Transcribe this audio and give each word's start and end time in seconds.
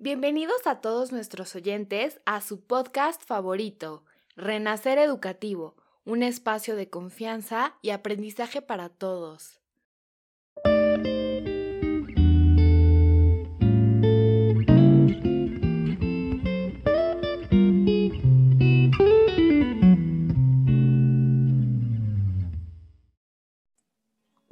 Bienvenidos 0.00 0.68
a 0.68 0.80
todos 0.80 1.10
nuestros 1.10 1.56
oyentes 1.56 2.20
a 2.24 2.40
su 2.40 2.60
podcast 2.60 3.20
favorito, 3.24 4.04
Renacer 4.36 4.96
Educativo, 4.96 5.74
un 6.04 6.22
espacio 6.22 6.76
de 6.76 6.88
confianza 6.88 7.74
y 7.82 7.90
aprendizaje 7.90 8.62
para 8.62 8.90
todos. 8.90 9.57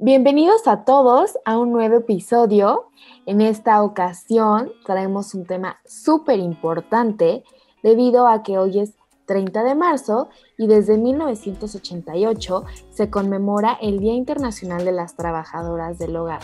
Bienvenidos 0.07 0.69
a 0.69 0.85
todos 0.85 1.37
a 1.43 1.57
un 1.57 1.73
nuevo 1.73 1.97
episodio. 1.97 2.85
En 3.25 3.41
esta 3.41 3.83
ocasión 3.83 4.71
traemos 4.85 5.33
un 5.33 5.45
tema 5.45 5.81
súper 5.85 6.39
importante 6.39 7.43
debido 7.83 8.25
a 8.25 8.41
que 8.41 8.57
hoy 8.57 8.79
es 8.79 8.93
30 9.25 9.65
de 9.65 9.75
marzo 9.75 10.29
y 10.57 10.67
desde 10.67 10.97
1988 10.97 12.63
se 12.89 13.09
conmemora 13.09 13.77
el 13.81 13.99
Día 13.99 14.13
Internacional 14.13 14.85
de 14.85 14.93
las 14.93 15.17
Trabajadoras 15.17 15.99
del 15.99 16.15
Hogar. 16.15 16.39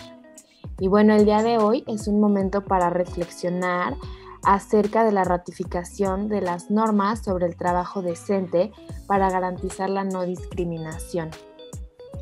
Y 0.77 0.89
bueno, 0.89 1.15
el 1.15 1.23
día 1.23 1.41
de 1.41 1.57
hoy 1.57 1.85
es 1.87 2.09
un 2.09 2.19
momento 2.19 2.65
para 2.65 2.89
reflexionar 2.89 3.95
acerca 4.43 5.05
de 5.05 5.13
la 5.13 5.23
ratificación 5.23 6.27
de 6.27 6.41
las 6.41 6.69
normas 6.69 7.23
sobre 7.23 7.45
el 7.45 7.55
trabajo 7.55 8.01
decente 8.01 8.73
para 9.07 9.29
garantizar 9.29 9.89
la 9.89 10.03
no 10.03 10.25
discriminación. 10.25 11.29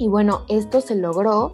Y 0.01 0.07
bueno, 0.07 0.45
esto 0.49 0.81
se 0.81 0.95
logró 0.95 1.51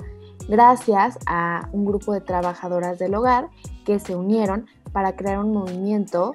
gracias 0.48 1.20
a 1.26 1.68
un 1.74 1.84
grupo 1.84 2.14
de 2.14 2.22
trabajadoras 2.22 2.98
del 2.98 3.14
hogar 3.14 3.50
que 3.84 4.00
se 4.00 4.16
unieron 4.16 4.68
para 4.94 5.18
crear 5.18 5.40
un 5.40 5.52
movimiento 5.52 6.32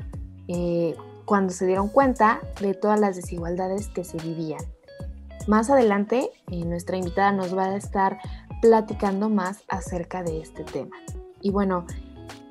eh, 0.47 0.95
cuando 1.25 1.55
se 1.55 1.65
dieron 1.65 1.89
cuenta 1.89 2.43
de 2.61 2.75
todas 2.75 3.01
las 3.01 3.17
desigualdades 3.17 3.89
que 3.89 4.05
se 4.05 4.19
vivían. 4.19 4.61
Más 5.47 5.71
adelante, 5.71 6.29
eh, 6.51 6.67
nuestra 6.67 6.99
invitada 6.99 7.33
nos 7.33 7.57
va 7.57 7.65
a 7.65 7.77
estar 7.77 8.19
platicando 8.61 9.31
más 9.31 9.65
acerca 9.69 10.23
de 10.23 10.43
este 10.43 10.65
tema. 10.65 10.95
Y 11.41 11.51
bueno, 11.51 11.87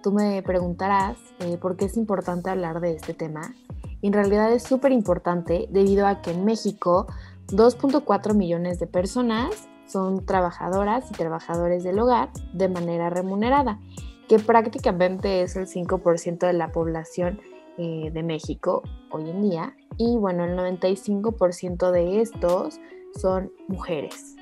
tú 0.01 0.11
me 0.11 0.41
preguntarás 0.41 1.19
eh, 1.37 1.59
por 1.61 1.77
qué 1.77 1.85
es 1.85 1.97
importante 1.97 2.49
hablar 2.49 2.79
de 2.79 2.95
este 2.95 3.13
tema. 3.13 3.53
en 4.01 4.13
realidad 4.13 4.51
es 4.51 4.63
súper 4.63 4.91
importante 4.91 5.67
debido 5.69 6.07
a 6.07 6.23
que 6.23 6.31
en 6.31 6.45
México 6.45 7.05
2.4 7.55 8.33
millones 8.33 8.79
de 8.79 8.87
personas 8.87 9.67
son 9.85 10.25
trabajadoras 10.25 11.09
y 11.11 11.13
trabajadores 11.13 11.83
del 11.83 11.99
hogar 11.99 12.29
de 12.53 12.69
manera 12.69 13.09
remunerada, 13.09 13.79
que 14.27 14.39
prácticamente 14.39 15.41
es 15.41 15.55
el 15.55 15.67
5% 15.67 16.47
de 16.47 16.53
la 16.53 16.71
población 16.71 17.39
eh, 17.77 18.09
de 18.13 18.23
México 18.23 18.83
hoy 19.11 19.29
en 19.29 19.41
día. 19.41 19.75
Y 19.97 20.17
bueno, 20.17 20.45
el 20.45 20.57
95% 20.57 21.91
de 21.91 22.21
estos 22.21 22.79
son 23.19 23.51
mujeres. 23.67 24.35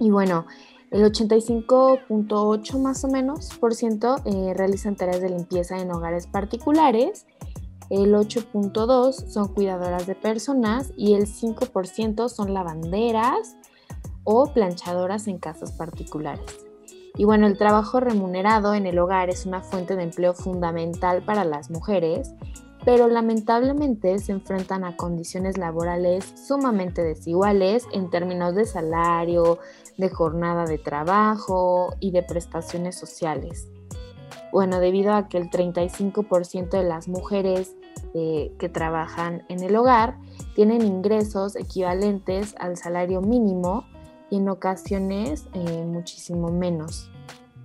Y 0.00 0.10
bueno, 0.10 0.46
el 0.90 1.02
85.8 1.04 2.78
más 2.80 3.04
o 3.04 3.08
menos 3.08 3.50
por 3.58 3.74
ciento 3.74 4.16
eh, 4.24 4.52
realizan 4.54 4.96
tareas 4.96 5.20
de 5.20 5.30
limpieza 5.30 5.78
en 5.78 5.90
hogares 5.90 6.26
particulares 6.26 7.26
el 7.90 8.14
8.2 8.14 9.28
son 9.28 9.48
cuidadoras 9.48 10.06
de 10.06 10.14
personas 10.14 10.92
y 10.96 11.14
el 11.14 11.26
5% 11.26 12.28
son 12.28 12.54
lavanderas 12.54 13.56
o 14.24 14.52
planchadoras 14.52 15.28
en 15.28 15.38
casas 15.38 15.72
particulares. 15.72 16.66
Y 17.16 17.24
bueno, 17.24 17.46
el 17.46 17.56
trabajo 17.56 18.00
remunerado 18.00 18.74
en 18.74 18.86
el 18.86 18.98
hogar 18.98 19.30
es 19.30 19.46
una 19.46 19.60
fuente 19.60 19.94
de 19.94 20.02
empleo 20.02 20.34
fundamental 20.34 21.22
para 21.22 21.44
las 21.44 21.70
mujeres, 21.70 22.34
pero 22.84 23.08
lamentablemente 23.08 24.18
se 24.18 24.32
enfrentan 24.32 24.84
a 24.84 24.96
condiciones 24.96 25.56
laborales 25.56 26.34
sumamente 26.46 27.02
desiguales 27.02 27.86
en 27.92 28.10
términos 28.10 28.54
de 28.54 28.66
salario, 28.66 29.58
de 29.96 30.10
jornada 30.10 30.64
de 30.64 30.78
trabajo 30.78 31.94
y 32.00 32.10
de 32.10 32.22
prestaciones 32.22 32.98
sociales. 32.98 33.68
Bueno, 34.54 34.78
debido 34.78 35.14
a 35.14 35.26
que 35.26 35.36
el 35.36 35.50
35% 35.50 36.68
de 36.68 36.84
las 36.84 37.08
mujeres 37.08 37.74
eh, 38.14 38.54
que 38.56 38.68
trabajan 38.68 39.42
en 39.48 39.64
el 39.64 39.74
hogar 39.74 40.16
tienen 40.54 40.82
ingresos 40.82 41.56
equivalentes 41.56 42.54
al 42.60 42.76
salario 42.76 43.20
mínimo 43.20 43.84
y 44.30 44.36
en 44.36 44.48
ocasiones 44.48 45.48
eh, 45.54 45.84
muchísimo 45.84 46.52
menos. 46.52 47.10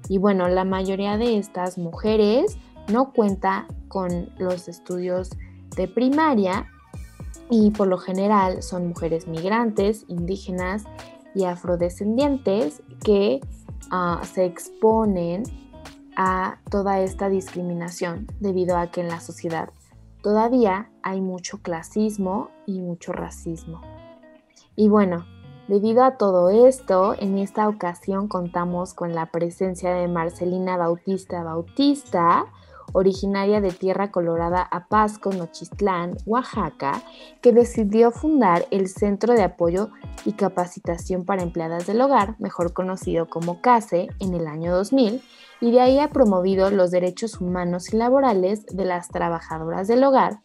Y 0.07 0.17
bueno, 0.17 0.47
la 0.47 0.63
mayoría 0.63 1.17
de 1.17 1.37
estas 1.37 1.77
mujeres 1.77 2.57
no 2.91 3.13
cuenta 3.13 3.67
con 3.87 4.31
los 4.39 4.67
estudios 4.67 5.29
de 5.75 5.87
primaria 5.87 6.65
y 7.51 7.69
por 7.69 7.85
lo 7.85 7.99
general 7.99 8.63
son 8.63 8.87
mujeres 8.87 9.27
migrantes, 9.27 10.05
indígenas 10.07 10.85
y 11.35 11.43
afrodescendientes 11.43 12.81
que 13.03 13.41
ah, 13.91 14.21
se 14.23 14.45
exponen 14.45 15.43
a 16.21 16.59
toda 16.69 16.99
esta 16.99 17.29
discriminación 17.29 18.27
debido 18.41 18.77
a 18.77 18.91
que 18.91 18.99
en 18.99 19.07
la 19.07 19.21
sociedad 19.21 19.69
todavía 20.21 20.91
hay 21.01 21.21
mucho 21.21 21.59
clasismo 21.59 22.49
y 22.65 22.81
mucho 22.81 23.13
racismo. 23.13 23.79
Y 24.75 24.89
bueno, 24.89 25.25
debido 25.69 26.03
a 26.03 26.17
todo 26.17 26.49
esto, 26.49 27.15
en 27.17 27.37
esta 27.37 27.69
ocasión 27.69 28.27
contamos 28.27 28.93
con 28.93 29.15
la 29.15 29.27
presencia 29.27 29.93
de 29.93 30.09
Marcelina 30.09 30.75
Bautista 30.75 31.41
Bautista, 31.41 32.47
originaria 32.91 33.61
de 33.61 33.71
Tierra 33.71 34.11
Colorada, 34.11 34.61
Apasco, 34.61 35.31
Nochistlán, 35.31 36.17
Oaxaca, 36.25 37.01
que 37.39 37.53
decidió 37.53 38.11
fundar 38.11 38.65
el 38.71 38.89
Centro 38.89 39.35
de 39.35 39.43
Apoyo 39.43 39.91
y 40.25 40.33
Capacitación 40.33 41.23
para 41.23 41.43
Empleadas 41.43 41.87
del 41.87 42.01
Hogar, 42.01 42.35
mejor 42.39 42.73
conocido 42.73 43.29
como 43.29 43.61
CASE, 43.61 44.09
en 44.19 44.33
el 44.33 44.47
año 44.47 44.75
2000, 44.75 45.21
y 45.61 45.71
de 45.71 45.81
ahí 45.81 45.99
ha 45.99 46.09
promovido 46.09 46.69
los 46.71 46.91
derechos 46.91 47.41
humanos 47.41 47.93
y 47.93 47.97
laborales 47.97 48.65
de 48.65 48.85
las 48.85 49.09
trabajadoras 49.09 49.87
del 49.87 50.03
hogar 50.03 50.39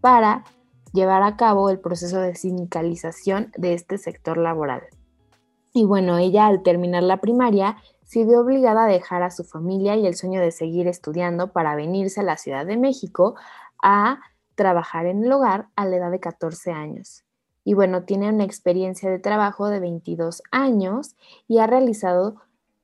para 0.00 0.44
llevar 0.92 1.22
a 1.22 1.36
cabo 1.36 1.70
el 1.70 1.80
proceso 1.80 2.20
de 2.20 2.34
sindicalización 2.34 3.50
de 3.56 3.74
este 3.74 3.98
sector 3.98 4.36
laboral. 4.36 4.82
Y 5.72 5.84
bueno, 5.84 6.18
ella 6.18 6.46
al 6.46 6.62
terminar 6.62 7.02
la 7.02 7.18
primaria 7.18 7.76
se 8.04 8.24
vio 8.24 8.40
obligada 8.40 8.84
a 8.84 8.88
dejar 8.88 9.22
a 9.22 9.30
su 9.30 9.42
familia 9.42 9.96
y 9.96 10.06
el 10.06 10.14
sueño 10.14 10.40
de 10.40 10.50
seguir 10.50 10.86
estudiando 10.86 11.52
para 11.52 11.74
venirse 11.74 12.20
a 12.20 12.24
la 12.24 12.36
Ciudad 12.36 12.66
de 12.66 12.76
México 12.76 13.36
a 13.82 14.20
trabajar 14.54 15.06
en 15.06 15.24
el 15.24 15.32
hogar 15.32 15.68
a 15.76 15.86
la 15.86 15.96
edad 15.96 16.10
de 16.10 16.20
14 16.20 16.72
años. 16.72 17.24
Y 17.64 17.72
bueno, 17.72 18.02
tiene 18.02 18.28
una 18.28 18.44
experiencia 18.44 19.08
de 19.08 19.18
trabajo 19.18 19.68
de 19.68 19.80
22 19.80 20.42
años 20.50 21.16
y 21.48 21.58
ha 21.58 21.66
realizado 21.66 22.36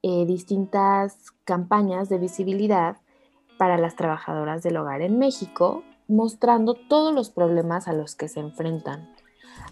eh, 0.08 0.24
distintas 0.24 1.32
campañas 1.44 2.08
de 2.08 2.16
visibilidad 2.16 2.96
para 3.58 3.76
las 3.76 3.94
trabajadoras 3.94 4.62
del 4.62 4.78
hogar 4.78 5.02
en 5.02 5.18
México, 5.18 5.82
mostrando 6.06 6.72
todos 6.72 7.14
los 7.14 7.28
problemas 7.28 7.88
a 7.88 7.92
los 7.92 8.14
que 8.14 8.28
se 8.28 8.40
enfrentan. 8.40 9.14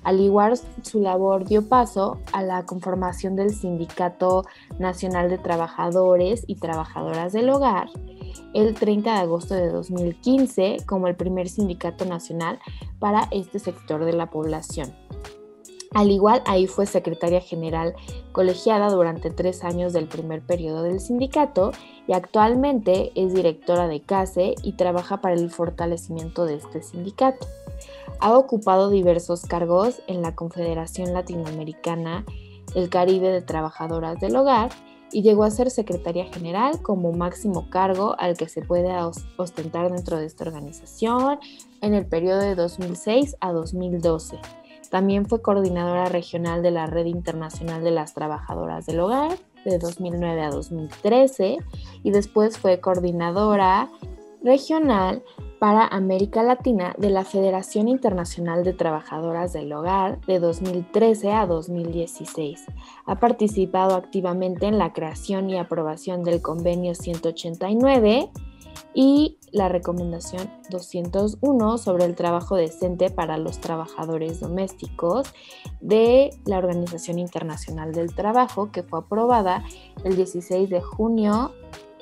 Al 0.02 0.20
igual, 0.20 0.58
su 0.82 1.00
labor 1.00 1.47
dio 1.47 1.69
paso 1.69 2.19
a 2.32 2.42
la 2.42 2.66
conformación 2.66 3.34
del 3.34 3.54
Sindicato 3.54 4.44
Nacional 4.78 5.30
de 5.30 5.38
Trabajadores 5.38 6.44
y 6.47 6.56
Trabajadoras 6.56 7.32
del 7.32 7.48
Hogar 7.48 7.88
el 8.54 8.74
30 8.74 9.12
de 9.12 9.18
agosto 9.18 9.54
de 9.54 9.68
2015 9.68 10.78
como 10.86 11.08
el 11.08 11.16
primer 11.16 11.48
sindicato 11.48 12.04
nacional 12.04 12.58
para 12.98 13.28
este 13.30 13.58
sector 13.58 14.04
de 14.04 14.12
la 14.12 14.30
población. 14.30 14.94
Al 15.97 16.11
igual, 16.11 16.43
ahí 16.45 16.67
fue 16.67 16.84
secretaria 16.84 17.41
general 17.41 17.95
colegiada 18.33 18.91
durante 18.91 19.31
tres 19.31 19.65
años 19.65 19.95
del 19.95 20.09
primer 20.09 20.43
periodo 20.43 20.83
del 20.83 21.01
sindicato 21.01 21.73
y 22.07 22.12
actualmente 22.12 23.12
es 23.15 23.33
directora 23.33 23.89
de 23.89 24.03
CASE 24.03 24.57
y 24.62 24.73
trabaja 24.73 25.22
para 25.22 25.37
el 25.37 25.51
fortalecimiento 25.51 26.45
de 26.45 26.57
este 26.57 26.83
sindicato. 26.83 27.47
Ha 28.21 28.37
ocupado 28.37 28.91
diversos 28.91 29.47
cargos 29.47 30.03
en 30.07 30.21
la 30.21 30.34
Confederación 30.34 31.15
Latinoamericana 31.15 32.27
el 32.75 32.91
Caribe 32.91 33.31
de 33.31 33.41
Trabajadoras 33.41 34.21
del 34.21 34.37
Hogar 34.37 34.69
y 35.13 35.22
llegó 35.22 35.45
a 35.45 35.51
ser 35.51 35.71
secretaria 35.71 36.27
general 36.27 36.83
como 36.83 37.13
máximo 37.13 37.71
cargo 37.71 38.16
al 38.19 38.37
que 38.37 38.51
se 38.51 38.60
puede 38.60 38.92
ostentar 39.39 39.91
dentro 39.91 40.19
de 40.19 40.27
esta 40.27 40.45
organización 40.45 41.39
en 41.81 41.95
el 41.95 42.04
periodo 42.04 42.41
de 42.41 42.54
2006 42.54 43.37
a 43.41 43.53
2012. 43.53 44.39
También 44.91 45.27
fue 45.27 45.42
coordinadora 45.42 46.06
regional 46.06 46.62
de 46.62 46.71
la 46.71 46.86
Red 46.86 47.06
Internacional 47.06 47.83
de 47.83 47.91
las 47.91 48.15
Trabajadoras 48.15 48.86
del 48.86 49.00
Hogar 49.00 49.36
de 49.65 49.78
2009 49.78 50.42
a 50.42 50.50
2013 50.50 51.59
y 52.03 52.10
después 52.10 52.59
fue 52.59 52.80
coordinadora 52.80 53.91
regional 54.42 55.22
para 55.59 55.86
América 55.86 56.42
Latina 56.42 56.94
de 56.98 57.10
la 57.10 57.24
Federación 57.24 57.88
Internacional 57.88 58.62
de 58.62 58.74
Trabajadoras 58.74 59.53
del 59.53 59.72
Hogar 59.72 60.21
de 60.27 60.38
2013 60.38 61.32
a 61.32 61.47
2016. 61.47 62.66
Ha 63.06 63.18
participado 63.18 63.97
activamente 63.97 64.66
en 64.66 64.78
la 64.78 64.92
creación 64.92 65.50
y 65.50 65.59
aprobación 65.59 66.22
del 66.22 66.42
Convenio 66.42 66.94
189 66.94 68.30
y 68.94 69.39
la 69.56 69.68
recomendación 69.70 70.50
201 70.68 71.78
sobre 71.78 72.04
el 72.04 72.14
trabajo 72.14 72.56
decente 72.56 73.08
para 73.08 73.38
los 73.38 73.58
trabajadores 73.58 74.38
domésticos 74.38 75.32
de 75.80 76.30
la 76.44 76.58
Organización 76.58 77.18
Internacional 77.18 77.92
del 77.92 78.14
Trabajo, 78.14 78.70
que 78.70 78.82
fue 78.82 78.98
aprobada 78.98 79.64
el 80.04 80.14
16 80.14 80.68
de 80.68 80.82
junio 80.82 81.53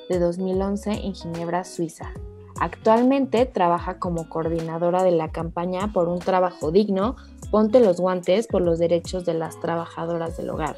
de 0.09 0.19
2011 0.19 0.91
en 0.91 1.15
Ginebra, 1.15 1.63
Suiza. 1.63 2.11
Actualmente 2.59 3.45
trabaja 3.45 3.99
como 3.99 4.27
coordinadora 4.27 5.03
de 5.03 5.11
la 5.11 5.31
campaña 5.31 5.93
por 5.93 6.09
un 6.09 6.19
trabajo 6.19 6.71
digno, 6.71 7.15
ponte 7.51 7.79
los 7.79 8.01
guantes 8.01 8.47
por 8.47 8.61
los 8.61 8.79
derechos 8.79 9.25
de 9.25 9.33
las 9.33 9.59
trabajadoras 9.61 10.35
del 10.35 10.49
hogar 10.49 10.75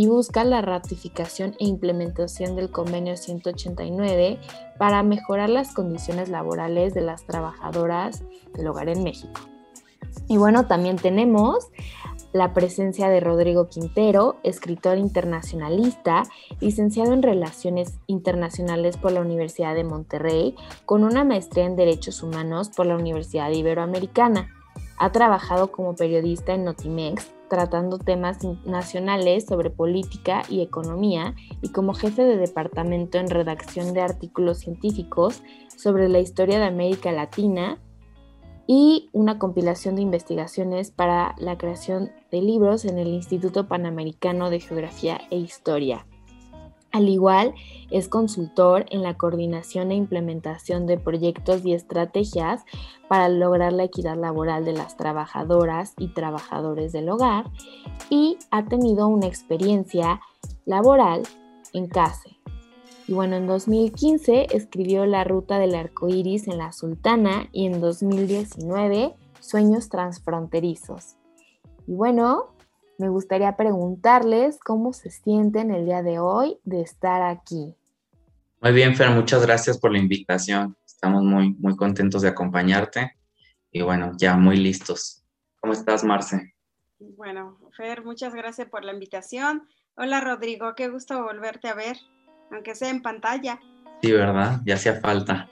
y 0.00 0.06
busca 0.06 0.44
la 0.44 0.62
ratificación 0.62 1.54
e 1.58 1.66
implementación 1.66 2.56
del 2.56 2.70
convenio 2.70 3.18
189 3.18 4.38
para 4.78 5.02
mejorar 5.02 5.50
las 5.50 5.74
condiciones 5.74 6.30
laborales 6.30 6.94
de 6.94 7.02
las 7.02 7.26
trabajadoras 7.26 8.24
del 8.54 8.68
hogar 8.68 8.88
en 8.88 9.02
México. 9.02 9.42
Y 10.26 10.38
bueno, 10.38 10.66
también 10.66 10.96
tenemos 10.96 11.68
la 12.32 12.54
presencia 12.54 13.10
de 13.10 13.20
Rodrigo 13.20 13.68
Quintero, 13.68 14.38
escritor 14.42 14.96
internacionalista, 14.96 16.22
licenciado 16.60 17.12
en 17.12 17.22
Relaciones 17.22 17.98
Internacionales 18.06 18.96
por 18.96 19.12
la 19.12 19.20
Universidad 19.20 19.74
de 19.74 19.84
Monterrey, 19.84 20.54
con 20.86 21.04
una 21.04 21.24
maestría 21.24 21.66
en 21.66 21.76
Derechos 21.76 22.22
Humanos 22.22 22.70
por 22.74 22.86
la 22.86 22.96
Universidad 22.96 23.50
Iberoamericana. 23.50 24.48
Ha 24.96 25.12
trabajado 25.12 25.70
como 25.70 25.94
periodista 25.94 26.54
en 26.54 26.64
Notimex, 26.64 27.34
tratando 27.50 27.98
temas 27.98 28.38
nacionales 28.64 29.44
sobre 29.44 29.68
política 29.68 30.42
y 30.48 30.62
economía, 30.62 31.34
y 31.60 31.68
como 31.68 31.92
jefe 31.92 32.24
de 32.24 32.38
departamento 32.38 33.18
en 33.18 33.28
redacción 33.28 33.92
de 33.92 34.00
artículos 34.00 34.60
científicos 34.60 35.42
sobre 35.76 36.08
la 36.08 36.20
historia 36.20 36.58
de 36.58 36.64
América 36.64 37.12
Latina, 37.12 37.78
y 38.66 39.10
una 39.12 39.40
compilación 39.40 39.96
de 39.96 40.02
investigaciones 40.02 40.92
para 40.92 41.34
la 41.38 41.58
creación 41.58 42.12
de 42.30 42.40
libros 42.40 42.84
en 42.84 42.98
el 42.98 43.08
Instituto 43.08 43.66
Panamericano 43.66 44.48
de 44.48 44.60
Geografía 44.60 45.20
e 45.32 45.38
Historia. 45.38 46.06
Al 46.92 47.08
igual, 47.08 47.54
es 47.90 48.08
consultor 48.08 48.86
en 48.90 49.02
la 49.02 49.16
coordinación 49.16 49.90
e 49.90 49.94
implementación 49.94 50.86
de 50.86 50.98
proyectos 50.98 51.64
y 51.64 51.72
estrategias 51.72 52.64
para 53.08 53.28
lograr 53.28 53.72
la 53.72 53.84
equidad 53.84 54.16
laboral 54.16 54.64
de 54.64 54.72
las 54.72 54.96
trabajadoras 54.96 55.94
y 55.98 56.08
trabajadores 56.08 56.92
del 56.92 57.08
hogar 57.08 57.50
y 58.08 58.38
ha 58.50 58.64
tenido 58.64 59.06
una 59.06 59.26
experiencia 59.26 60.20
laboral 60.64 61.22
en 61.72 61.86
CASE, 61.86 62.40
y 63.10 63.12
bueno, 63.12 63.34
en 63.34 63.48
2015 63.48 64.54
escribió 64.54 65.04
La 65.04 65.24
Ruta 65.24 65.58
del 65.58 65.74
Arco 65.74 66.08
Iris 66.08 66.46
en 66.46 66.58
la 66.58 66.70
Sultana 66.70 67.48
y 67.50 67.66
en 67.66 67.80
2019 67.80 69.16
Sueños 69.40 69.88
Transfronterizos. 69.88 71.16
Y 71.88 71.94
bueno, 71.94 72.54
me 73.00 73.08
gustaría 73.08 73.56
preguntarles 73.56 74.60
cómo 74.60 74.92
se 74.92 75.10
sienten 75.10 75.70
el 75.70 75.86
día 75.86 76.02
de 76.02 76.18
hoy 76.18 76.58
de 76.64 76.82
estar 76.82 77.22
aquí. 77.22 77.74
Muy 78.60 78.72
bien, 78.72 78.94
Fer, 78.94 79.10
muchas 79.10 79.44
gracias 79.44 79.78
por 79.78 79.90
la 79.90 79.98
invitación. 79.98 80.76
Estamos 80.84 81.22
muy, 81.24 81.54
muy 81.54 81.76
contentos 81.76 82.20
de 82.20 82.28
acompañarte 82.28 83.16
y 83.72 83.80
bueno, 83.80 84.12
ya 84.18 84.36
muy 84.36 84.56
listos. 84.56 85.24
¿Cómo 85.60 85.72
estás, 85.72 86.04
Marce? 86.04 86.54
Bueno, 86.98 87.58
Fer, 87.74 88.04
muchas 88.04 88.34
gracias 88.34 88.68
por 88.68 88.84
la 88.84 88.92
invitación. 88.92 89.66
Hola, 89.96 90.20
Rodrigo, 90.20 90.74
qué 90.76 90.88
gusto 90.88 91.22
volverte 91.24 91.68
a 91.68 91.74
ver 91.74 91.96
aunque 92.50 92.74
sea 92.74 92.90
en 92.90 93.00
pantalla. 93.00 93.58
Sí, 94.02 94.12
¿verdad? 94.12 94.60
Ya 94.64 94.74
hacía 94.74 95.00
falta. 95.00 95.48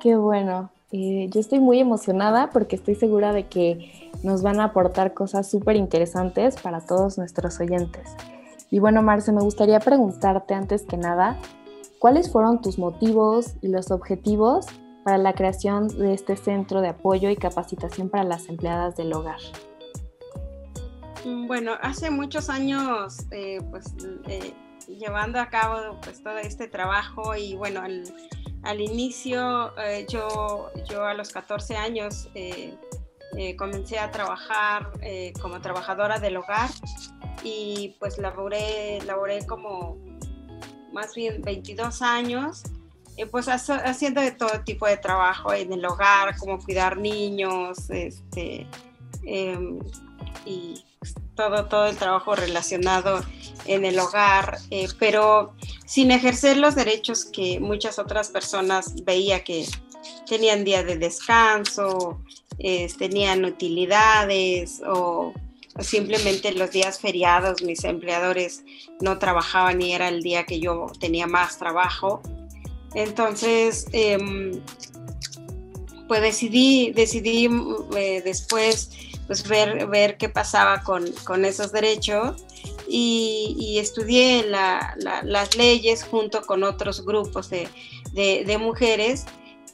Qué 0.00 0.16
bueno. 0.16 0.70
Eh, 0.92 1.28
yo 1.30 1.40
estoy 1.40 1.58
muy 1.58 1.80
emocionada 1.80 2.50
porque 2.50 2.76
estoy 2.76 2.94
segura 2.94 3.32
de 3.32 3.46
que 3.48 4.10
nos 4.22 4.42
van 4.42 4.60
a 4.60 4.64
aportar 4.64 5.14
cosas 5.14 5.50
súper 5.50 5.76
interesantes 5.76 6.56
para 6.60 6.80
todos 6.80 7.16
nuestros 7.16 7.58
oyentes. 7.60 8.10
Y 8.70 8.78
bueno, 8.78 9.02
Marce, 9.02 9.32
me 9.32 9.40
gustaría 9.40 9.80
preguntarte 9.80 10.54
antes 10.54 10.82
que 10.82 10.98
nada, 10.98 11.38
¿cuáles 11.98 12.30
fueron 12.30 12.60
tus 12.60 12.78
motivos 12.78 13.54
y 13.62 13.68
los 13.68 13.90
objetivos 13.90 14.66
para 15.02 15.18
la 15.18 15.32
creación 15.32 15.88
de 15.88 16.12
este 16.12 16.36
centro 16.36 16.80
de 16.80 16.88
apoyo 16.88 17.30
y 17.30 17.36
capacitación 17.36 18.08
para 18.10 18.24
las 18.24 18.48
empleadas 18.48 18.94
del 18.96 19.14
hogar? 19.14 19.40
Mm, 21.24 21.46
bueno, 21.46 21.72
hace 21.80 22.10
muchos 22.10 22.50
años, 22.50 23.26
eh, 23.30 23.60
pues 23.70 23.94
eh, 24.28 24.54
llevando 24.88 25.40
a 25.40 25.46
cabo 25.46 25.98
pues 26.02 26.22
todo 26.22 26.38
este 26.38 26.68
trabajo 26.68 27.34
y 27.34 27.54
bueno, 27.54 27.82
al, 28.62 28.80
inicio 28.80 29.76
eh, 29.78 30.06
yo, 30.08 30.70
yo 30.88 31.04
a 31.04 31.14
los 31.14 31.30
14 31.30 31.76
años 31.76 32.28
comencé 33.56 33.98
a 33.98 34.10
trabajar 34.10 34.90
como 35.40 35.60
trabajadora 35.60 36.18
del 36.18 36.36
hogar 36.36 36.68
y 37.42 37.96
pues 37.98 38.18
laboré, 38.18 39.00
laboré 39.06 39.46
como 39.46 39.96
más 40.92 41.14
bien 41.14 41.42
22 41.42 42.02
años. 42.02 42.62
pues 43.30 43.48
haciendo 43.48 44.20
de 44.20 44.32
todo 44.32 44.62
tipo 44.64 44.86
de 44.86 44.96
trabajo 44.96 45.52
en 45.52 45.72
el 45.72 45.84
hogar, 45.84 46.36
como 46.38 46.58
cuidar 46.58 46.96
niños, 46.96 47.90
este, 47.90 48.66
em, 49.24 49.78
y 50.46 50.82
todo, 51.34 51.66
todo 51.66 51.86
el 51.86 51.96
trabajo 51.96 52.34
relacionado 52.34 53.20
en 53.66 53.84
el 53.84 53.98
hogar, 53.98 54.58
eh, 54.70 54.88
pero 54.98 55.54
sin 55.86 56.10
ejercer 56.10 56.56
los 56.56 56.74
derechos 56.74 57.24
que 57.24 57.60
muchas 57.60 57.98
otras 57.98 58.28
personas 58.28 59.04
veía 59.04 59.44
que 59.44 59.66
tenían 60.28 60.64
día 60.64 60.82
de 60.82 60.96
descanso, 60.96 62.20
tenían 62.98 63.44
utilidades 63.44 64.82
o, 64.86 65.32
simplemente 65.80 66.52
los 66.52 66.70
días 66.70 66.98
feriados 66.98 67.62
mis 67.62 67.84
empleadores 67.84 68.64
no 69.00 69.18
trabajaban 69.18 69.80
y 69.80 69.92
era 69.92 70.08
el 70.08 70.22
día 70.22 70.44
que 70.44 70.60
yo 70.60 70.86
tenía 71.00 71.26
más 71.26 71.58
trabajo. 71.58 72.20
Entonces, 72.94 73.86
em, 73.92 74.60
pues 76.08 76.20
decidí, 76.20 76.92
decidí 76.92 77.48
eh, 77.96 78.20
después 78.22 78.90
pues 79.26 79.46
ver, 79.48 79.86
ver 79.86 80.16
qué 80.16 80.28
pasaba 80.28 80.82
con, 80.82 81.10
con 81.24 81.44
esos 81.44 81.72
derechos 81.72 82.44
y, 82.88 83.78
estudié 83.78 84.44
las 84.48 85.56
leyes 85.56 86.04
junto 86.04 86.42
con 86.42 86.62
otros 86.62 87.04
grupos 87.04 87.50
de, 87.50 87.68
de, 88.12 88.58
mujeres 88.58 89.24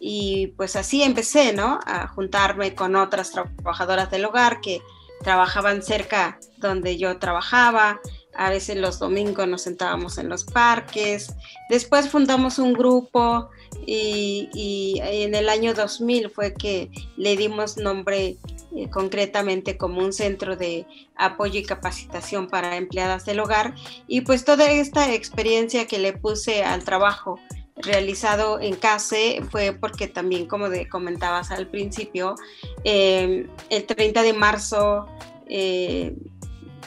y 0.00 0.48
pues 0.56 0.76
así 0.76 1.02
empecé, 1.02 1.52
¿no? 1.52 1.80
A 1.84 2.06
juntarme 2.08 2.74
con 2.74 2.96
otras 2.96 3.32
trabajadoras 3.32 4.10
del 4.10 4.24
hogar 4.24 4.60
que 4.60 4.80
trabajaban 5.22 5.82
cerca 5.82 6.38
donde 6.58 6.96
yo 6.96 7.18
trabajaba. 7.18 8.00
A 8.36 8.50
veces 8.50 8.76
los 8.76 9.00
domingos 9.00 9.48
nos 9.48 9.62
sentábamos 9.62 10.16
en 10.18 10.28
los 10.28 10.44
parques. 10.44 11.34
Después 11.68 12.08
fundamos 12.08 12.60
un 12.60 12.72
grupo 12.72 13.50
y, 13.84 14.48
y 14.54 15.00
en 15.02 15.34
el 15.34 15.48
año 15.48 15.74
2000 15.74 16.30
fue 16.30 16.54
que 16.54 16.88
le 17.16 17.36
dimos 17.36 17.76
nombre 17.78 18.38
eh, 18.76 18.90
concretamente 18.90 19.78
como 19.78 20.00
un 20.00 20.12
centro 20.12 20.56
de 20.56 20.86
apoyo 21.16 21.58
y 21.58 21.64
capacitación 21.64 22.48
para 22.48 22.76
empleadas 22.76 23.24
del 23.24 23.40
hogar. 23.40 23.74
Y 24.06 24.20
pues 24.22 24.44
toda 24.44 24.70
esta 24.70 25.14
experiencia 25.14 25.86
que 25.86 25.98
le 25.98 26.12
puse 26.12 26.62
al 26.64 26.84
trabajo 26.84 27.40
realizado 27.76 28.60
en 28.60 28.76
CASE 28.76 29.40
fue 29.50 29.72
porque 29.72 30.06
también, 30.08 30.46
como 30.46 30.68
de, 30.68 30.88
comentabas 30.88 31.50
al 31.50 31.68
principio, 31.68 32.34
em, 32.84 33.48
el 33.70 33.86
30 33.86 34.22
de 34.22 34.32
marzo 34.32 35.06
eh, 35.48 36.14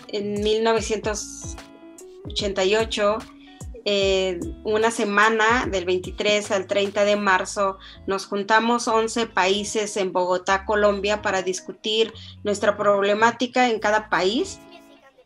en 0.09 0.33
1988, 0.41 3.17
eh, 3.85 4.39
una 4.63 4.91
semana 4.91 5.65
del 5.65 5.85
23 5.85 6.51
al 6.51 6.67
30 6.67 7.03
de 7.03 7.15
marzo 7.15 7.77
nos 8.05 8.25
juntamos 8.25 8.87
11 8.87 9.27
países 9.27 9.97
en 9.97 10.11
Bogotá, 10.13 10.65
Colombia, 10.65 11.21
para 11.21 11.41
discutir 11.41 12.13
nuestra 12.43 12.77
problemática 12.77 13.69
en 13.69 13.79
cada 13.79 14.09
país. 14.09 14.59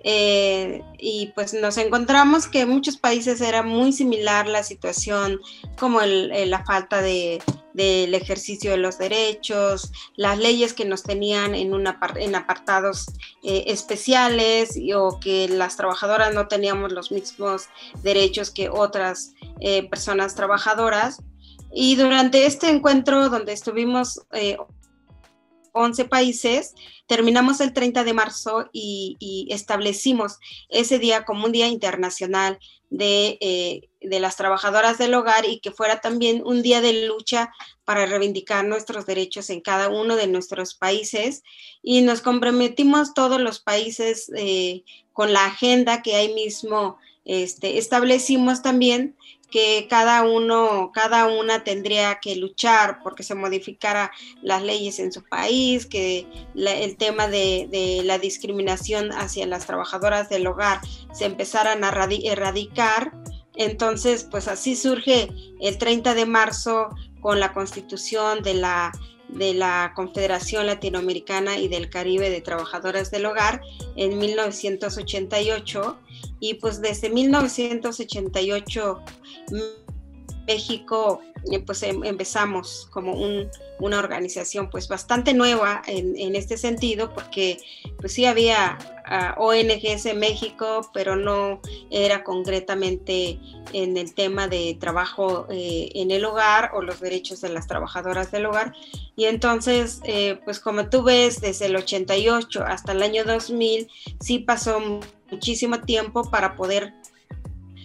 Eh, 0.08 0.84
y 1.00 1.32
pues 1.34 1.56
nos 1.56 1.78
encontramos 1.78 2.48
que 2.48 2.62
en 2.62 2.70
muchos 2.70 2.96
países 2.96 3.42
era 3.42 3.64
muy 3.64 3.92
similar 3.92 4.48
la 4.48 4.62
situación, 4.62 5.40
como 5.78 6.00
la 6.02 6.64
falta 6.64 7.02
de 7.02 7.42
del 7.76 8.14
ejercicio 8.14 8.72
de 8.72 8.78
los 8.78 8.98
derechos, 8.98 9.92
las 10.16 10.40
leyes 10.40 10.74
que 10.74 10.86
nos 10.86 11.04
tenían 11.04 11.54
en, 11.56 11.74
una, 11.74 12.00
en 12.16 12.34
apartados 12.36 13.06
eh, 13.44 13.66
especiales 13.68 14.80
o 14.96 15.20
que 15.20 15.50
las 15.50 15.76
trabajadoras 15.76 16.34
no 16.34 16.48
teníamos 16.48 16.94
los 16.94 17.12
mismos 17.12 17.68
derechos 18.02 18.50
que 18.50 18.70
otras 18.70 19.34
eh, 19.60 19.90
personas 19.90 20.36
trabajadoras. 20.36 21.22
Y 21.74 21.98
durante 21.98 22.46
este 22.46 22.70
encuentro 22.70 23.28
donde 23.28 23.52
estuvimos 23.52 24.22
11 25.76 26.02
eh, 26.02 26.06
países, 26.06 26.74
terminamos 27.06 27.62
el 27.62 27.74
30 27.74 28.04
de 28.04 28.14
marzo 28.14 28.70
y, 28.74 29.48
establecimos 29.52 30.40
ese 30.70 30.98
día 30.98 31.26
como 31.26 31.46
un 31.46 31.52
día 31.52 31.68
internacional 31.68 32.58
de 32.90 33.90
de 34.10 34.20
las 34.20 34.38
trabajadoras 34.38 34.98
del 34.98 35.14
hogar 35.14 35.46
y 35.46 35.60
que 35.60 35.72
fuera 35.72 36.02
también 36.02 36.42
un 36.46 36.62
día 36.62 36.82
de 36.82 37.06
lucha 37.06 37.52
para 37.84 38.06
reivindicar 38.06 38.66
nuestros 38.66 39.06
derechos 39.06 39.50
en 39.50 39.62
cada 39.62 39.90
uno 39.90 40.16
de 40.16 40.28
nuestros 40.28 40.76
países. 40.76 41.44
Y 41.82 42.02
nos 42.02 42.22
comprometimos 42.22 43.14
todos 43.14 43.40
los 43.40 43.60
países 43.60 44.32
eh, 44.36 44.84
con 45.14 45.34
la 45.34 45.46
agenda 45.46 46.02
que 46.02 46.16
ahí 46.16 46.34
mismo 46.34 46.98
este, 47.26 47.78
establecimos 47.78 48.62
también 48.62 49.16
que 49.50 49.88
cada 49.90 50.24
uno, 50.24 50.92
cada 50.94 51.28
una 51.28 51.64
tendría 51.64 52.20
que 52.22 52.36
luchar 52.36 53.00
porque 53.04 53.24
se 53.24 53.36
modificara 53.36 54.12
las 54.42 54.64
leyes 54.64 55.00
en 55.00 55.12
su 55.12 55.24
país, 55.24 55.86
que 55.86 56.28
el 56.56 56.98
tema 56.98 57.28
de, 57.28 57.68
de, 57.72 58.02
la 58.04 58.18
discriminación 58.18 59.12
hacia 59.12 59.46
las 59.46 59.66
trabajadoras 59.66 60.30
del 60.30 60.48
hogar 60.48 60.82
se 61.14 61.26
empezaran 61.26 61.84
a 61.84 61.90
erradicar. 62.24 63.14
Entonces, 63.56 64.28
pues 64.30 64.48
así 64.48 64.76
surge 64.76 65.30
el 65.62 65.78
30 65.78 66.14
de 66.14 66.26
marzo 66.26 66.90
con 67.22 67.40
la 67.40 67.54
constitución 67.54 68.44
de 68.44 68.56
la, 68.56 68.92
de 69.30 69.54
la 69.54 69.94
Confederación 69.96 70.68
Latinoamericana 70.68 71.58
y 71.58 71.68
del 71.68 71.90
Caribe 71.90 72.30
de 72.30 72.42
Trabajadoras 72.42 73.12
del 73.12 73.26
Hogar 73.26 73.62
en 73.96 74.18
1988 74.18 75.98
y 76.40 76.56
pues 76.56 76.82
desde 76.82 77.10
1988 77.10 79.02
México 80.48 81.22
eh, 81.52 81.60
pues 81.60 81.84
em, 81.84 82.04
empezamos 82.04 82.88
como 82.92 83.14
una 83.80 84.00
organización 84.00 84.70
pues 84.70 84.88
bastante 84.88 85.34
nueva 85.34 85.82
en, 85.86 86.36
este 86.36 86.58
sentido 86.58 87.14
porque 87.14 87.60
pues 88.00 88.14
sí 88.14 88.26
había 88.26 88.78
ah, 89.06 89.36
ONGs 89.38 90.06
en 90.06 90.20
México 90.20 90.90
pero 90.94 91.16
no 91.16 91.62
era 91.92 92.24
concretamente 92.24 93.40
en 93.74 93.98
el 93.98 94.14
tema 94.14 94.48
de 94.48 94.78
trabajo 94.80 95.48
eh, 95.50 95.90
en 95.96 96.12
el 96.12 96.26
hogar 96.26 96.72
o 96.74 96.82
los 96.82 97.00
derechos 97.00 97.42
de 97.42 97.50
las 97.50 97.68
trabajadoras 97.68 98.32
del 98.32 98.46
hogar. 98.46 98.74
Y 99.16 99.26
entonces 99.26 100.02
eh, 100.04 100.40
pues 100.46 100.60
como 100.60 100.90
tú 100.90 101.04
ves 101.04 101.42
desde 101.42 101.68
el 101.68 101.76
88 101.76 102.64
hasta 102.66 102.92
el 102.94 103.04
año 103.04 103.24
2000 103.24 103.90
sí 104.20 104.40
pasó 104.40 105.00
muchísimo 105.32 105.82
tiempo 105.82 106.30
para 106.30 106.56
poder 106.56 106.94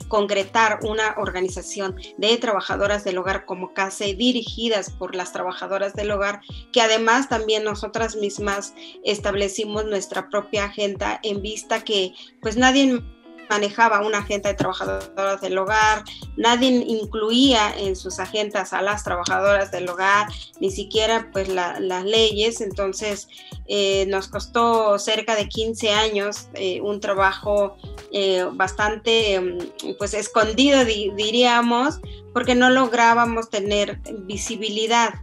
concretar 0.09 0.81
una 0.83 1.15
organización 1.19 1.95
de 2.19 2.37
trabajadoras 2.37 3.05
del 3.05 3.19
hogar 3.19 3.47
como 3.47 3.73
CASE 3.73 4.15
dirigidas 4.15 4.91
por 4.91 5.15
las 5.15 5.33
trabajadoras 5.33 5.95
del 5.95 6.11
hogar, 6.11 6.41
que 6.73 6.83
además 6.83 7.29
también 7.29 7.63
nosotras 7.63 8.17
mismas 8.17 8.75
establecimos 9.05 9.85
nuestra 9.87 10.29
propia 10.29 10.65
agenda 10.65 11.21
en 11.23 11.41
vista 11.41 11.85
que 11.85 12.13
pues 12.43 12.57
nadie 12.57 13.01
manejaba 13.51 14.01
una 14.01 14.19
agenda 14.19 14.49
de 14.49 14.55
trabajadoras 14.55 15.41
del 15.41 15.59
hogar, 15.59 16.05
nadie 16.37 16.69
incluía 16.69 17.75
en 17.77 17.97
sus 17.97 18.21
agendas 18.21 18.73
a 18.73 18.81
las 18.81 19.03
trabajadoras 19.03 19.73
del 19.73 19.89
hogar, 19.89 20.29
ni 20.61 20.71
siquiera 20.71 21.29
pues 21.33 21.49
las 21.49 22.05
leyes, 22.05 22.61
entonces 22.61 23.29
eh, 23.67 24.07
nos 24.07 24.29
costó 24.29 24.99
cerca 25.01 25.35
de 25.35 25.49
15 25.49 25.91
años 25.91 26.49
eh, 26.55 26.81
un 26.81 27.01
trabajo 27.01 27.77
eh, 28.13 28.47
bastante 28.53 29.41
mm, 29.41 29.97
pues 29.99 30.15
escondido 30.15 30.85
diríamos, 30.85 32.01
porque 32.33 32.55
no 32.55 32.71
lográbamos 32.71 33.51
tener 33.51 34.01
visibilidad 34.23 35.15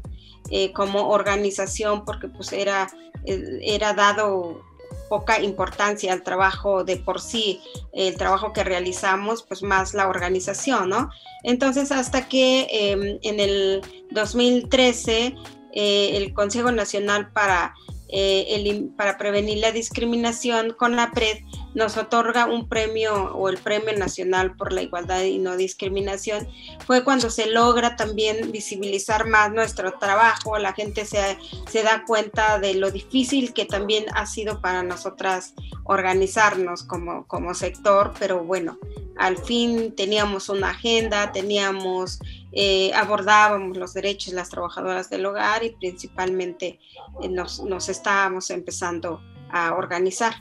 como 0.74 1.10
organización 1.10 2.06
porque 2.06 2.30
pues 2.30 2.54
era, 2.54 2.88
era 3.26 3.94
dado 3.94 4.62
poca 5.10 5.42
importancia 5.42 6.14
al 6.14 6.24
trabajo 6.24 6.84
de 6.84 6.98
por 6.98 7.22
sí, 7.22 7.62
el 7.94 8.16
trabajo 8.18 8.54
que 8.54 8.64
realizamos, 8.64 9.44
pues 9.44 9.64
más 9.64 9.94
la 9.94 10.08
organización, 10.08 10.90
¿no? 10.90 11.10
Entonces, 11.44 11.92
hasta 11.92 12.28
que 12.28 12.68
em, 12.70 13.20
en 13.22 13.40
el 13.40 13.82
2013 14.12 15.36
eh, 15.74 16.18
el 16.18 16.34
Consejo 16.34 16.72
Nacional 16.72 17.32
para 17.32 17.74
eh, 18.10 18.90
para 18.96 19.18
prevenir 19.18 19.60
la 19.60 19.72
discriminación, 19.72 20.74
con 20.78 20.96
la 20.96 21.12
PRED 21.12 21.40
nos 21.76 21.96
otorga 21.96 22.48
un 22.48 22.68
premio 22.68 23.36
o 23.36 23.50
el 23.50 23.58
Premio 23.58 23.96
Nacional 23.98 24.56
por 24.56 24.74
la 24.74 24.82
Igualdad 24.82 25.24
y 25.24 25.38
No 25.38 25.58
Discriminación. 25.58 26.48
Fue 26.86 27.04
cuando 27.04 27.30
se 27.30 27.52
logra 27.52 27.96
también 27.96 28.52
visibilizar 28.52 29.28
más 29.28 29.52
nuestro 29.52 29.94
trabajo, 29.94 30.58
la 30.58 30.74
gente 30.74 31.06
se, 31.06 31.38
se 31.70 31.84
da 31.84 32.04
cuenta 32.06 32.60
de 32.60 32.74
lo 32.74 32.90
difícil 32.90 33.54
que 33.54 33.66
también 33.66 34.06
ha 34.16 34.26
sido 34.26 34.60
para 34.60 34.82
nosotras 34.82 35.54
organizarnos 35.84 36.84
como, 36.84 37.28
como 37.28 37.54
sector, 37.54 38.14
pero 38.18 38.44
bueno, 38.44 38.80
al 39.18 39.38
fin 39.38 39.96
teníamos 39.96 40.50
una 40.50 40.72
agenda, 40.72 41.32
teníamos, 41.32 42.20
eh, 42.60 42.92
abordábamos 42.96 43.78
los 43.78 43.94
derechos 43.94 44.32
de 44.32 44.38
las 44.38 44.50
trabajadoras 44.50 45.12
del 45.12 45.28
hogar 45.28 45.64
y 45.64 45.76
principalmente 45.76 46.80
eh, 47.22 47.30
nos, 47.30 47.64
nos 47.64 47.88
estábamos 47.88 48.50
empezando 48.50 49.22
a 49.52 49.76
organizar. 49.76 50.34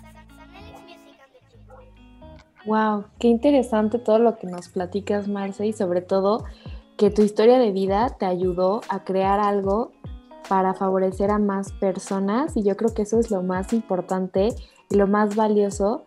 Wow, 2.65 3.05
qué 3.19 3.29
interesante 3.29 3.99
todo 3.99 4.19
lo 4.19 4.39
que 4.39 4.47
nos 4.47 4.71
platicas, 4.71 5.29
Marce, 5.29 5.67
y 5.67 5.75
sobre 5.75 6.01
todo 6.01 6.45
que 6.97 7.11
tu 7.11 7.21
historia 7.21 7.59
de 7.59 7.71
vida 7.71 8.17
te 8.19 8.25
ayudó 8.25 8.81
a 8.89 9.05
crear 9.05 9.39
algo 9.39 9.93
para 10.49 10.73
favorecer 10.73 11.31
a 11.31 11.39
más 11.39 11.73
personas 11.73 12.57
y 12.57 12.63
yo 12.63 12.79
creo 12.79 12.95
que 12.95 13.03
eso 13.03 13.21
es 13.21 13.31
lo 13.31 13.43
más 13.43 13.75
importante 13.75 14.55
y 14.89 14.97
lo 14.97 15.07
más 15.07 15.37
valioso 15.37 16.07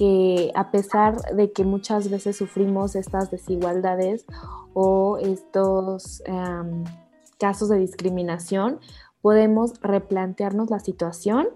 que 0.00 0.50
a 0.54 0.70
pesar 0.70 1.20
de 1.34 1.52
que 1.52 1.62
muchas 1.62 2.08
veces 2.08 2.34
sufrimos 2.34 2.96
estas 2.96 3.30
desigualdades 3.30 4.24
o 4.72 5.18
estos 5.18 6.22
em, 6.24 6.84
casos 7.38 7.68
de 7.68 7.76
discriminación, 7.76 8.80
podemos 9.20 9.78
replantearnos 9.82 10.70
la 10.70 10.78
situación 10.78 11.48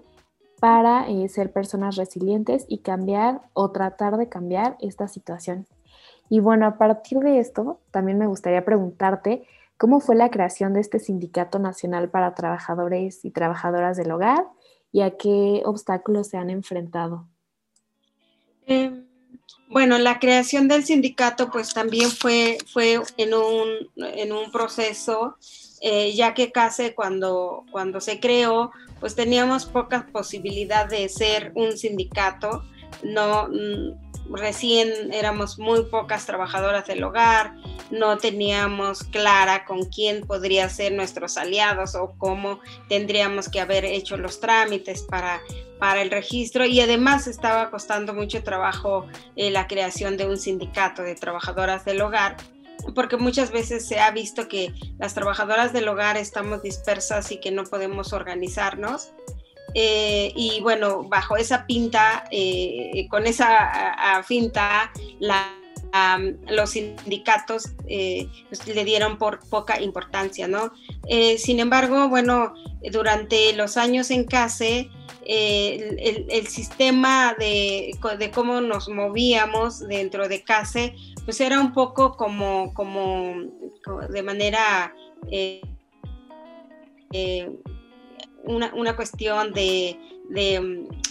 para 0.59 1.09
eh, 1.09 1.27
ser 1.27 1.51
personas 1.53 1.95
resilientes 1.95 2.67
y 2.69 2.83
cambiar 2.83 3.41
o 3.53 3.71
tratar 3.71 4.15
de 4.17 4.29
cambiar 4.29 4.77
esta 4.79 5.07
situación. 5.07 5.65
Y 6.29 6.39
bueno, 6.39 6.67
a 6.67 6.77
partir 6.77 7.17
de 7.21 7.39
esto, 7.39 7.79
también 7.89 8.19
me 8.19 8.27
gustaría 8.27 8.63
preguntarte 8.63 9.47
cómo 9.79 9.99
fue 9.99 10.15
la 10.15 10.29
creación 10.29 10.73
de 10.73 10.81
este 10.81 10.99
Sindicato 10.99 11.57
Nacional 11.57 12.11
para 12.11 12.35
Trabajadores 12.35 13.25
y 13.25 13.31
Trabajadoras 13.31 13.97
del 13.97 14.11
Hogar 14.11 14.45
y 14.91 15.01
a 15.01 15.17
qué 15.17 15.63
obstáculos 15.65 16.27
se 16.27 16.37
han 16.37 16.51
enfrentado. 16.51 17.25
Em, 18.67 19.05
bueno, 19.69 19.97
la 19.97 20.19
creación 20.19 20.67
del 20.67 20.85
sindicato 20.85 21.49
pues 21.51 21.73
también 21.73 22.09
fue, 22.11 22.57
fue 22.71 23.01
en, 23.17 23.33
un, 23.33 23.67
en 23.97 24.31
un 24.31 24.51
proceso, 24.51 25.37
eh, 25.81 26.13
ya 26.13 26.33
que 26.33 26.51
casi 26.51 26.91
cuando, 26.91 27.65
cuando 27.71 27.99
se 27.99 28.19
creó 28.19 28.71
pues 28.99 29.15
teníamos 29.15 29.65
poca 29.65 30.07
posibilidad 30.11 30.87
de 30.87 31.09
ser 31.09 31.51
un 31.55 31.77
sindicato, 31.77 32.63
no, 33.03 33.49
recién 34.31 35.13
éramos 35.13 35.59
muy 35.59 35.83
pocas 35.83 36.25
trabajadoras 36.25 36.87
del 36.87 37.03
hogar, 37.03 37.55
no 37.91 38.17
teníamos 38.17 39.03
clara 39.03 39.65
con 39.65 39.85
quién 39.85 40.25
podría 40.25 40.69
ser 40.69 40.93
nuestros 40.93 41.37
aliados 41.37 41.95
o 41.95 42.15
cómo 42.17 42.59
tendríamos 42.89 43.49
que 43.49 43.61
haber 43.61 43.85
hecho 43.85 44.17
los 44.17 44.39
trámites 44.39 45.03
para, 45.03 45.41
para 45.79 46.01
el 46.01 46.09
registro. 46.09 46.65
Y 46.65 46.79
además 46.79 47.27
estaba 47.27 47.69
costando 47.69 48.13
mucho 48.13 48.43
trabajo 48.43 49.05
eh, 49.35 49.51
la 49.51 49.67
creación 49.67 50.17
de 50.17 50.25
un 50.25 50.37
sindicato 50.37 51.03
de 51.03 51.15
trabajadoras 51.15 51.85
del 51.85 52.01
hogar 52.01 52.37
porque 52.93 53.17
muchas 53.17 53.51
veces 53.51 53.87
se 53.87 53.99
ha 53.99 54.11
visto 54.11 54.47
que 54.47 54.73
las 54.99 55.13
trabajadoras 55.13 55.73
del 55.73 55.87
hogar 55.87 56.17
estamos 56.17 56.61
dispersas 56.61 57.31
y 57.31 57.39
que 57.39 57.49
no 57.49 57.63
podemos 57.63 58.13
organizarnos 58.13 59.11
eh, 59.77 60.31
y 60.37 60.61
bueno, 60.61 61.03
bajo 61.03 61.35
esa 61.35 61.65
pinta, 61.67 62.23
eh, 62.31 63.07
con 63.09 63.27
esa 63.27 64.23
finta, 64.25 64.89
los 66.47 66.69
sindicatos 66.69 67.73
eh, 67.85 68.29
le 68.73 68.85
dieron 68.85 69.17
por 69.17 69.41
poca 69.49 69.81
importancia, 69.81 70.47
¿no? 70.47 70.71
sin 71.37 71.59
embargo, 71.59 72.07
bueno, 72.07 72.53
durante 72.89 73.53
los 73.53 73.75
años 73.75 74.11
en 74.11 74.23
CASE, 74.23 74.89
el, 75.25 76.47
sistema 76.47 77.35
de, 77.37 77.97
cómo 78.33 78.61
nos 78.61 78.87
movíamos 78.87 79.85
dentro 79.85 80.29
de 80.29 80.41
CASE, 80.41 80.95
pues 81.25 81.41
era 81.41 81.59
un 81.59 81.73
poco 81.73 82.15
como, 82.15 82.73
como, 82.73 83.35
de 84.09 84.23
manera 84.23 84.93
una, 88.47 88.95
cuestión 88.95 89.53
de, 89.53 89.97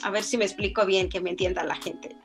a 0.02 0.10
ver 0.10 0.22
si 0.22 0.36
me 0.36 0.44
explico 0.44 0.84
bien, 0.86 1.08
que 1.08 1.20
me 1.20 1.30
entienda 1.30 1.64
la 1.64 1.76
gente. 1.76 2.16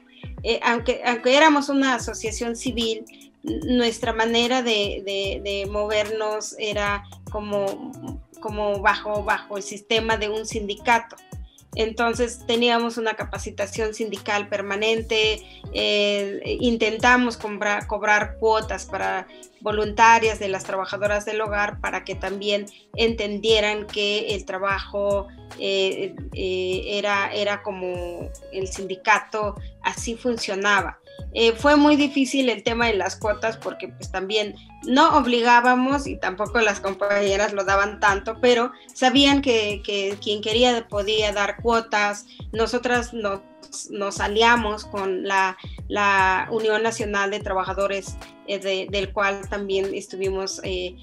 Eh, 0.43 0.59
aunque, 0.63 1.01
aunque 1.05 1.35
éramos 1.35 1.69
una 1.69 1.95
asociación 1.95 2.55
civil, 2.55 3.05
nuestra 3.43 4.13
manera 4.13 4.61
de, 4.61 5.67
movernos 5.71 6.55
era 6.59 7.03
como, 7.31 8.21
como 8.39 8.79
bajo, 8.79 9.23
bajo 9.23 9.57
el 9.57 9.63
sistema 9.63 10.17
de 10.17 10.29
un 10.29 10.45
sindicato. 10.45 11.15
Entonces 11.75 12.45
teníamos 12.47 12.97
una 12.97 13.13
capacitación 13.13 13.93
sindical 13.93 14.47
permanente, 14.49 15.43
eh, 15.73 16.57
intentamos 16.59 17.37
cobrar, 17.37 18.37
cuotas 18.37 18.85
para 18.85 19.27
voluntarias 19.61 20.39
de 20.39 20.49
las 20.49 20.63
trabajadoras 20.63 21.25
del 21.25 21.41
hogar 21.41 21.79
para 21.79 22.03
que 22.03 22.15
también 22.15 22.65
entendieran 22.95 23.85
que 23.85 24.33
el 24.33 24.45
trabajo 24.45 25.27
eh, 25.59 26.15
eh, 26.33 26.81
era, 26.85 27.31
era 27.33 27.61
como 27.61 28.31
el 28.51 28.67
sindicato 28.67 29.55
así 29.81 30.15
funcionaba. 30.15 30.98
Eh, 31.33 31.53
fue 31.53 31.75
muy 31.75 31.95
difícil 31.95 32.49
el 32.49 32.63
tema 32.63 32.87
de 32.87 32.95
las 32.95 33.15
cuotas 33.15 33.57
porque 33.57 33.87
pues 33.89 34.11
también 34.11 34.55
no 34.87 35.17
obligábamos 35.17 36.07
y 36.07 36.17
tampoco 36.17 36.59
las 36.61 36.79
compañeras 36.79 37.53
lo 37.53 37.63
daban 37.63 37.99
tanto, 37.99 38.39
pero 38.41 38.71
sabían 38.93 39.41
que, 39.41 39.81
quien 40.21 40.41
quería 40.41 40.87
podía 40.87 41.31
dar 41.33 41.57
cuotas. 41.61 42.25
Nosotras 42.51 43.13
nos, 43.13 43.41
nos 43.89 44.19
aliamos 44.19 44.85
con 44.85 45.23
la, 45.23 45.57
Unión 46.51 46.83
Nacional 46.83 47.31
de 47.31 47.39
Trabajadores, 47.39 48.17
eh, 48.47 48.87
del 48.89 49.13
cual 49.13 49.47
también 49.49 49.93
estuvimos 49.93 50.61
eh, 50.63 50.95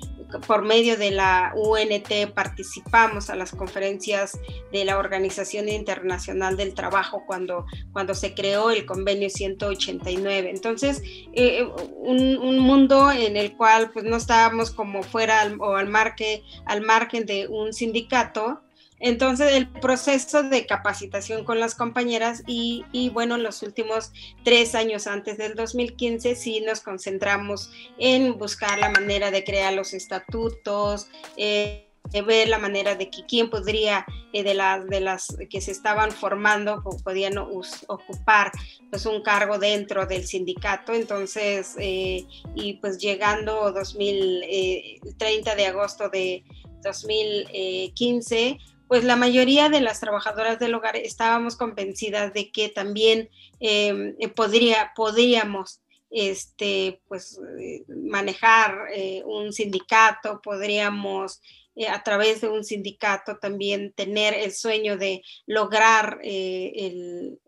por 0.46 0.62
medio 0.62 0.96
de 0.96 1.10
la 1.10 1.52
UNT 1.54 2.32
participamos 2.34 3.30
a 3.30 3.36
las 3.36 3.52
conferencias 3.52 4.38
de 4.72 4.84
la 4.84 4.98
Organización 4.98 5.68
Internacional 5.68 6.56
del 6.56 6.74
Trabajo 6.74 7.22
cuando, 7.26 7.66
cuando 7.92 8.14
se 8.14 8.34
creó 8.34 8.70
el 8.70 8.86
convenio 8.86 9.30
189. 9.30 10.50
Entonces, 10.50 11.02
eh, 11.32 11.66
un, 11.96 12.38
un, 12.38 12.58
mundo 12.58 13.10
en 13.12 13.36
el 13.36 13.56
cual 13.56 13.90
pues 13.92 14.04
no 14.04 14.16
estábamos 14.16 14.70
como 14.70 15.02
fuera 15.02 15.42
o 15.58 15.76
al, 15.76 15.88
marque, 15.88 16.42
al 16.64 16.80
margen 16.80 17.26
de 17.26 17.46
un 17.48 17.72
sindicato, 17.72 18.62
entonces, 18.98 19.52
el 19.52 19.68
proceso 19.68 20.42
de 20.42 20.66
capacitación 20.66 21.44
con 21.44 21.60
las 21.60 21.74
compañeras 21.74 22.42
y, 22.46 22.84
y, 22.92 23.10
bueno, 23.10 23.36
los 23.36 23.62
últimos 23.62 24.12
tres 24.42 24.74
años 24.74 25.06
antes 25.06 25.36
del 25.36 25.54
2015 25.54 26.34
sí 26.34 26.60
nos 26.60 26.80
concentramos 26.80 27.70
en 27.98 28.38
buscar 28.38 28.78
la 28.78 28.90
manera 28.90 29.30
de 29.30 29.44
crear 29.44 29.74
los 29.74 29.92
estatutos, 29.92 31.08
eh, 31.36 31.86
de 32.10 32.22
ver 32.22 32.48
la 32.48 32.58
manera 32.58 32.94
de 32.94 33.10
que 33.10 33.24
quién 33.26 33.50
podría, 33.50 34.06
eh, 34.32 34.42
de, 34.42 34.54
las, 34.54 34.86
de 34.86 35.00
las 35.00 35.36
que 35.50 35.60
se 35.60 35.72
estaban 35.72 36.10
formando, 36.10 36.82
podían 37.04 37.36
ocupar 37.38 38.52
pues 38.90 39.06
un 39.06 39.22
cargo 39.22 39.58
dentro 39.58 40.06
del 40.06 40.26
sindicato. 40.26 40.94
Entonces, 40.94 41.74
eh, 41.78 42.26
y 42.54 42.74
pues 42.74 42.98
llegando 42.98 43.72
2030 43.72 45.54
de 45.54 45.66
agosto 45.66 46.08
de 46.08 46.44
2015, 46.82 48.58
pues 48.88 49.04
la 49.04 49.16
mayoría 49.16 49.68
de 49.68 49.80
las 49.80 50.00
trabajadoras 50.00 50.58
del 50.58 50.74
hogar 50.74 50.96
estábamos 50.96 51.56
convencidas 51.56 52.32
de 52.32 52.50
que 52.50 52.68
también 52.68 53.30
em, 53.60 54.14
eh, 54.18 54.28
podría, 54.28 54.92
podríamos 54.94 55.80
este, 56.10 57.00
pues, 57.08 57.40
eh, 57.58 57.84
manejar 57.88 58.88
eh, 58.94 59.22
un 59.24 59.52
sindicato, 59.52 60.40
podríamos 60.42 61.40
a 61.90 62.02
través 62.02 62.40
de 62.40 62.48
un 62.48 62.64
sindicato 62.64 63.36
también 63.36 63.92
tener 63.92 64.32
el 64.32 64.52
sueño 64.52 64.96
de 64.96 65.22
lograr 65.44 66.20
el, 66.22 67.38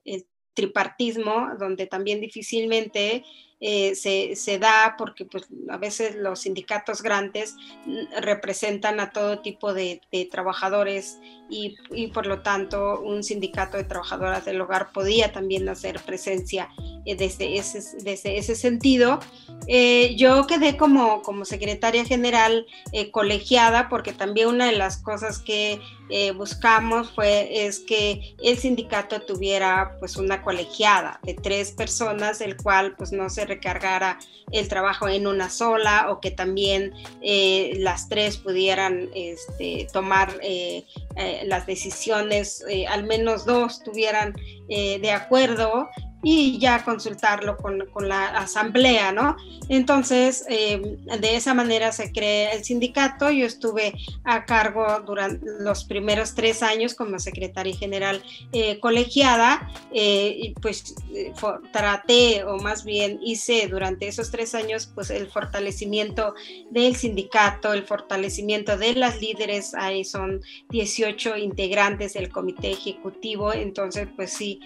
tripartismo, 0.53 1.51
donde 1.59 1.87
también 1.87 2.21
difícilmente 2.21 3.25
eh, 3.61 3.95
se, 3.97 4.59
da 4.59 4.95
porque 4.97 5.25
pues, 5.25 5.49
a 5.69 5.79
veces 5.79 6.15
los 6.15 6.41
sindicatos 6.41 7.03
grandes 7.03 7.57
mm, 7.87 8.21
representan 8.21 9.01
a 9.01 9.11
todo 9.11 9.41
tipo 9.41 9.75
de, 9.75 10.01
trabajadores 10.31 11.19
y, 11.51 11.77
por 12.09 12.27
lo 12.27 12.43
tanto 12.43 13.01
un 13.01 13.25
sindicato 13.25 13.77
de 13.77 13.85
trabajadoras 13.85 14.45
del 14.45 14.61
hogar 14.61 14.93
podía 14.93 15.33
también 15.33 15.69
hacer 15.69 16.01
presencia 16.01 16.69
desde, 17.17 17.59
ese, 17.59 17.81
desde 18.03 18.39
ese 18.39 18.55
sentido. 18.55 19.21
Eh, 19.67 20.15
yo 20.17 20.47
quedé 20.47 20.77
como, 20.77 21.23
como 21.23 21.45
secretaria 21.45 22.05
general 22.05 22.67
colegiada 23.13 23.89
porque 23.89 24.13
también 24.13 24.49
una 24.49 24.67
de 24.67 24.73
las 24.73 24.99
cosas 24.99 25.39
que 25.39 25.81
buscamos 26.37 27.11
fue 27.11 27.67
es 27.67 27.81
que 27.81 28.35
el 28.43 28.57
sindicato 28.57 29.21
tuviera 29.21 29.97
pues 29.99 30.17
una 30.17 30.43
colegiada 30.43 31.21
de 31.23 31.35
tres 31.35 31.73
personas, 31.73 32.41
el 32.41 32.57
cual 32.57 32.95
pues 32.97 33.13
no 33.13 33.29
se 33.29 33.45
recargara 33.45 34.19
el 34.53 34.69
trabajo 34.69 35.09
en 35.09 35.27
una 35.27 35.51
sola 35.51 36.11
o 36.11 36.21
que 36.21 36.31
también 36.31 36.93
eh, 37.21 37.75
las 37.79 38.09
tres 38.09 38.37
pudieran 38.37 39.11
este, 39.15 39.87
tomar 39.93 40.39
eh, 40.43 40.85
eh, 41.17 41.43
las 41.45 41.67
decisiones, 41.67 42.65
al 42.89 43.05
menos 43.05 43.45
dos 43.45 43.83
tuvieran 43.83 44.35
de 44.69 45.13
acuerdo 45.13 45.89
y 46.23 46.59
ya 46.59 46.85
consultarlo 46.85 47.57
con, 47.57 47.87
con 47.93 48.09
la 48.09 48.27
asamblea, 48.27 49.13
¿no? 49.13 49.37
Entonces, 49.69 50.45
eh, 50.49 50.99
de 51.21 51.37
esa 51.37 51.55
manera 51.55 51.93
se 51.93 52.13
crea 52.13 52.53
el 52.53 52.65
sindicato. 52.65 53.31
Yo 53.31 53.47
estuve 53.47 53.95
a 54.25 54.45
cargo 54.45 55.01
durante 55.07 55.47
los 55.61 55.85
primeros 55.85 56.35
tres 56.35 56.63
años 56.63 56.95
como 56.95 57.19
secretaria 57.21 57.77
general 57.77 58.23
eh, 58.53 58.81
colegiada, 58.81 59.71
eh, 59.93 60.35
y 60.39 60.55
pues 60.55 60.97
traté, 61.73 62.43
o 62.45 62.59
más 62.59 62.85
bien 62.85 63.21
hice 63.23 63.69
durante 63.69 64.09
esos 64.09 64.31
tres 64.31 64.55
años, 64.55 64.91
pues 64.93 65.11
el 65.11 65.29
fortalecimiento 65.29 66.35
del 66.71 66.97
sindicato, 66.97 67.73
el 67.73 67.85
fortalecimiento 67.85 68.77
de 68.77 68.95
las 68.95 69.21
líderes, 69.21 69.75
ahí 69.75 70.05
son 70.05 70.41
18 70.71 71.37
integrantes 71.37 72.15
del 72.15 72.29
comité 72.29 72.73
ejecutivo, 72.73 73.53
entonces, 73.53 74.09
pues 74.17 74.33
sí, 74.33 74.61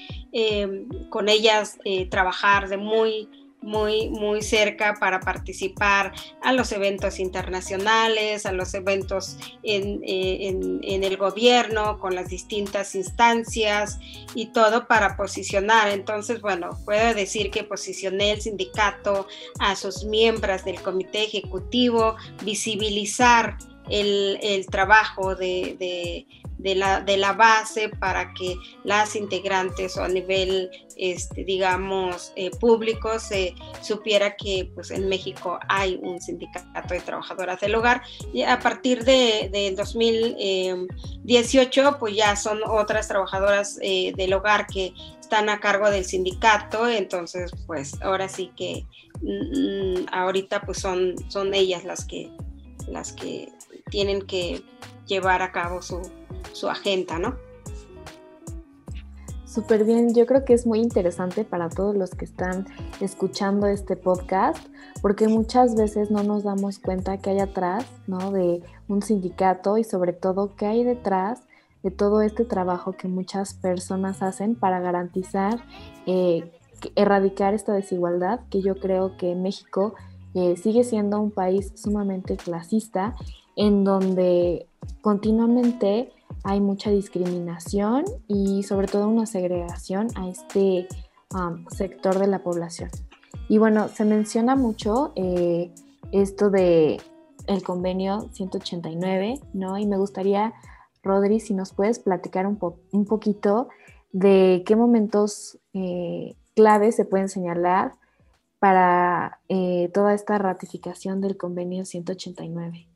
con 1.10 1.28
ellos 1.28 1.41
eh, 1.84 2.06
trabajar 2.06 2.68
de 2.68 2.76
muy, 2.76 3.28
muy, 3.62 4.10
muy 4.10 4.42
cerca 4.42 4.94
para 4.98 5.20
participar 5.20 6.12
a 6.42 6.52
los 6.52 6.72
eventos 6.72 7.18
internacionales, 7.18 8.44
a 8.44 8.52
los 8.52 8.74
eventos 8.74 9.38
en, 9.62 10.02
eh, 10.04 10.48
en, 10.82 11.04
el 11.04 11.16
gobierno, 11.16 11.98
con 11.98 12.14
las 12.14 12.28
distintas 12.28 12.94
instancias 12.94 13.98
y 14.34 14.46
todo 14.46 14.86
para 14.86 15.16
posicionar. 15.16 15.88
Entonces, 15.88 16.40
bueno, 16.40 16.70
puedo 16.84 17.14
decir 17.14 17.50
que 17.50 17.64
posicioné 17.64 18.32
el 18.32 18.40
sindicato 18.40 19.26
a 19.58 19.76
sus 19.76 20.04
miembros 20.04 20.64
del 20.64 20.80
comité 20.82 21.24
ejecutivo, 21.24 22.16
visibilizar 22.42 23.56
el, 23.88 24.38
el 24.42 24.66
trabajo 24.66 25.34
de 25.34 26.26
de 26.62 26.76
la, 26.76 27.00
de 27.00 27.16
la 27.16 27.32
base 27.32 27.88
para 27.88 28.32
que 28.34 28.56
las 28.84 29.16
integrantes 29.16 29.96
o 29.96 30.04
a 30.04 30.08
nivel, 30.08 30.70
este, 30.96 31.42
digamos, 31.44 32.32
eh, 32.36 32.50
público 32.50 33.18
se 33.18 33.56
supiera 33.80 34.36
que 34.36 34.70
pues, 34.74 34.92
en 34.92 35.08
México 35.08 35.58
hay 35.68 35.98
un 36.00 36.20
sindicato 36.20 36.94
de 36.94 37.00
trabajadoras 37.00 37.58
del 37.60 37.74
hogar. 37.74 38.02
Y 38.32 38.42
a 38.42 38.60
partir 38.60 39.04
de, 39.04 39.50
de 39.52 39.74
2018, 39.76 41.96
pues 41.98 42.14
ya 42.14 42.36
son 42.36 42.60
otras 42.66 43.08
trabajadoras 43.08 43.78
eh, 43.82 44.12
del 44.16 44.32
hogar 44.34 44.66
que 44.66 44.92
están 45.20 45.48
a 45.48 45.58
cargo 45.60 45.88
del 45.90 46.04
sindicato, 46.04 46.88
entonces 46.88 47.50
pues 47.66 48.00
ahora 48.02 48.28
sí 48.28 48.52
que 48.54 48.84
mm, 49.22 50.08
ahorita 50.12 50.60
pues 50.60 50.76
son, 50.78 51.14
son 51.28 51.54
ellas 51.54 51.84
las 51.84 52.04
que, 52.04 52.30
las 52.86 53.14
que 53.14 53.48
tienen 53.90 54.20
que 54.22 54.62
llevar 55.06 55.40
a 55.40 55.50
cabo 55.50 55.80
su, 55.80 56.02
su 56.52 56.68
agenda, 56.68 57.18
¿no? 57.18 57.36
Súper 59.52 59.84
bien, 59.84 60.14
yo 60.14 60.24
creo 60.24 60.46
que 60.46 60.54
es 60.54 60.66
muy 60.66 60.78
interesante 60.80 61.44
para 61.44 61.68
todos 61.68 61.94
los 61.94 62.12
que 62.12 62.24
están 62.24 62.66
escuchando 63.00 63.66
este 63.66 63.96
podcast, 63.96 64.66
porque 65.02 65.28
muchas 65.28 65.74
veces 65.74 66.10
no 66.10 66.22
nos 66.22 66.42
damos 66.42 66.78
cuenta 66.78 67.18
que 67.18 67.30
hay 67.30 67.40
atrás, 67.40 67.84
¿no? 68.06 68.32
De 68.32 68.62
un 68.88 69.02
sindicato 69.02 69.76
y 69.76 69.84
sobre 69.84 70.14
todo 70.14 70.56
qué 70.56 70.64
hay 70.64 70.84
detrás 70.84 71.42
de 71.82 71.90
todo 71.90 72.22
este 72.22 72.46
trabajo 72.46 72.92
que 72.92 73.08
muchas 73.08 73.52
personas 73.52 74.22
hacen 74.22 74.54
para 74.54 74.80
garantizar, 74.80 75.62
eh, 76.06 76.50
erradicar 76.96 77.52
esta 77.52 77.74
desigualdad, 77.74 78.40
que 78.48 78.62
yo 78.62 78.76
creo 78.76 79.18
que 79.18 79.34
México 79.34 79.94
eh, 80.32 80.56
sigue 80.56 80.82
siendo 80.82 81.20
un 81.20 81.30
país 81.30 81.72
sumamente 81.74 82.38
clasista, 82.38 83.16
en 83.54 83.84
donde 83.84 84.66
continuamente 85.02 86.10
hay 86.44 86.60
mucha 86.60 86.90
discriminación 86.90 88.04
y 88.28 88.62
sobre 88.62 88.88
todo 88.88 89.08
una 89.08 89.26
segregación 89.26 90.08
a 90.16 90.28
este 90.28 90.88
um, 91.34 91.66
sector 91.68 92.18
de 92.18 92.26
la 92.26 92.42
población. 92.42 92.90
Y 93.48 93.58
bueno, 93.58 93.88
se 93.88 94.04
menciona 94.04 94.56
mucho 94.56 95.12
eh, 95.16 95.72
esto 96.10 96.50
de 96.50 97.00
el 97.46 97.62
convenio 97.62 98.28
189, 98.32 99.40
¿no? 99.52 99.78
Y 99.78 99.86
me 99.86 99.96
gustaría, 99.96 100.54
Rodri, 101.02 101.40
si 101.40 101.54
nos 101.54 101.72
puedes 101.72 101.98
platicar 101.98 102.46
un, 102.46 102.58
un 102.92 103.04
poquito 103.04 103.68
de 104.12 104.62
qué 104.66 104.76
momentos 104.76 105.58
eh, 105.72 106.36
claves 106.54 106.96
se 106.96 107.04
pueden 107.04 107.28
señalar 107.28 107.94
para 108.58 109.40
eh, 109.48 109.90
toda 109.92 110.14
esta 110.14 110.38
ratificación 110.38 111.20
del 111.20 111.36
convenio 111.36 111.84
189. 111.84 112.91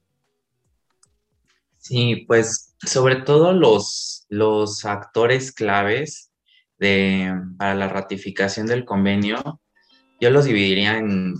Sí, 1.86 2.24
pues 2.26 2.74
sobre 2.84 3.14
todo 3.14 3.52
los, 3.52 4.26
los 4.28 4.84
actores 4.84 5.52
claves 5.52 6.32
de, 6.80 7.32
para 7.58 7.76
la 7.76 7.88
ratificación 7.88 8.66
del 8.66 8.84
convenio, 8.84 9.60
yo 10.20 10.30
los 10.30 10.46
dividiría 10.46 10.98
en 10.98 11.34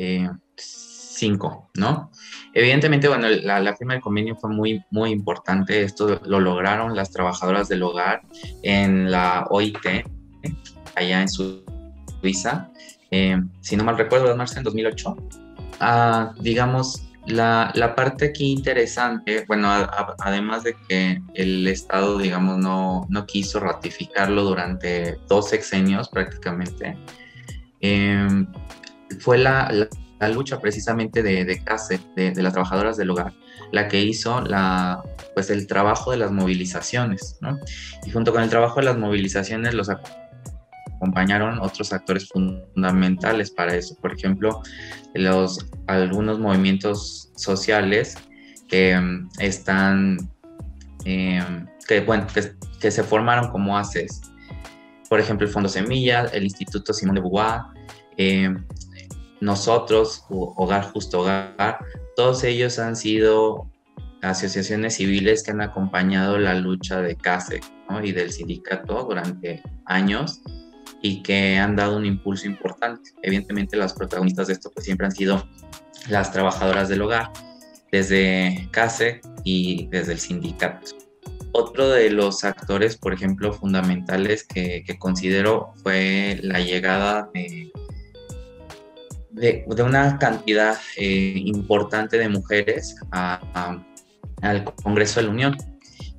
eh, 0.00 0.28
cinco, 0.56 1.70
¿no? 1.76 2.10
Evidentemente, 2.54 3.06
bueno, 3.06 3.28
la, 3.28 3.76
firma 3.76 3.92
del 3.92 4.02
convenio 4.02 4.34
fue 4.34 4.50
muy, 4.50 4.82
muy 4.90 5.10
importante. 5.10 5.80
Esto 5.80 6.20
lo 6.24 6.40
lograron 6.40 6.96
las 6.96 7.12
trabajadoras 7.12 7.68
del 7.68 7.84
hogar 7.84 8.22
en 8.64 9.12
la 9.12 9.46
OIT, 9.48 9.78
allá 10.96 11.22
en 11.22 11.28
Suiza. 11.28 12.72
Eh, 13.12 13.40
si 13.60 13.76
no 13.76 13.84
mal 13.84 13.96
recuerdo, 13.96 14.36
Marcia, 14.36 14.58
en 14.58 14.64
2008. 14.64 15.16
Ah, 15.78 16.34
digamos, 16.40 17.05
la, 17.26 17.94
parte 17.96 18.26
aquí 18.26 18.52
interesante, 18.52 19.44
bueno, 19.46 19.68
además 20.18 20.62
de 20.64 20.76
que 20.88 21.20
el 21.34 21.66
Estado, 21.66 22.18
digamos, 22.18 22.58
no, 22.58 23.06
no 23.08 23.26
quiso 23.26 23.60
ratificarlo 23.60 24.44
durante 24.44 25.18
dos 25.28 25.48
sexenios 25.48 26.08
prácticamente, 26.08 26.96
eh, 27.80 28.28
fue 29.20 29.38
la, 29.38 29.88
la, 30.18 30.28
lucha 30.28 30.60
precisamente 30.60 31.22
de, 31.22 31.44
de 31.44 31.62
CASE, 31.62 32.00
de, 32.14 32.30
de, 32.30 32.42
las 32.42 32.52
trabajadoras 32.52 32.96
del 32.96 33.10
hogar, 33.10 33.32
la 33.72 33.88
que 33.88 34.02
hizo 34.02 34.40
la, 34.40 35.02
pues 35.34 35.50
el 35.50 35.66
trabajo 35.66 36.12
de 36.12 36.18
las 36.18 36.30
movilizaciones, 36.30 37.38
¿no? 37.40 37.58
Y 38.04 38.10
junto 38.10 38.32
con 38.32 38.42
el 38.42 38.50
trabajo 38.50 38.80
de 38.80 38.86
las 38.86 38.96
movilizaciones 38.96 39.74
los 39.74 39.88
acompañaron 40.96 41.58
otros 41.60 41.92
actores 41.92 42.28
fundamentales 42.28 43.50
para 43.50 43.74
eso. 43.74 43.96
Por 44.00 44.12
ejemplo, 44.12 44.62
los, 45.14 45.66
algunos 45.86 46.38
movimientos 46.38 47.30
sociales 47.36 48.16
que 48.68 48.98
mm, 48.98 49.28
están, 49.38 50.18
em, 51.04 51.66
que, 51.86 52.00
bueno, 52.00 52.26
que, 52.32 52.90
se 52.90 53.02
formaron 53.02 53.50
como 53.50 53.76
ACES. 53.76 54.20
Por 55.08 55.20
ejemplo, 55.20 55.46
el 55.46 55.52
Fondo 55.52 55.68
Semilla, 55.68 56.26
el 56.32 56.44
Instituto 56.44 56.92
Simón 56.92 57.16
de 57.16 57.20
Beauvoir, 57.20 57.62
em, 58.16 58.64
nosotros, 59.40 60.24
Hogar 60.28 60.84
Justo 60.92 61.20
Hogar, 61.20 61.78
todos 62.16 62.42
ellos 62.44 62.78
han 62.78 62.96
sido 62.96 63.70
asociaciones 64.22 64.94
civiles 64.94 65.42
que 65.42 65.50
han 65.50 65.60
acompañado 65.60 66.38
la 66.38 66.54
lucha 66.54 67.00
de 67.00 67.16
CASE 67.16 67.60
y 68.02 68.12
del 68.12 68.32
sindicato 68.32 69.04
durante 69.04 69.62
años 69.84 70.40
y 71.02 71.22
que 71.22 71.58
han 71.58 71.76
dado 71.76 71.96
un 71.96 72.06
impulso 72.06 72.46
importante. 72.46 73.10
Evidentemente 73.22 73.76
las 73.76 73.92
protagonistas 73.92 74.48
de 74.48 74.54
esto 74.54 74.70
pues 74.72 74.84
siempre 74.84 75.06
han 75.06 75.12
sido 75.12 75.48
las 76.08 76.32
trabajadoras 76.32 76.88
del 76.88 77.02
hogar, 77.02 77.32
desde 77.92 78.68
CASE 78.70 79.20
y 79.44 79.88
desde 79.88 80.12
el 80.12 80.18
sindicato. 80.18 80.92
Otro 81.52 81.88
de 81.88 82.10
los 82.10 82.44
actores, 82.44 82.96
por 82.96 83.14
ejemplo, 83.14 83.52
fundamentales 83.52 84.44
que, 84.44 84.84
considero 84.98 85.72
fue 85.82 86.38
la 86.42 86.60
llegada 86.60 87.30
de, 87.32 87.72
una 89.78 90.18
cantidad 90.18 90.76
eh, 90.96 91.32
importante 91.36 92.18
de 92.18 92.28
mujeres 92.28 92.96
al 93.10 94.64
Congreso 94.82 95.20
de 95.20 95.26
la 95.26 95.32
Unión 95.32 95.56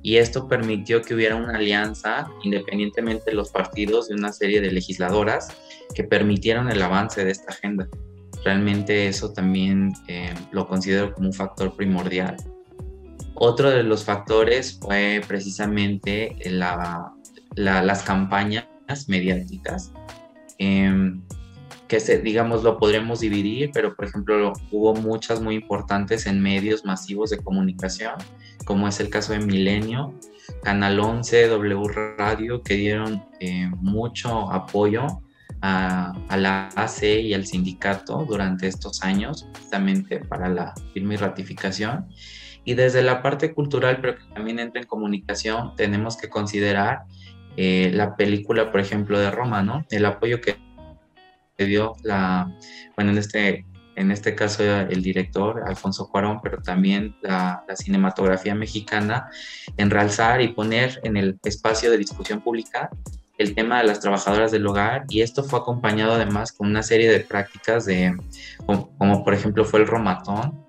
y 0.08 0.16
esto 0.16 0.48
permitió 0.48 1.02
que 1.02 1.14
hubiera 1.14 1.36
una 1.36 1.58
alianza 1.58 2.30
independientemente 2.42 3.24
de 3.26 3.36
los 3.36 3.50
partidos 3.50 4.08
de 4.08 4.14
una 4.14 4.32
serie 4.32 4.62
de 4.62 4.72
legisladoras 4.72 5.48
que 5.94 6.02
permitieron 6.02 6.70
el 6.70 6.80
avance 6.80 7.26
de 7.26 7.30
esta 7.30 7.52
agenda. 7.52 7.86
Realmente 8.42 9.06
eso 9.06 9.34
también 9.34 9.92
eh, 10.06 10.32
lo 10.50 10.66
considero 10.66 11.12
como 11.12 11.26
un 11.26 11.34
factor 11.34 11.76
primordial. 11.76 12.38
Otro 13.34 13.68
de 13.68 13.82
los 13.82 14.02
factores 14.02 14.78
fue 14.80 15.20
precisamente 15.28 16.38
la, 16.46 17.12
las 17.54 18.02
campañas 18.02 18.64
mediáticas, 19.08 19.92
em, 20.56 21.20
que 21.86 22.00
se, 22.00 22.22
digamos 22.22 22.62
lo 22.62 22.78
podremos 22.78 23.20
dividir, 23.20 23.72
pero 23.74 23.94
por 23.94 24.06
ejemplo 24.06 24.54
hubo 24.70 24.94
muchas 24.94 25.42
muy 25.42 25.56
importantes 25.56 26.24
en 26.24 26.40
medios 26.40 26.86
masivos 26.86 27.28
de 27.28 27.36
comunicación 27.36 28.14
como 28.68 28.86
es 28.86 29.00
el 29.00 29.08
caso 29.08 29.32
de 29.32 29.38
Milenio, 29.38 30.12
Canal 30.62 31.00
11, 31.00 31.48
W 31.48 31.88
Radio, 32.18 32.62
que 32.62 32.74
dieron 32.74 33.24
eh, 33.40 33.66
mucho 33.80 34.52
apoyo 34.52 35.06
a, 35.62 36.14
la 36.36 36.68
AC 36.76 37.02
y 37.04 37.32
al 37.32 37.46
sindicato 37.46 38.26
durante 38.28 38.66
estos 38.66 39.02
años, 39.02 39.48
justamente 39.58 40.18
para 40.18 40.50
la 40.50 40.74
firma 40.92 41.14
y 41.14 41.16
ratificación. 41.16 42.08
Y 42.62 42.74
desde 42.74 43.00
la 43.02 43.22
parte 43.22 43.54
cultural, 43.54 44.02
pero 44.02 44.16
que 44.16 44.24
también 44.34 44.58
entra 44.58 44.82
en 44.82 44.86
comunicación, 44.86 45.74
tenemos 45.74 46.18
que 46.18 46.28
considerar 46.28 47.04
eh, 47.56 47.90
la 47.94 48.16
película, 48.16 48.70
por 48.70 48.80
ejemplo, 48.80 49.18
de 49.18 49.30
Roma, 49.30 49.62
¿no? 49.62 49.86
El 49.88 50.04
apoyo 50.04 50.42
que 50.42 50.58
dio 51.56 51.96
la, 52.02 52.54
bueno, 52.96 53.12
en 53.12 53.18
este 53.18 53.64
en 53.98 54.12
este 54.12 54.34
caso 54.34 54.62
el 54.62 55.02
director 55.02 55.62
Alfonso 55.66 56.08
Cuarón, 56.08 56.40
pero 56.40 56.62
también 56.62 57.16
la, 57.20 57.64
cinematografía 57.74 58.54
mexicana, 58.54 59.28
en 59.76 59.90
realzar 59.90 60.40
y 60.40 60.48
poner 60.48 61.00
en 61.02 61.16
el 61.16 61.38
espacio 61.44 61.90
de 61.90 61.98
discusión 61.98 62.40
pública 62.40 62.90
el 63.38 63.54
tema 63.54 63.78
de 63.78 63.84
las 63.86 64.00
trabajadoras 64.00 64.52
del 64.52 64.66
hogar. 64.66 65.04
Y 65.08 65.22
esto 65.22 65.42
fue 65.42 65.58
acompañado 65.58 66.12
además 66.12 66.52
con 66.52 66.68
una 66.68 66.82
serie 66.82 67.10
de 67.10 67.20
prácticas 67.20 67.86
de, 67.86 68.16
como, 68.66 69.24
por 69.24 69.34
ejemplo 69.34 69.64
fue 69.64 69.80
el 69.80 69.86
romatón, 69.86 70.66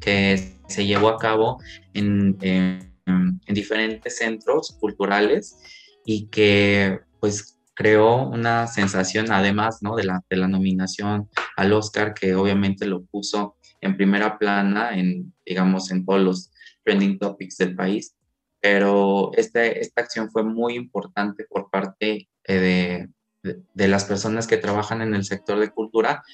que 0.00 0.54
se 0.68 0.86
llevó 0.86 1.08
a 1.08 1.18
cabo 1.18 1.60
en, 1.94 2.38
en, 2.40 2.92
en 3.06 3.54
diferentes 3.54 4.16
centros 4.16 4.76
culturales 4.80 5.58
y 6.04 6.26
que 6.26 7.00
pues 7.18 7.57
creó 7.78 8.28
una 8.28 8.66
sensación, 8.66 9.30
además 9.30 9.78
¿no? 9.82 9.94
de, 9.94 10.02
la, 10.02 10.24
de 10.28 10.36
la 10.36 10.48
nominación 10.48 11.30
al 11.56 11.72
Oscar, 11.72 12.12
que 12.12 12.34
obviamente 12.34 12.86
lo 12.86 13.04
puso 13.04 13.54
en 13.80 13.96
primera 13.96 14.36
plana, 14.36 14.98
en, 14.98 15.32
digamos, 15.46 15.92
en 15.92 16.04
todos 16.04 16.20
los 16.20 16.50
trending 16.84 17.20
topics 17.20 17.56
del 17.56 17.76
país. 17.76 18.16
Pero 18.60 19.30
este, 19.34 19.80
esta 19.80 20.00
acción 20.02 20.28
fue 20.28 20.42
muy 20.42 20.74
importante 20.74 21.44
por 21.48 21.70
parte 21.70 22.28
eh, 22.42 23.08
de, 23.44 23.62
de, 23.72 23.88
las 23.88 24.06
personas 24.06 24.48
que 24.48 24.56
trabajan 24.56 25.00
en 25.00 25.14
el 25.14 25.24
sector 25.24 25.60
de 25.60 25.70
cultura, 25.70 26.24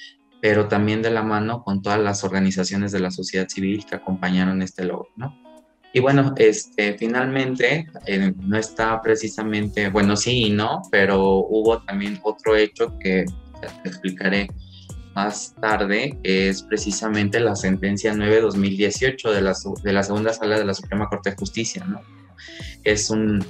pero 0.40 0.68
también 0.68 1.02
de 1.02 1.10
la 1.10 1.22
mano 1.22 1.62
con 1.62 1.82
todas 1.82 2.00
las 2.00 2.24
organizaciones 2.24 2.90
de 2.90 3.00
la 3.00 3.10
sociedad 3.10 3.48
civil 3.48 3.84
que 3.84 3.96
acompañaron 3.96 4.62
este 4.62 4.86
logro, 4.86 5.10
¿no? 5.16 5.38
Y 5.94 6.00
bueno, 6.00 6.34
este, 6.36 6.98
finalmente 6.98 7.86
eh, 8.06 8.34
no 8.40 8.58
está 8.58 9.00
precisamente, 9.00 9.88
bueno, 9.90 10.16
sí 10.16 10.46
y 10.46 10.50
no, 10.50 10.82
pero 10.90 11.22
hubo 11.22 11.80
también 11.82 12.18
otro 12.24 12.56
hecho 12.56 12.98
que 12.98 13.24
explicaré 13.84 14.48
más 15.14 15.54
tarde, 15.60 16.18
que 16.24 16.48
es 16.48 16.64
precisamente 16.64 17.38
la 17.38 17.54
sentencia 17.54 18.12
9-2018 18.12 19.30
de 19.30 19.40
la, 19.40 19.54
de 19.84 19.92
la 19.92 20.02
segunda 20.02 20.32
sala 20.32 20.58
de 20.58 20.64
la 20.64 20.74
Suprema 20.74 21.08
Corte 21.08 21.30
de 21.30 21.36
Justicia, 21.36 21.84
¿no? 21.84 22.00
Es 22.82 23.08
un, 23.08 23.44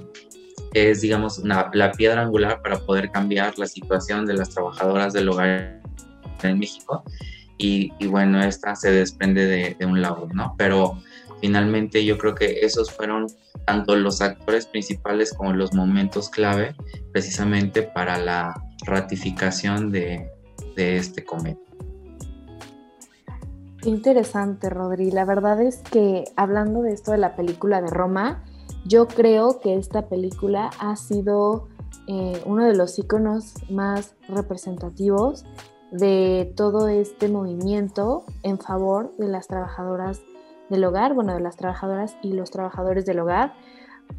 es 0.74 1.00
digamos 1.00 1.38
una, 1.38 1.70
la 1.72 1.92
piedra 1.92 2.20
angular 2.20 2.60
para 2.60 2.78
poder 2.78 3.10
cambiar 3.10 3.58
la 3.58 3.66
situación 3.66 4.26
de 4.26 4.34
las 4.34 4.50
trabajadoras 4.50 5.14
del 5.14 5.30
hogar 5.30 5.80
en 6.42 6.58
México 6.58 7.04
y, 7.56 7.90
y 7.98 8.06
bueno, 8.06 8.44
esta 8.44 8.76
se 8.76 8.92
desprende 8.92 9.46
de, 9.46 9.76
de 9.78 9.86
un 9.86 10.02
lado, 10.02 10.28
¿no? 10.34 10.54
Pero 10.58 11.00
finalmente 11.44 12.06
yo 12.06 12.16
creo 12.16 12.34
que 12.34 12.60
esos 12.62 12.90
fueron 12.90 13.26
tanto 13.66 13.96
los 13.96 14.22
actores 14.22 14.64
principales 14.64 15.34
como 15.34 15.52
los 15.52 15.74
momentos 15.74 16.30
clave 16.30 16.74
precisamente 17.12 17.82
para 17.82 18.16
la 18.16 18.54
ratificación 18.86 19.92
de, 19.92 20.30
este 20.74 21.22
convenio. 21.22 21.60
Interesante, 23.82 24.70
Rodri. 24.70 25.10
La 25.10 25.26
verdad 25.26 25.60
es 25.60 25.82
que 25.82 26.24
hablando 26.34 26.80
de 26.80 26.94
esto 26.94 27.12
de 27.12 27.18
la 27.18 27.36
película 27.36 27.82
de 27.82 27.90
Roma, 27.90 28.42
yo 28.86 29.06
creo 29.06 29.60
que 29.60 29.76
esta 29.76 30.08
película 30.08 30.70
ha 30.78 30.96
sido 30.96 31.68
eh, 32.08 32.40
uno 32.46 32.64
de 32.64 32.74
los 32.74 32.98
iconos 32.98 33.52
más 33.68 34.14
representativos 34.30 35.44
de 35.90 36.54
todo 36.56 36.88
este 36.88 37.28
movimiento 37.28 38.24
en 38.42 38.58
favor 38.58 39.14
de 39.18 39.28
las 39.28 39.46
trabajadoras 39.46 40.22
del 40.74 40.84
hogar, 40.84 41.14
bueno, 41.14 41.34
de 41.34 41.40
las 41.40 41.56
trabajadoras 41.56 42.16
y 42.22 42.32
los 42.32 42.50
trabajadores 42.50 43.06
del 43.06 43.20
hogar, 43.20 43.54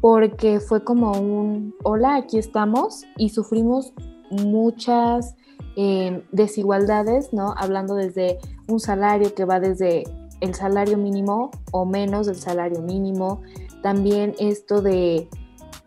porque 0.00 0.58
fue 0.60 0.82
como 0.84 1.12
un, 1.12 1.74
hola, 1.82 2.16
aquí 2.16 2.38
estamos 2.38 3.04
y 3.16 3.28
sufrimos 3.28 3.92
muchas 4.30 5.36
eh, 5.76 6.24
desigualdades, 6.32 7.32
¿no? 7.32 7.54
Hablando 7.56 7.94
desde 7.94 8.38
un 8.68 8.80
salario 8.80 9.34
que 9.34 9.44
va 9.44 9.60
desde 9.60 10.04
el 10.40 10.54
salario 10.54 10.96
mínimo 10.96 11.50
o 11.72 11.84
menos 11.84 12.26
del 12.26 12.36
salario 12.36 12.80
mínimo, 12.80 13.42
también 13.82 14.34
esto 14.38 14.80
de 14.80 15.28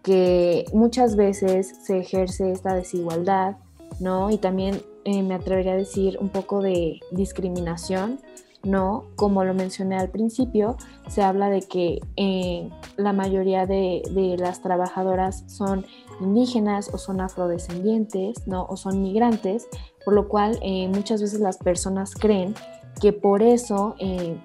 que 0.04 0.66
muchas 0.74 1.16
veces 1.16 1.76
se 1.82 1.98
ejerce 1.98 2.52
esta 2.52 2.76
desigualdad, 2.76 3.58
¿no? 4.00 4.30
Y 4.30 4.38
también 4.38 4.82
eh, 5.06 5.24
me 5.24 5.34
atrevería 5.34 5.74
a 5.74 5.78
decir 5.78 6.18
un 6.22 6.30
poco 6.30 6.62
de 6.62 7.00
discriminación 7.12 8.20
¿no? 8.64 9.06
Como 9.16 9.44
lo 9.44 9.54
mencioné 9.54 9.98
al 9.98 10.10
principio, 10.10 10.78
se 11.08 11.22
habla 11.22 11.50
de 11.50 11.62
que 11.62 12.00
eh, 12.18 12.70
la 12.98 13.14
mayoría 13.14 13.66
de, 13.66 14.02
las 14.38 14.62
trabajadoras 14.62 15.44
son 15.48 15.86
indígenas 16.20 16.94
o 16.94 16.98
son 16.98 17.22
afrodescendientes, 17.22 18.46
¿no? 18.48 18.66
O 18.66 18.76
son 18.76 19.02
migrantes, 19.02 19.68
por 20.04 20.14
lo 20.14 20.28
cual 20.28 20.60
eh, 20.62 20.88
muchas 20.90 21.22
veces 21.22 21.40
las 21.40 21.58
personas 21.58 22.14
creen 22.16 22.54
que 23.00 23.14
por 23.14 23.42
eso 23.42 23.96
eh, 24.00 24.38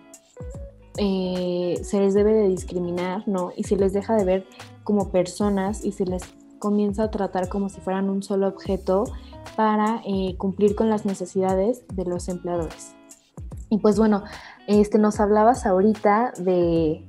se 1.83 2.01
les 2.01 2.15
debe 2.15 2.33
de 2.33 2.49
discriminar, 2.49 3.27
¿no? 3.27 3.51
Y 3.57 3.65
se 3.65 3.77
les 3.77 3.93
deja 3.93 4.15
de 4.15 4.25
ver 4.25 4.47
como 4.85 5.11
personas 5.11 5.85
y 5.85 5.93
se 5.93 6.07
les 6.07 6.23
comienza 6.61 7.05
a 7.05 7.11
tratar 7.11 7.49
como 7.49 7.69
si 7.69 7.81
fueran 7.81 8.09
un 8.09 8.23
solo 8.23 8.47
objeto 8.47 9.05
para 9.57 10.03
cumplir 10.39 10.75
con 10.75 10.89
las 10.89 11.05
necesidades 11.05 11.85
de 11.93 12.05
los 12.05 12.29
empleadores. 12.29 12.95
Y 13.75 13.79
pues 13.79 13.99
bueno, 13.99 14.23
este, 14.69 14.99
nos 14.99 15.19
hablabas 15.19 15.67
ahorita 15.67 16.33
de, 16.39 17.03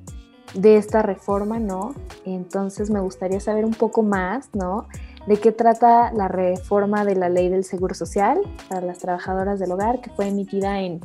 esta 0.63 1.03
reforma, 1.03 1.59
¿no? 1.59 1.93
Entonces 2.25 2.89
me 2.89 2.99
gustaría 3.01 3.39
saber 3.39 3.65
un 3.65 3.75
poco 3.75 4.01
más, 4.01 4.49
¿no? 4.53 4.87
De 5.27 5.37
qué 5.37 5.51
trata 5.51 6.11
la 6.11 6.27
reforma 6.27 7.05
de 7.05 7.15
la 7.15 7.29
ley 7.29 7.49
del 7.49 7.63
Seguro 7.63 7.93
Social 7.93 8.39
para 8.67 8.81
las 8.81 8.97
trabajadoras 8.97 9.59
del 9.59 9.73
hogar 9.73 10.01
que 10.01 10.09
fue 10.09 10.27
emitida 10.27 10.81
en, 10.81 11.01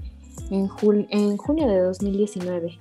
en, 0.51 0.71
en 1.11 1.37
junio 1.37 1.69
de 1.69 1.81
2019. 1.81 2.79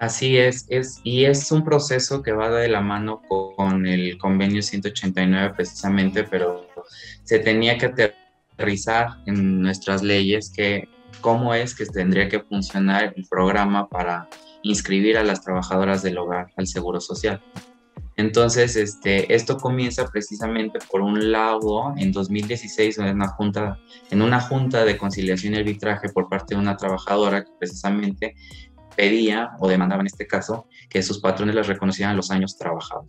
Así 0.00 0.36
es, 0.36 0.66
es, 0.68 1.00
y 1.04 1.26
es 1.26 1.52
un 1.52 1.62
proceso 1.62 2.22
que 2.22 2.32
va 2.32 2.50
de 2.50 2.66
la 2.66 2.80
mano 2.80 3.22
con 3.28 3.86
el 3.86 4.18
convenio 4.18 4.62
189 4.62 5.52
precisamente, 5.54 6.24
pero 6.24 6.66
se 7.22 7.38
tenía 7.38 7.78
que 7.78 7.86
aterrizar 8.56 9.18
en 9.26 9.60
nuestras 9.60 10.02
leyes 10.02 10.50
que 10.50 10.88
cómo 11.20 11.54
es 11.54 11.74
que 11.74 11.86
tendría 11.86 12.28
que 12.28 12.40
funcionar 12.40 13.12
el 13.16 13.26
programa 13.28 13.88
para 13.88 14.28
inscribir 14.62 15.16
a 15.16 15.24
las 15.24 15.42
trabajadoras 15.42 16.02
del 16.02 16.18
hogar 16.18 16.48
al 16.56 16.66
Seguro 16.66 17.00
Social. 17.00 17.42
Entonces, 18.16 18.76
este, 18.76 19.34
esto 19.34 19.56
comienza 19.56 20.06
precisamente 20.06 20.78
por 20.90 21.00
un 21.00 21.32
lado 21.32 21.94
en 21.96 22.12
2016 22.12 22.98
en 22.98 23.16
una 23.16 23.28
junta, 23.28 23.78
en 24.10 24.20
una 24.20 24.40
junta 24.40 24.84
de 24.84 24.98
conciliación 24.98 25.54
y 25.54 25.58
arbitraje 25.58 26.10
por 26.10 26.28
parte 26.28 26.54
de 26.54 26.60
una 26.60 26.76
trabajadora 26.76 27.44
que 27.44 27.50
precisamente 27.58 28.34
pedía 28.94 29.52
o 29.58 29.68
demandaba 29.68 30.02
en 30.02 30.08
este 30.08 30.26
caso 30.26 30.66
que 30.90 31.02
sus 31.02 31.20
patrones 31.20 31.54
les 31.54 31.66
reconocieran 31.66 32.16
los 32.16 32.30
años 32.30 32.58
trabajados. 32.58 33.06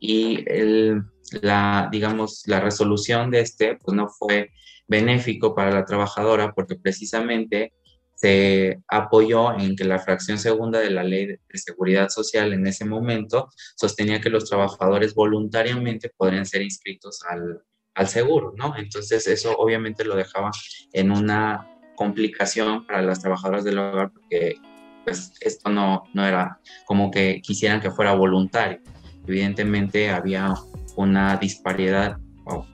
Y 0.00 0.44
el, 0.50 1.04
la, 1.42 1.88
digamos, 1.90 2.42
la 2.46 2.60
resolución 2.60 3.30
de 3.30 3.40
este 3.40 3.76
pues 3.76 3.96
no 3.96 4.08
fue 4.08 4.50
benéfico 4.86 5.54
para 5.54 5.70
la 5.70 5.84
trabajadora 5.84 6.52
porque 6.52 6.76
precisamente 6.76 7.72
se 8.14 8.80
apoyó 8.88 9.56
en 9.56 9.76
que 9.76 9.84
la 9.84 10.00
fracción 10.00 10.38
segunda 10.38 10.80
de 10.80 10.90
la 10.90 11.04
ley 11.04 11.26
de 11.26 11.38
seguridad 11.54 12.08
social 12.08 12.52
en 12.52 12.66
ese 12.66 12.84
momento 12.84 13.48
sostenía 13.76 14.20
que 14.20 14.30
los 14.30 14.48
trabajadores 14.48 15.14
voluntariamente 15.14 16.10
podrían 16.16 16.44
ser 16.44 16.62
inscritos 16.62 17.20
al, 17.28 17.62
al 17.94 18.08
seguro, 18.08 18.54
¿no? 18.56 18.76
Entonces 18.76 19.26
eso 19.28 19.56
obviamente 19.56 20.04
lo 20.04 20.16
dejaba 20.16 20.50
en 20.92 21.12
una 21.12 21.68
complicación 21.94 22.86
para 22.86 23.02
las 23.02 23.20
trabajadoras 23.20 23.64
del 23.64 23.78
hogar 23.78 24.10
porque 24.12 24.56
pues 25.04 25.32
esto 25.40 25.70
no, 25.70 26.04
no 26.12 26.26
era 26.26 26.60
como 26.86 27.10
que 27.10 27.40
quisieran 27.42 27.80
que 27.80 27.90
fuera 27.90 28.14
voluntario. 28.14 28.80
Evidentemente 29.26 30.10
había 30.10 30.54
una 30.98 31.36
disparidad, 31.36 32.18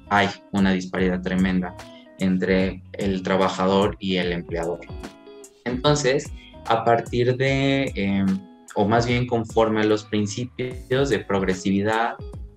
hay 0.08 0.28
una 0.52 0.72
disparidad 0.72 1.20
tremenda 1.20 1.76
entre 2.18 2.82
el 2.94 3.22
trabajador 3.22 3.96
y 3.98 4.16
el 4.16 4.32
empleador. 4.32 4.80
Entonces, 5.66 6.32
a 6.66 6.84
partir 6.84 7.36
de, 7.36 7.92
em, 7.94 8.26
o 8.76 8.88
más 8.88 9.06
bien 9.06 9.26
conforme 9.26 9.82
a 9.82 9.84
los 9.84 10.04
principios 10.04 11.10
de 11.10 11.18
progresividad, 11.18 12.14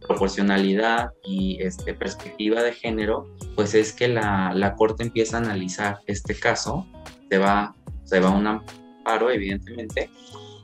proporcionalidad 0.07 1.09
y 1.25 1.61
este, 1.61 1.93
perspectiva 1.93 2.63
de 2.63 2.71
género, 2.71 3.35
pues 3.55 3.73
es 3.73 3.91
que 3.91 4.07
la, 4.07 4.53
la 4.55 4.75
Corte 4.75 5.03
empieza 5.03 5.35
a 5.37 5.41
analizar 5.41 5.99
este 6.07 6.33
caso, 6.33 6.87
se 7.29 7.37
va, 7.39 7.75
se 8.05 8.21
va 8.21 8.29
a 8.29 8.31
un 8.31 8.47
amparo, 8.47 9.29
evidentemente, 9.31 10.09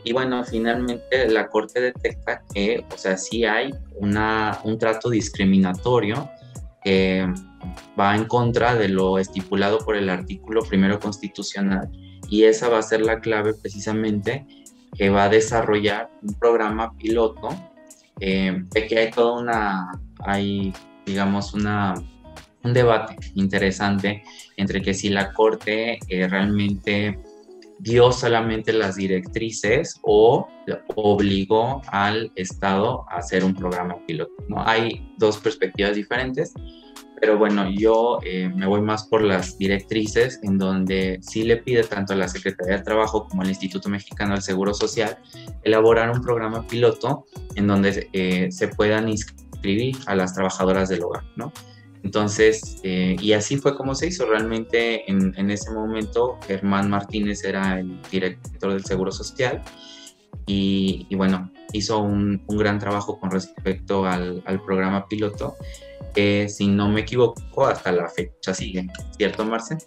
y 0.03 0.13
bueno, 0.13 0.43
finalmente 0.43 1.29
la 1.29 1.47
Corte 1.47 1.79
detecta 1.79 2.41
que, 2.53 2.85
o 2.93 2.97
sea, 2.97 3.17
sí 3.17 3.45
hay 3.45 3.73
una, 3.95 4.59
un 4.63 4.77
trato 4.77 5.09
discriminatorio 5.09 6.29
que 6.83 7.25
va 7.99 8.15
en 8.15 8.25
contra 8.25 8.75
de 8.75 8.89
lo 8.89 9.17
estipulado 9.17 9.79
por 9.79 9.95
el 9.95 10.09
artículo 10.09 10.61
primero 10.63 10.99
constitucional 10.99 11.89
y 12.27 12.43
esa 12.43 12.67
va 12.67 12.79
a 12.79 12.81
ser 12.81 13.01
la 13.01 13.19
clave 13.19 13.53
precisamente 13.53 14.45
que 14.97 15.09
va 15.09 15.25
a 15.25 15.29
desarrollar 15.29 16.09
un 16.21 16.33
programa 16.35 16.95
piloto 16.97 17.49
eh, 18.19 18.63
de 18.69 18.87
que 18.87 18.99
hay 18.99 19.11
toda 19.11 19.39
una, 19.39 19.91
hay 20.19 20.73
digamos 21.05 21.53
una, 21.53 21.95
un 22.63 22.73
debate 22.73 23.15
interesante 23.35 24.23
entre 24.57 24.81
que 24.81 24.93
si 24.93 25.09
la 25.09 25.31
Corte 25.33 25.99
eh, 26.07 26.27
realmente 26.27 27.19
dio 27.83 28.11
solamente 28.11 28.73
las 28.73 28.95
directrices 28.95 29.99
o 30.03 30.47
obligó 30.95 31.81
al 31.87 32.31
Estado 32.35 33.05
a 33.09 33.17
hacer 33.17 33.43
un 33.43 33.53
programa 33.53 33.97
piloto. 34.07 34.31
¿no? 34.47 34.65
Hay 34.65 35.13
dos 35.17 35.37
perspectivas 35.37 35.95
diferentes 35.95 36.53
pero 37.23 37.37
bueno, 37.37 37.69
yo 37.69 38.19
eh, 38.25 38.51
me 38.53 38.65
voy 38.67 38.81
más 38.81 39.07
por 39.07 39.21
las 39.21 39.57
directrices, 39.57 40.41
en 40.43 40.57
donde 40.57 41.19
sí 41.21 41.43
le 41.43 41.55
pide 41.55 41.85
tanto 41.85 42.11
a 42.11 42.17
la 42.17 42.27
Secretaría 42.27 42.75
de 42.75 42.83
Trabajo 42.83 43.29
como 43.29 43.43
al 43.43 43.47
Instituto 43.47 43.87
Mexicano 43.87 44.33
del 44.33 44.41
Seguro 44.41 44.73
Social 44.73 45.17
elaborar 45.63 46.11
un 46.11 46.21
programa 46.21 46.67
piloto 46.67 47.23
en 47.55 47.67
donde 47.67 48.09
eh, 48.11 48.51
se 48.51 48.67
puedan 48.67 49.07
inscribir 49.07 49.95
a 50.05 50.15
las 50.15 50.33
trabajadoras 50.33 50.89
del 50.89 51.01
hogar, 51.01 51.23
¿no? 51.37 51.53
Entonces, 52.03 52.79
eh, 52.83 53.15
y 53.19 53.33
así 53.33 53.57
fue 53.57 53.75
como 53.75 53.95
se 53.95 54.07
hizo. 54.07 54.25
Realmente 54.25 55.09
en, 55.09 55.33
en, 55.37 55.49
ese 55.49 55.71
momento 55.71 56.37
Germán 56.45 56.89
Martínez 56.89 57.43
era 57.43 57.79
el 57.79 58.01
director 58.11 58.73
del 58.73 58.83
Seguro 58.83 59.11
Social 59.11 59.63
y, 60.45 61.07
bueno, 61.15 61.51
hizo 61.71 61.99
un, 61.99 62.43
gran 62.47 62.79
trabajo 62.79 63.19
con 63.19 63.31
respecto 63.31 64.05
al, 64.05 64.43
al 64.45 64.61
programa 64.61 65.07
piloto 65.07 65.55
que 66.13 66.47
si 66.49 66.67
no 66.67 66.89
me 66.89 67.01
equivoco 67.01 67.65
hasta 67.65 67.91
la 67.91 68.07
fecha 68.09 68.53
sigue, 68.53 68.87
¿cierto 69.17 69.45
Marce? 69.45 69.77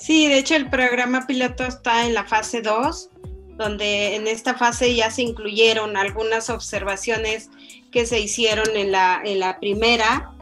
Sí, 0.00 0.28
de 0.28 0.38
hecho 0.38 0.54
el 0.54 0.70
programa 0.70 1.26
piloto 1.26 1.64
está 1.64 2.06
en 2.06 2.14
la 2.14 2.24
fase 2.24 2.62
2, 2.62 3.10
donde 3.56 4.16
en 4.16 4.26
esta 4.28 4.54
fase 4.54 4.94
ya 4.94 5.10
se 5.10 5.22
incluyeron 5.22 5.96
algunas 5.96 6.48
observaciones 6.48 7.50
que 7.90 8.06
se 8.06 8.20
hicieron 8.20 8.76
en 8.76 8.92
la, 8.92 9.20
en 9.24 9.40
la 9.40 9.58
primera 9.58 10.32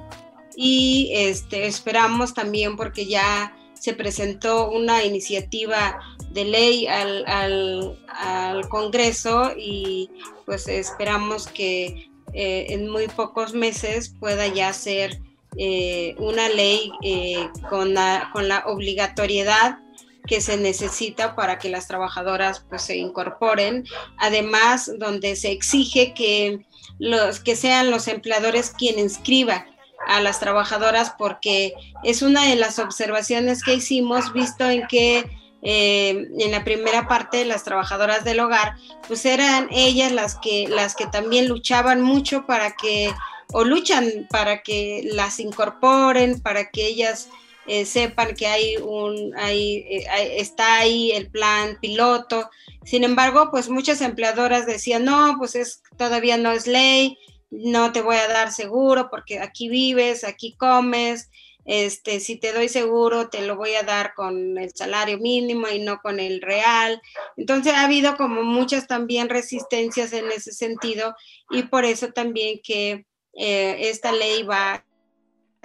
y 0.57 1.11
este, 1.15 1.67
esperamos 1.67 2.35
también 2.35 2.77
porque 2.77 3.07
ya 3.07 3.55
se 3.75 3.95
presentó 3.95 4.71
una 4.71 5.05
iniciativa 5.05 6.01
de 6.31 6.45
ley 6.45 6.87
al, 6.87 7.25
al, 7.27 8.69
Congreso 8.69 9.53
y 9.57 10.11
pues 10.45 10.67
esperamos 10.69 11.47
que 11.47 12.11
eh, 12.35 12.67
en 12.71 12.89
muy 12.91 13.07
pocos 13.07 13.55
meses 13.55 14.15
pueda 14.19 14.47
ya 14.49 14.73
ser 14.73 15.21
eh, 15.57 16.15
una 16.19 16.49
ley 16.49 16.91
eh, 17.03 17.49
con, 17.71 17.95
la, 17.95 18.31
con 18.33 18.49
la 18.49 18.65
obligatoriedad 18.67 19.79
que 20.27 20.41
se 20.41 20.57
necesita 20.57 21.35
para 21.35 21.59
que 21.59 21.71
las 21.71 21.89
trabajadoras 21.89 22.65
pues 22.69 22.83
se 22.83 22.97
incorporen, 22.97 23.85
además 24.19 24.91
donde 24.99 25.37
se 25.37 25.53
exige 25.53 26.13
que 26.15 26.67
los 26.99 27.41
que 27.41 27.57
sean 27.57 27.91
los 27.91 28.09
empleadores 28.09 28.71
quien 28.71 28.99
inscriba 28.99 29.67
a 30.07 30.21
las 30.21 30.41
trabajadoras 30.41 31.15
porque 31.19 31.75
es 32.05 32.23
una 32.23 32.45
de 32.45 32.57
las 32.57 32.79
observaciones 32.79 33.63
que 33.63 33.75
hicimos 33.75 34.33
visto 34.33 34.69
en 34.69 34.87
que 34.87 35.25
eh, 35.63 36.29
en 36.39 36.51
la 36.53 36.63
primera 36.63 37.09
parte 37.09 37.45
las 37.45 37.65
trabajadoras 37.65 38.25
del 38.25 38.41
hogar, 38.41 38.77
pues 39.09 39.25
eran 39.25 39.69
ellas 39.73 40.13
las 40.13 40.37
que, 40.37 40.69
las 40.69 40.95
que 40.95 41.07
también 41.07 41.49
luchaban 41.49 42.01
mucho 42.01 42.47
para 42.47 42.77
que, 42.77 43.13
o 43.53 43.65
luchan 43.65 44.29
para 44.31 44.63
que 44.63 45.09
las 45.13 45.41
incorporen, 45.41 46.41
para 46.41 46.71
que 46.71 46.87
ellas 46.87 47.29
eh, 47.69 47.85
sepan 47.85 48.35
que 48.35 48.47
hay 48.47 48.77
un, 48.79 49.37
hay, 49.37 49.85
eh, 49.91 50.07
está 50.39 50.79
ahí 50.79 51.13
el 51.13 51.31
plan 51.31 51.77
piloto. 51.83 52.49
Sin 52.83 53.05
embargo, 53.05 53.51
pues 53.51 53.69
muchas 53.69 54.01
empleadoras 54.01 54.65
decían, 54.65 55.05
no, 55.05 55.35
pues 55.37 55.55
es, 55.55 55.83
todavía 55.99 56.39
no 56.39 56.51
es 56.51 56.67
ley, 56.67 57.19
no 57.51 57.93
te 57.93 58.01
voy 58.01 58.17
a 58.17 58.27
dar 58.27 58.53
seguro 58.53 59.09
porque 59.11 59.41
aquí 59.41 59.69
vives, 59.69 60.25
aquí 60.25 60.57
comes, 60.57 61.29
este, 61.67 62.21
si 62.21 62.37
te 62.37 62.55
doy 62.55 62.71
seguro, 62.71 63.29
te 63.29 63.47
lo 63.47 63.57
voy 63.57 63.75
a 63.75 63.83
dar 63.83 64.15
con 64.15 64.57
el 64.57 64.75
salario 64.75 65.19
mínimo 65.19 65.69
y 65.69 65.79
no 65.79 66.01
con 66.01 66.21
el 66.21 66.41
real. 66.41 67.03
Entonces 67.37 67.75
ha 67.75 67.85
habido 67.85 68.17
como 68.17 68.45
muchas 68.45 68.87
también 68.87 69.29
resistencias 69.29 70.15
en 70.15 70.33
ese 70.33 70.53
sentido 70.53 71.15
y 71.51 71.65
por 71.65 71.85
eso 71.85 72.13
también 72.13 72.61
que 72.65 73.05
eh, 73.35 73.77
esta 73.91 74.11
ley 74.13 74.43
va, 74.45 74.87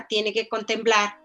tiene 0.09 0.33
que 0.33 0.49
contemplar 0.49 1.22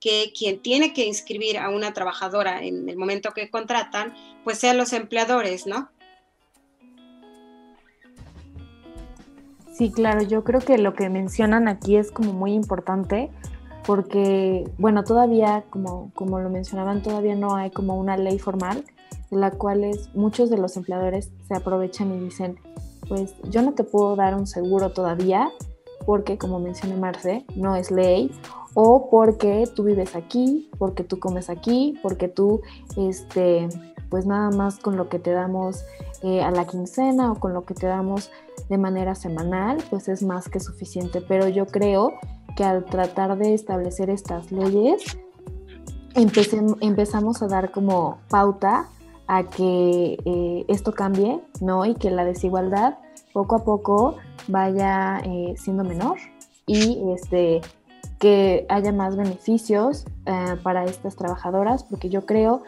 que 0.00 0.32
quien 0.36 0.60
tiene 0.60 0.92
que 0.92 1.06
inscribir 1.06 1.58
a 1.58 1.70
una 1.70 1.92
trabajadora 1.92 2.62
en 2.62 2.88
el 2.88 2.96
momento 2.96 3.32
que 3.32 3.50
contratan, 3.50 4.14
pues 4.44 4.58
sean 4.58 4.76
los 4.76 4.92
empleadores, 4.92 5.66
¿no? 5.66 5.90
Sí, 9.72 9.92
claro, 9.92 10.22
yo 10.22 10.42
creo 10.42 10.60
que 10.60 10.76
lo 10.76 10.94
que 10.94 11.08
mencionan 11.08 11.68
aquí 11.68 11.96
es 11.96 12.10
como 12.10 12.32
muy 12.32 12.52
importante 12.52 13.30
porque, 13.86 14.68
bueno, 14.76 15.04
todavía, 15.04 15.64
como, 15.70 16.10
como 16.14 16.40
lo 16.40 16.50
mencionaban, 16.50 17.02
todavía 17.02 17.36
no 17.36 17.54
hay 17.54 17.70
como 17.70 17.96
una 17.96 18.16
ley 18.16 18.38
formal 18.38 18.84
de 19.30 19.36
la 19.36 19.50
cual 19.50 19.88
muchos 20.14 20.50
de 20.50 20.58
los 20.58 20.76
empleadores 20.76 21.30
se 21.46 21.54
aprovechan 21.54 22.12
y 22.12 22.18
dicen, 22.18 22.58
pues 23.08 23.34
yo 23.44 23.62
no 23.62 23.72
te 23.72 23.84
puedo 23.84 24.16
dar 24.16 24.34
un 24.34 24.46
seguro 24.46 24.90
todavía 24.90 25.50
porque, 26.04 26.38
como 26.38 26.58
mencioné 26.58 26.96
Marce, 26.96 27.44
no 27.54 27.76
es 27.76 27.90
ley, 27.90 28.30
o 28.80 29.10
porque 29.10 29.68
tú 29.74 29.82
vives 29.82 30.14
aquí, 30.14 30.70
porque 30.78 31.02
tú 31.02 31.18
comes 31.18 31.50
aquí, 31.50 31.98
porque 32.00 32.28
tú, 32.28 32.60
este, 32.96 33.68
pues 34.08 34.24
nada 34.24 34.50
más 34.50 34.78
con 34.78 34.96
lo 34.96 35.08
que 35.08 35.18
te 35.18 35.32
damos 35.32 35.82
eh, 36.22 36.42
a 36.42 36.52
la 36.52 36.64
quincena 36.64 37.32
o 37.32 37.40
con 37.40 37.52
lo 37.54 37.64
que 37.64 37.74
te 37.74 37.88
damos 37.88 38.30
de 38.68 38.78
manera 38.78 39.16
semanal, 39.16 39.82
pues 39.90 40.06
es 40.06 40.22
más 40.22 40.48
que 40.48 40.60
suficiente. 40.60 41.20
Pero 41.20 41.48
yo 41.48 41.66
creo 41.66 42.12
que 42.54 42.62
al 42.62 42.84
tratar 42.84 43.36
de 43.36 43.52
establecer 43.52 44.10
estas 44.10 44.52
leyes, 44.52 45.18
empezamos 46.14 47.42
a 47.42 47.48
dar 47.48 47.72
como 47.72 48.18
pauta 48.30 48.88
a 49.26 49.42
que 49.42 50.18
eh, 50.24 50.64
esto 50.68 50.92
cambie, 50.92 51.40
¿no? 51.60 51.84
Y 51.84 51.96
que 51.96 52.12
la 52.12 52.24
desigualdad 52.24 52.98
poco 53.32 53.56
a 53.56 53.64
poco 53.64 54.18
vaya 54.46 55.18
eh, 55.24 55.54
siendo 55.56 55.82
menor 55.82 56.16
y 56.64 57.10
este, 57.12 57.60
que 58.18 58.66
haya 58.68 58.92
más 58.92 59.16
beneficios 59.16 60.04
para 60.62 60.84
estas 60.84 61.16
trabajadoras, 61.16 61.84
porque 61.84 62.10
yo 62.10 62.26
creo 62.26 62.62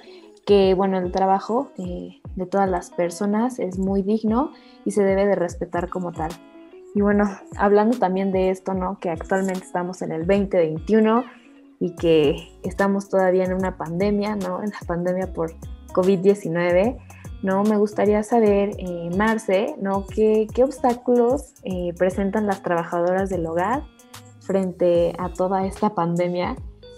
que 0.50 0.74
bueno, 0.74 0.98
el 0.98 1.12
trabajo 1.12 1.70
eh, 1.78 2.20
de 2.34 2.46
todas 2.46 2.68
las 2.68 2.90
personas 2.90 3.58
es 3.58 3.78
muy 3.78 4.02
digno 4.02 4.52
y 4.84 4.90
se 4.90 5.04
debe 5.04 5.26
de 5.26 5.34
respetar 5.34 5.88
como 5.88 6.12
tal. 6.12 6.30
Y 6.94 7.02
bueno, 7.02 7.30
hablando 7.56 7.98
también 7.98 8.32
de 8.32 8.50
esto, 8.50 8.74
¿no? 8.74 8.98
Que 8.98 9.10
actualmente 9.10 9.64
estamos 9.64 10.02
en 10.02 10.12
el 10.12 10.26
2021 10.26 11.24
y 11.78 11.94
que 11.94 12.48
estamos 12.64 13.08
todavía 13.08 13.44
en 13.44 13.54
una 13.54 13.76
pandemia, 13.76 14.34
¿no? 14.34 14.62
En 14.62 14.70
la 14.70 14.80
pandemia 14.86 15.32
por 15.32 15.52
COVID-19, 15.92 16.98
¿no? 17.42 17.62
Me 17.62 17.76
gustaría 17.76 18.22
saber, 18.24 18.72
eh, 18.78 19.08
Marce, 19.16 19.76
¿no? 19.80 20.04
¿Qué, 20.06 20.48
qué 20.52 20.64
obstáculos 20.64 21.54
eh, 21.62 21.94
presentan 21.96 22.46
las 22.46 22.62
trabajadoras 22.62 23.30
del 23.30 23.46
hogar 23.46 23.84
frente 24.50 25.14
a 25.16 25.32
toda 25.32 25.64
esta 25.64 25.94
pandemia 25.94 26.56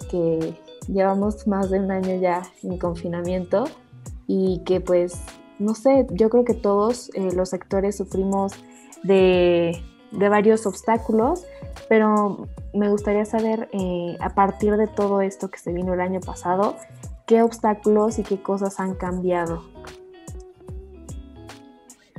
que 0.09 0.55
llevamos 0.87 1.45
más 1.45 1.69
de 1.69 1.79
un 1.79 1.91
año 1.91 2.19
ya 2.19 2.41
en 2.63 2.79
confinamiento 2.79 3.65
y 4.25 4.63
que 4.65 4.81
pues, 4.81 5.21
no 5.59 5.75
sé, 5.75 6.07
yo 6.09 6.31
creo 6.31 6.45
que 6.45 6.55
todos 6.55 7.11
eh, 7.13 7.29
los 7.35 7.49
sectores 7.49 7.95
sufrimos 7.95 8.53
de, 9.03 9.79
varios 10.11 10.65
obstáculos, 10.65 11.45
pero 11.87 12.47
me 12.73 12.89
gustaría 12.89 13.25
saber 13.25 13.69
eh, 13.71 14.17
a 14.19 14.33
partir 14.33 14.75
de 14.75 14.87
todo 14.87 15.21
esto 15.21 15.51
que 15.51 15.59
se 15.59 15.73
vino 15.73 15.93
el 15.93 16.01
año 16.01 16.21
pasado, 16.21 16.75
qué 17.27 17.43
obstáculos 17.43 18.17
y 18.17 18.23
qué 18.23 18.41
cosas 18.41 18.79
han 18.79 18.95
cambiado. 18.95 19.63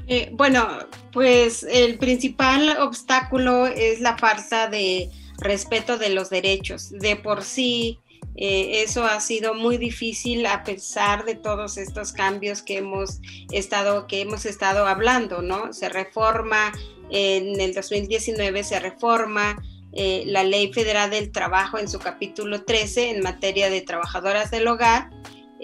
Eh, 0.06 0.30
bueno, 0.34 0.68
pues 1.12 1.66
el 1.68 1.98
principal 1.98 2.76
obstáculo 2.80 3.66
es 3.66 4.00
la 4.00 4.16
falta 4.16 4.68
de 4.68 5.10
respeto 5.38 5.98
de 5.98 6.10
los 6.10 6.30
derechos. 6.30 6.90
De 6.90 7.16
por 7.16 7.42
sí, 7.42 7.98
eh, 8.36 8.82
eso 8.82 9.04
ha 9.04 9.20
sido 9.20 9.54
muy 9.54 9.78
difícil 9.78 10.44
a 10.46 10.64
pesar 10.64 11.24
de 11.24 11.34
todos 11.34 11.76
estos 11.76 12.12
cambios 12.12 12.62
que 12.62 12.78
hemos 12.78 13.20
estado, 13.52 14.06
que 14.06 14.20
hemos 14.20 14.44
estado 14.44 14.86
hablando, 14.86 15.42
¿no? 15.42 15.72
Se 15.72 15.88
reforma, 15.88 16.72
en 17.10 17.60
el 17.60 17.74
2019 17.74 18.64
se 18.64 18.80
reforma 18.80 19.56
eh, 19.92 20.24
la 20.26 20.42
Ley 20.42 20.72
Federal 20.72 21.10
del 21.10 21.30
Trabajo 21.30 21.78
en 21.78 21.88
su 21.88 22.00
capítulo 22.00 22.64
13 22.64 23.10
en 23.10 23.22
materia 23.22 23.70
de 23.70 23.80
trabajadoras 23.80 24.50
del 24.50 24.66
hogar. 24.66 25.10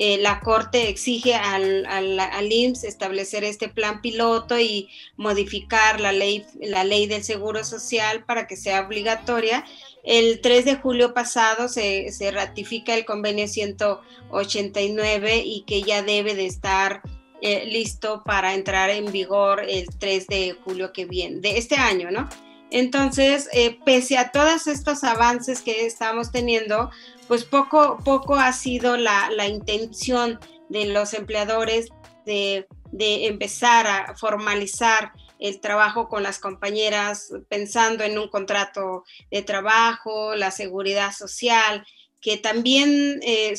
Eh, 0.03 0.17
la 0.17 0.41
Corte 0.41 0.89
exige 0.89 1.35
al, 1.35 1.85
al, 1.85 2.51
IMSS 2.51 2.85
establecer 2.85 3.45
este 3.45 3.69
plan 3.69 4.01
piloto 4.01 4.59
y 4.59 4.89
modificar 5.17 6.01
la 6.01 6.11
ley, 6.11 6.47
la 6.59 6.85
ley 6.85 7.07
del 7.07 7.23
Seguro 7.23 7.65
Social 7.65 8.25
para 8.25 8.47
que 8.47 8.57
sea 8.57 8.87
obligatoria 8.87 9.63
el 10.03 10.41
3 10.41 10.65
de 10.65 10.77
julio 10.77 11.13
pasado 11.13 11.69
se, 11.69 12.11
ratifica 12.33 12.95
el 12.95 13.05
convenio 13.05 13.47
189 13.47 15.43
y 15.45 15.63
que 15.63 15.83
ya 15.83 16.03
debe 16.03 16.35
de 16.35 16.47
estar 16.47 17.03
eh, 17.43 17.67
listo 17.67 18.23
para 18.25 18.55
entrar 18.55 18.91
en 18.91 19.13
vigor 19.13 19.63
el 19.69 19.87
3 19.99 20.27
de 20.27 20.57
julio 20.65 20.93
que 20.93 21.05
viene, 21.05 21.41
de 21.41 21.59
este 21.59 21.77
año, 21.77 22.11
¿no? 22.11 22.29
Entonces, 22.71 23.49
eh, 23.53 23.79
pese 23.85 24.17
a 24.19 24.31
todos 24.31 24.67
estos 24.67 25.05
avances 25.05 25.61
que 25.61 25.87
estamos 25.87 26.31
teniendo, 26.31 26.91
pues 27.29 27.45
poco, 27.45 27.99
poco 28.05 28.37
ha 28.37 28.53
sido 28.53 28.97
la, 28.97 29.29
intención 29.49 30.39
de 30.69 30.87
los 30.87 31.15
empleadores 31.15 31.89
de, 32.27 32.69
de 32.93 33.27
empezar 33.27 33.87
a 33.87 34.15
formalizar 34.17 35.13
el 35.41 35.61
trabajo 35.61 36.09
con 36.09 36.23
las 36.23 36.39
compañeras, 36.39 37.33
pensando 37.49 38.05
en 38.05 38.19
un 38.19 38.29
contrato 38.29 39.05
de 39.31 39.43
trabajo, 39.43 40.35
la 40.37 40.51
seguridad 40.51 41.13
social, 41.13 41.85
que 42.21 42.37
también 42.37 43.21
eh, 43.23 43.55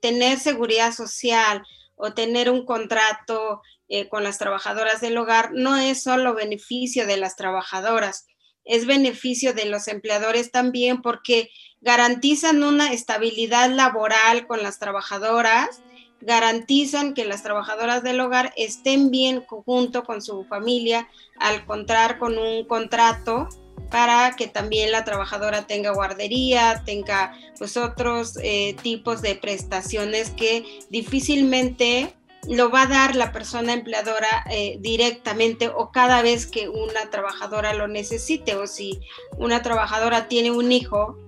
tener 0.00 0.38
seguridad 0.38 0.92
social 0.92 1.62
o 1.96 2.14
tener 2.14 2.50
un 2.50 2.64
contrato 2.64 3.60
eh, 3.88 4.08
con 4.08 4.24
las 4.24 4.38
trabajadoras 4.38 5.00
del 5.00 5.16
hogar 5.16 5.50
no 5.52 5.76
es 5.76 6.02
solo 6.02 6.34
beneficio 6.34 7.06
de 7.06 7.16
las 7.16 7.36
trabajadoras, 7.36 8.26
es 8.68 8.86
beneficio 8.86 9.52
de 9.54 9.64
los 9.64 9.88
empleadores 9.88 10.52
también 10.52 11.02
porque 11.02 11.50
garantizan 11.80 12.62
una 12.62 12.92
estabilidad 12.92 13.70
laboral 13.70 14.46
con 14.46 14.62
las 14.62 14.78
trabajadoras 14.78 15.80
garantizan 16.20 17.14
que 17.14 17.24
las 17.24 17.42
trabajadoras 17.42 18.02
del 18.02 18.20
hogar 18.20 18.52
estén 18.56 19.10
bien 19.10 19.44
junto 19.46 20.04
con 20.04 20.22
su 20.22 20.44
familia 20.44 21.08
al 21.38 21.64
contar 21.64 22.18
con 22.18 22.38
un 22.38 22.64
contrato 22.64 23.48
para 23.90 24.36
que 24.36 24.48
también 24.48 24.92
la 24.92 25.04
trabajadora 25.04 25.66
tenga 25.66 25.92
guardería, 25.92 26.82
tenga 26.84 27.34
pues 27.56 27.76
otros 27.76 28.36
eh, 28.42 28.76
tipos 28.82 29.22
de 29.22 29.36
prestaciones 29.36 30.30
que 30.30 30.80
difícilmente 30.90 32.14
lo 32.46 32.70
va 32.70 32.82
a 32.82 32.86
dar 32.86 33.16
la 33.16 33.32
persona 33.32 33.72
empleadora 33.72 34.44
eh, 34.50 34.78
directamente 34.80 35.68
o 35.68 35.90
cada 35.90 36.22
vez 36.22 36.46
que 36.46 36.68
una 36.68 37.10
trabajadora 37.10 37.74
lo 37.74 37.88
necesite 37.88 38.54
o 38.54 38.66
si 38.66 39.00
una 39.36 39.62
trabajadora 39.62 40.28
tiene 40.28 40.50
un 40.50 40.70
hijo, 40.72 41.18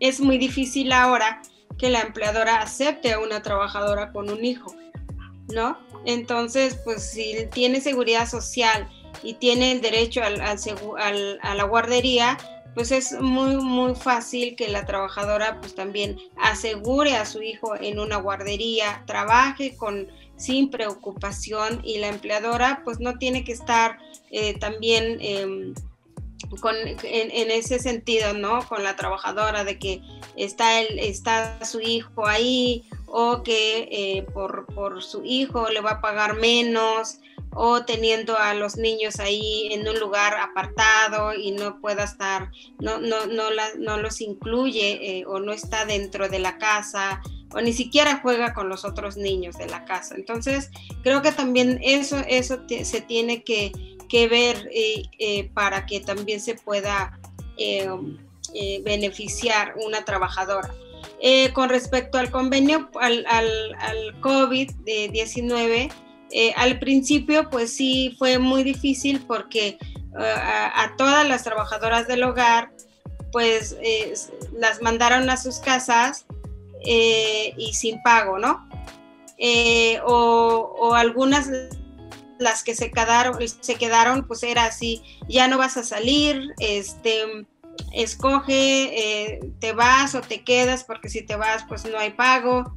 es 0.00 0.20
muy 0.20 0.38
difícil 0.38 0.92
ahora 0.92 1.40
que 1.78 1.90
la 1.90 2.00
empleadora 2.00 2.60
acepte 2.60 3.12
a 3.12 3.18
una 3.18 3.42
trabajadora 3.42 4.12
con 4.12 4.30
un 4.30 4.44
hijo, 4.44 4.74
¿no? 5.52 5.78
Entonces, 6.04 6.78
pues 6.84 7.02
si 7.02 7.48
tiene 7.52 7.80
seguridad 7.80 8.28
social 8.28 8.88
y 9.22 9.34
tiene 9.34 9.72
el 9.72 9.80
derecho 9.80 10.22
al, 10.22 10.40
a 11.42 11.54
la 11.54 11.64
guardería, 11.64 12.36
pues 12.74 12.92
es 12.92 13.12
muy, 13.20 13.56
muy 13.56 13.94
fácil 13.94 14.56
que 14.56 14.68
la 14.68 14.84
trabajadora 14.84 15.60
pues 15.60 15.74
también 15.74 16.18
asegure 16.36 17.16
a 17.16 17.26
su 17.26 17.42
hijo 17.42 17.74
en 17.76 17.98
una 17.98 18.16
guardería, 18.16 19.04
trabaje 19.06 19.76
con 19.76 20.08
sin 20.36 20.70
preocupación 20.70 21.80
y 21.84 21.98
la 21.98 22.08
empleadora 22.08 22.82
pues 22.84 22.98
no 23.00 23.18
tiene 23.18 23.44
que 23.44 23.52
estar 23.52 23.98
eh, 24.30 24.58
también... 24.58 25.18
Em, 25.20 25.74
con, 26.60 26.74
en, 26.76 27.50
ese 27.50 27.78
sentido, 27.78 28.34
¿no? 28.34 28.66
Con 28.68 28.84
la 28.84 28.96
trabajadora 28.96 29.64
de 29.64 29.78
que 29.78 30.02
está, 30.36 30.80
el, 30.80 30.98
está 30.98 31.64
su 31.64 31.80
hijo 31.80 32.26
ahí 32.26 32.84
o 33.06 33.42
que 33.42 33.88
eh, 33.90 34.26
por, 34.34 34.66
por, 34.74 35.02
su 35.02 35.24
hijo 35.24 35.68
le 35.70 35.80
va 35.80 35.92
a 35.92 36.00
pagar 36.00 36.36
menos 36.36 37.18
o 37.54 37.84
teniendo 37.84 38.36
a 38.38 38.54
los 38.54 38.76
niños 38.76 39.20
ahí 39.20 39.68
en 39.72 39.86
un 39.86 39.98
lugar 39.98 40.34
apartado 40.34 41.34
y 41.34 41.52
no 41.52 41.80
pueda 41.80 42.04
estar, 42.04 42.50
no, 42.80 42.98
no, 42.98 43.26
no, 43.26 43.44
no 43.78 43.96
los 43.98 44.20
incluye 44.20 45.18
eh, 45.18 45.24
o 45.26 45.40
no 45.40 45.52
está 45.52 45.84
dentro 45.84 46.28
de 46.28 46.38
la 46.38 46.58
casa 46.58 47.22
o 47.52 47.60
ni 47.60 47.72
siquiera 47.72 48.20
juega 48.20 48.52
con 48.52 48.68
los 48.68 48.84
otros 48.84 49.16
niños 49.16 49.56
de 49.56 49.68
la 49.68 49.84
casa. 49.84 50.16
Entonces, 50.16 50.70
creo 51.04 51.22
que 51.22 51.30
también 51.30 51.78
eso, 51.82 52.18
eso 52.26 52.58
se 52.66 53.00
tiene 53.00 53.44
que 53.44 53.70
que 54.08 54.28
ver 54.28 54.70
eh, 54.72 55.02
eh, 55.18 55.50
para 55.54 55.86
que 55.86 56.00
también 56.00 56.40
se 56.40 56.54
pueda 56.54 57.18
eh, 57.56 57.88
beneficiar 58.82 59.74
una 59.84 60.04
trabajadora. 60.04 60.72
con 61.52 61.68
respecto 61.68 62.18
al 62.18 62.30
convenio, 62.30 62.90
al, 63.00 63.24
al, 63.26 64.20
COVID-19, 64.20 65.90
al 66.56 66.78
principio 66.78 67.48
pues 67.50 67.74
sí 67.74 68.14
fue 68.18 68.38
muy 68.38 68.64
difícil 68.64 69.20
porque 69.26 69.78
a, 70.16 70.94
todas 70.96 71.28
las 71.28 71.44
trabajadoras 71.44 72.06
del 72.08 72.22
hogar 72.24 72.72
pues 73.30 73.76
las 74.52 74.82
mandaron 74.82 75.30
a 75.30 75.36
sus 75.36 75.58
casas 75.58 76.26
y 76.84 77.72
sin 77.72 78.02
pago, 78.02 78.38
¿no? 78.38 78.68
o, 80.06 80.94
algunas 80.94 81.48
las 82.38 82.62
que 82.62 82.74
se 82.74 82.90
quedaron, 82.90 84.26
pues 84.26 84.42
era 84.42 84.66
así, 84.66 85.02
ya 85.28 85.48
no 85.48 85.58
vas 85.58 85.76
a 85.76 85.84
salir, 85.84 86.52
este, 86.58 87.46
escoge, 87.92 89.32
eh, 89.32 89.40
te 89.60 89.72
vas 89.72 90.14
o 90.14 90.20
te 90.20 90.42
quedas, 90.42 90.84
porque 90.84 91.08
si 91.08 91.22
te 91.22 91.36
vas, 91.36 91.64
pues 91.68 91.84
no 91.84 91.98
hay 91.98 92.10
pago. 92.10 92.76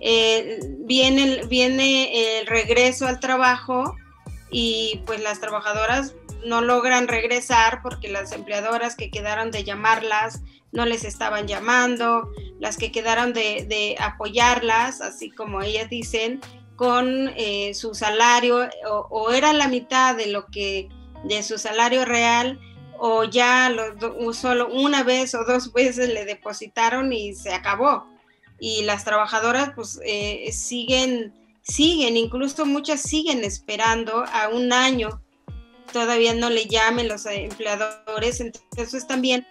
Eh, 0.00 0.60
viene, 0.80 1.42
viene 1.46 2.40
el 2.40 2.46
regreso 2.46 3.06
al 3.06 3.20
trabajo 3.20 3.96
y 4.50 5.02
pues 5.06 5.20
las 5.20 5.40
trabajadoras 5.40 6.14
no 6.46 6.60
logran 6.60 7.08
regresar 7.08 7.80
porque 7.82 8.08
las 8.08 8.32
empleadoras 8.32 8.94
que 8.94 9.10
quedaron 9.10 9.50
de 9.50 9.64
llamarlas 9.64 10.40
no 10.70 10.86
les 10.86 11.04
estaban 11.04 11.48
llamando, 11.48 12.30
las 12.60 12.76
que 12.76 12.92
quedaron 12.92 13.32
de, 13.32 13.66
de 13.68 13.96
apoyarlas, 13.98 15.00
así 15.00 15.30
como 15.30 15.62
ellas 15.62 15.88
dicen, 15.88 16.40
con 16.78 17.32
eh, 17.36 17.74
su 17.74 17.92
salario 17.92 18.68
o, 18.88 19.32
era 19.32 19.52
la 19.52 19.66
mitad 19.66 20.14
de 20.14 20.28
lo 20.28 20.46
que 20.46 20.88
de 21.24 21.42
su 21.42 21.58
salario 21.58 22.04
real 22.04 22.60
o 22.98 23.24
ya 23.24 23.68
solo 24.32 24.68
una 24.68 25.02
vez 25.02 25.34
o 25.34 25.44
dos 25.44 25.72
veces 25.72 26.08
le 26.08 26.24
depositaron 26.24 27.12
y 27.12 27.34
se 27.34 27.52
acabó. 27.52 28.06
Y 28.58 28.82
las 28.82 29.04
trabajadoras 29.04 29.72
pues 29.74 30.00
eh, 30.04 30.50
siguen, 30.52 31.32
siguen, 31.62 32.16
incluso 32.16 32.66
muchas 32.66 33.02
siguen 33.02 33.44
esperando 33.44 34.24
a 34.32 34.48
un 34.48 34.72
año, 34.72 35.22
todavía 35.92 36.34
no 36.34 36.50
le 36.50 36.66
llamen 36.66 37.08
los 37.08 37.26
empleadores, 37.26 38.40
entonces 38.40 39.06
también 39.06 39.46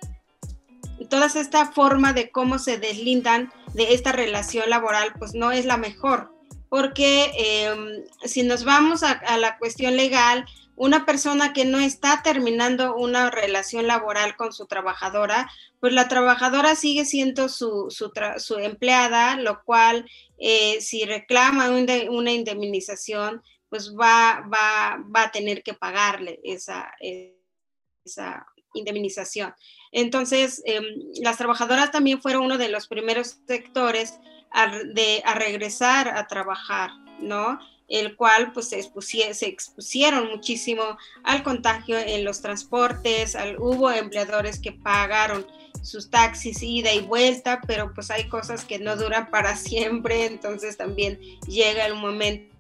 toda 1.10 1.28
esta 1.28 1.72
forma 1.72 2.14
de 2.14 2.32
cómo 2.32 2.60
se 2.60 2.78
deslindan 2.78 3.52
de 3.74 3.94
esta 3.94 4.12
relación 4.12 4.70
laboral 4.70 5.14
pues 5.18 5.34
no 5.34 5.52
es 5.52 5.66
la 5.66 5.78
mejor 5.78 6.38
porque 6.70 7.32
em, 7.36 8.04
si 8.24 8.44
nos 8.44 8.64
vamos 8.64 9.04
a, 9.04 9.38
la 9.38 9.58
cuestión 9.58 9.96
legal, 9.96 10.46
una 10.78 11.06
persona 11.06 11.54
que 11.54 11.66
no 11.66 11.80
está 11.80 12.22
terminando 12.24 12.96
una 12.96 13.32
relación 13.32 13.88
laboral 13.88 14.38
con 14.38 14.54
su 14.54 14.68
trabajadora, 14.68 15.50
pues 15.80 15.92
la 15.92 16.08
trabajadora 16.08 16.76
sigue 16.76 17.04
siendo 17.04 17.50
su, 17.50 17.88
su, 17.90 18.56
empleada, 18.60 19.36
lo 19.38 19.64
cual 19.64 20.10
eh, 20.38 20.80
si 20.80 21.04
reclama 21.04 21.70
una 21.70 22.32
indemnización, 22.32 23.42
pues 23.70 23.94
va, 23.94 24.48
va, 24.54 25.04
va, 25.14 25.24
a 25.24 25.32
tener 25.32 25.64
que 25.64 25.74
pagarle 25.74 26.40
esa, 26.44 26.94
esa 28.06 28.46
indemnización. 28.74 29.54
Entonces, 29.92 30.62
em, 30.66 30.84
las 31.22 31.38
trabajadoras 31.38 31.92
también 31.92 32.22
fueron 32.22 32.44
uno 32.44 32.58
de 32.58 32.70
los 32.70 32.88
primeros 32.88 33.40
sectores 33.48 34.20
de, 34.94 35.22
a 35.26 35.34
regresar 35.34 36.08
a 36.08 36.28
trabajar, 36.28 36.92
¿no? 37.20 37.60
El 37.88 38.16
cual 38.16 38.52
pues 38.52 38.70
se, 38.70 38.80
expusieron 38.80 40.30
muchísimo 40.30 40.84
al 41.24 41.44
contagio 41.44 41.98
en 41.98 42.26
los 42.26 42.42
transportes, 42.42 43.36
al, 43.36 43.58
hubo 43.60 43.90
empleadores 43.92 44.60
que 44.60 44.74
pagaron 44.74 45.48
sus 45.84 46.10
taxis 46.10 46.62
ida 46.62 46.94
y 46.94 47.00
vuelta, 47.02 47.62
pero 47.66 47.94
pues 47.94 48.12
hay 48.12 48.28
cosas 48.28 48.66
que 48.66 48.80
no 48.80 48.98
duran 48.98 49.30
para 49.30 49.56
siempre, 49.58 50.26
entonces 50.26 50.78
también 50.78 51.20
llega 51.48 51.86
el 51.86 51.96
momento. 51.96 52.56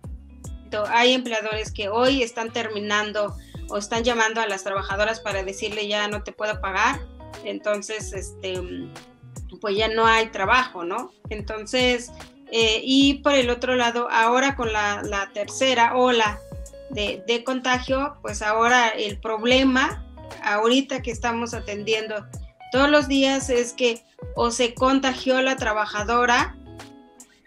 Hay 0.88 1.13
empleadores 1.13 1.71
que 1.71 1.89
hoy 1.89 2.23
están 2.23 2.51
terminando 2.51 3.36
o 3.69 3.78
están 3.78 4.03
llamando 4.03 4.39
a 4.39 4.47
las 4.47 4.63
trabajadoras 4.63 5.19
para 5.19 5.43
decirle 5.43 5.88
ya 5.88 6.07
no 6.07 6.23
te 6.23 6.32
puedo 6.32 6.61
pagar, 6.61 7.01
entonces 7.43 8.13
este 8.13 8.61
pues 9.59 9.75
ya 9.75 9.88
no 9.88 10.05
hay 10.05 10.28
trabajo, 10.28 10.84
¿no? 10.84 11.11
Entonces, 11.30 12.11
eh, 12.51 12.81
y 12.83 13.15
por 13.15 13.33
el 13.33 13.49
otro 13.49 13.75
lado, 13.75 14.07
ahora 14.09 14.55
con 14.55 14.71
la, 14.71 15.29
tercera 15.33 15.95
ola 15.95 16.39
de, 16.89 17.43
contagio, 17.43 18.17
pues 18.21 18.41
ahora 18.41 18.89
el 18.89 19.19
problema, 19.19 20.05
ahorita 20.43 21.01
que 21.01 21.11
estamos 21.11 21.53
atendiendo 21.53 22.25
todos 22.71 22.89
los 22.89 23.07
días, 23.07 23.49
es 23.49 23.73
que 23.73 24.01
o 24.35 24.51
se 24.51 24.73
contagió 24.73 25.41
la 25.41 25.57
trabajadora 25.57 26.55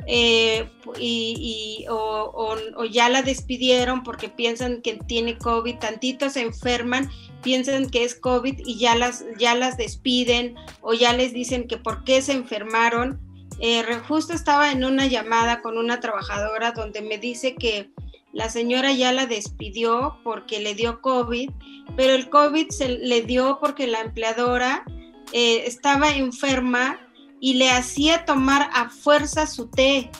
eh, 0.07 0.69
y, 0.99 1.87
o, 1.89 2.57
ya 2.91 3.09
la 3.09 3.23
despidieron 3.23 4.03
porque 4.03 4.29
piensan 4.29 4.83
que 4.83 4.95
tiene 5.07 5.39
COVID, 5.39 5.77
tantitos 5.77 6.35
se 6.35 6.43
enferman, 6.43 7.11
piensan 7.43 7.89
que 7.91 8.05
es 8.05 8.15
COVID 8.15 8.61
y 8.65 8.79
ya 8.79 8.95
las, 8.95 9.25
ya 9.39 9.55
las 9.55 9.77
despiden 9.77 10.57
o 10.81 10.95
ya 10.95 11.13
les 11.13 11.33
dicen 11.33 11.69
que 11.69 11.77
por 11.77 12.05
qué 12.05 12.23
se 12.23 12.33
enfermaron. 12.33 13.21
Eh, 13.61 13.85
justo 14.09 14.33
estaba 14.33 14.73
en 14.73 14.85
una 14.85 15.07
llamada 15.07 15.61
con 15.61 15.77
una 15.77 16.01
trabajadora 16.01 16.73
donde 16.73 17.03
me 17.03 17.19
dice 17.19 17.55
que 17.55 17.91
la 18.33 18.49
señora 18.49 18.93
ya 18.93 19.13
la 19.13 19.27
despidió 19.27 20.19
porque 20.25 20.61
le 20.61 20.75
dio 20.75 21.03
COVID, 21.03 21.51
pero 21.97 22.15
el 22.15 22.31
COVID 22.31 22.71
se 22.71 22.89
le 22.89 23.23
dio 23.23 23.59
porque 23.61 23.87
la 23.87 24.01
empleadora 24.01 24.85
eh, 25.33 25.65
estaba 25.67 26.11
enferma 26.11 26.99
y 27.41 27.55
le 27.55 27.71
hacía 27.71 28.25
tomar 28.25 28.71
a 28.73 28.89
fuerza 28.89 29.47
su 29.47 29.69
té. 29.69 30.11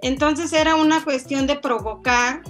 Entonces 0.00 0.52
era 0.52 0.76
una 0.76 1.04
cuestión 1.04 1.46
de 1.46 1.56
provocar 1.56 2.42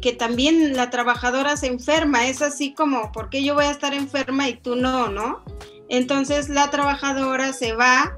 que 0.00 0.12
también 0.12 0.76
la 0.76 0.90
trabajadora 0.90 1.56
se 1.56 1.66
enferma, 1.66 2.26
es 2.26 2.42
así 2.42 2.74
como, 2.74 3.12
¿por 3.12 3.30
qué 3.30 3.44
yo 3.44 3.54
voy 3.54 3.64
a 3.64 3.70
estar 3.70 3.94
enferma 3.94 4.48
y 4.48 4.54
tú 4.54 4.74
no, 4.74 5.08
no? 5.08 5.44
Entonces 5.92 6.48
la 6.48 6.70
trabajadora 6.70 7.52
se 7.52 7.74
va 7.74 8.16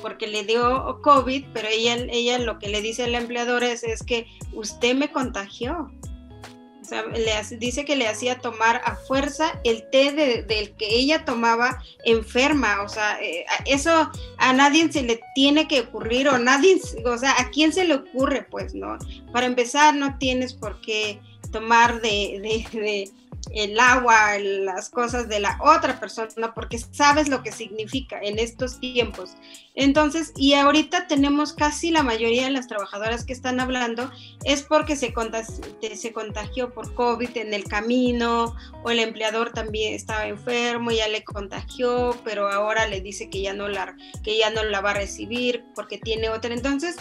porque 0.00 0.26
le 0.26 0.44
dio 0.44 1.00
COVID, 1.02 1.46
pero 1.52 1.68
ella, 1.68 1.96
ella 2.10 2.38
lo 2.38 2.58
que 2.58 2.68
le 2.68 2.80
dice 2.80 3.04
al 3.04 3.14
empleador 3.14 3.62
es, 3.62 3.82
es 3.82 4.02
que 4.02 4.26
usted 4.52 4.94
me 4.94 5.12
contagió 5.12 5.90
le 7.14 7.58
dice 7.58 7.84
que 7.84 7.96
le 7.96 8.08
hacía 8.08 8.38
tomar 8.38 8.80
a 8.84 8.96
fuerza 8.96 9.60
el 9.64 9.88
té 9.90 10.12
del 10.12 10.74
que 10.76 10.94
ella 10.94 11.24
tomaba 11.24 11.82
enferma. 12.04 12.82
O 12.82 12.88
sea, 12.88 13.20
eh, 13.22 13.44
eso 13.66 14.10
a 14.38 14.52
nadie 14.52 14.90
se 14.92 15.02
le 15.02 15.20
tiene 15.34 15.68
que 15.68 15.80
ocurrir 15.80 16.28
o 16.28 16.38
nadie, 16.38 16.80
o 17.04 17.18
sea, 17.18 17.32
¿a 17.38 17.50
quién 17.50 17.72
se 17.72 17.84
le 17.84 17.94
ocurre? 17.94 18.46
Pues, 18.50 18.74
¿no? 18.74 18.98
Para 19.32 19.46
empezar, 19.46 19.94
no 19.94 20.18
tienes 20.18 20.52
por 20.54 20.80
qué 20.80 21.20
tomar 21.50 22.00
de, 22.00 22.66
de 22.72 23.10
el 23.50 23.78
agua, 23.78 24.38
las 24.38 24.88
cosas 24.88 25.28
de 25.28 25.40
la 25.40 25.58
otra 25.60 25.98
persona, 25.98 26.54
porque 26.54 26.78
sabes 26.78 27.28
lo 27.28 27.42
que 27.42 27.52
significa 27.52 28.20
en 28.22 28.38
estos 28.38 28.78
tiempos. 28.78 29.34
Entonces, 29.74 30.32
y 30.36 30.54
ahorita 30.54 31.06
tenemos 31.06 31.52
casi 31.52 31.90
la 31.90 32.02
mayoría 32.02 32.44
de 32.44 32.50
las 32.50 32.68
trabajadoras 32.68 33.24
que 33.24 33.32
están 33.32 33.58
hablando, 33.58 34.10
es 34.44 34.62
porque 34.62 34.96
se, 34.96 35.12
se 35.96 36.12
contagió 36.12 36.72
por 36.72 36.94
COVID 36.94 37.36
en 37.36 37.54
el 37.54 37.64
camino, 37.64 38.54
o 38.82 38.90
el 38.90 38.98
empleador 38.98 39.52
también 39.52 39.94
estaba 39.94 40.26
enfermo, 40.26 40.90
ya 40.90 41.08
le 41.08 41.24
contagió, 41.24 42.16
pero 42.24 42.50
ahora 42.50 42.86
le 42.86 43.00
dice 43.00 43.30
que 43.30 43.42
ya 43.42 43.54
no 43.54 43.68
la, 43.68 43.96
que 44.22 44.38
ya 44.38 44.50
no 44.50 44.62
la 44.62 44.80
va 44.80 44.90
a 44.90 44.94
recibir 44.94 45.64
porque 45.74 45.98
tiene 45.98 46.28
otra. 46.28 46.52
Entonces, 46.52 46.96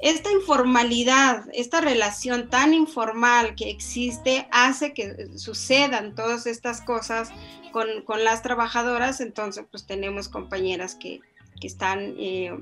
esta 0.00 0.30
informalidad, 0.32 1.44
esta 1.52 1.80
relación 1.80 2.48
tan 2.48 2.72
informal 2.72 3.54
que 3.54 3.68
existe 3.68 4.48
hace 4.50 4.94
que 4.94 5.28
sucedan 5.36 6.14
todas 6.14 6.46
estas 6.46 6.80
cosas 6.80 7.30
con, 7.72 8.24
las 8.24 8.42
trabajadoras, 8.42 9.20
entonces 9.20 9.64
pues 9.70 9.86
tenemos 9.86 10.28
compañeras 10.28 10.94
que, 10.94 11.20
están 11.62 12.14
eh, 12.18 12.58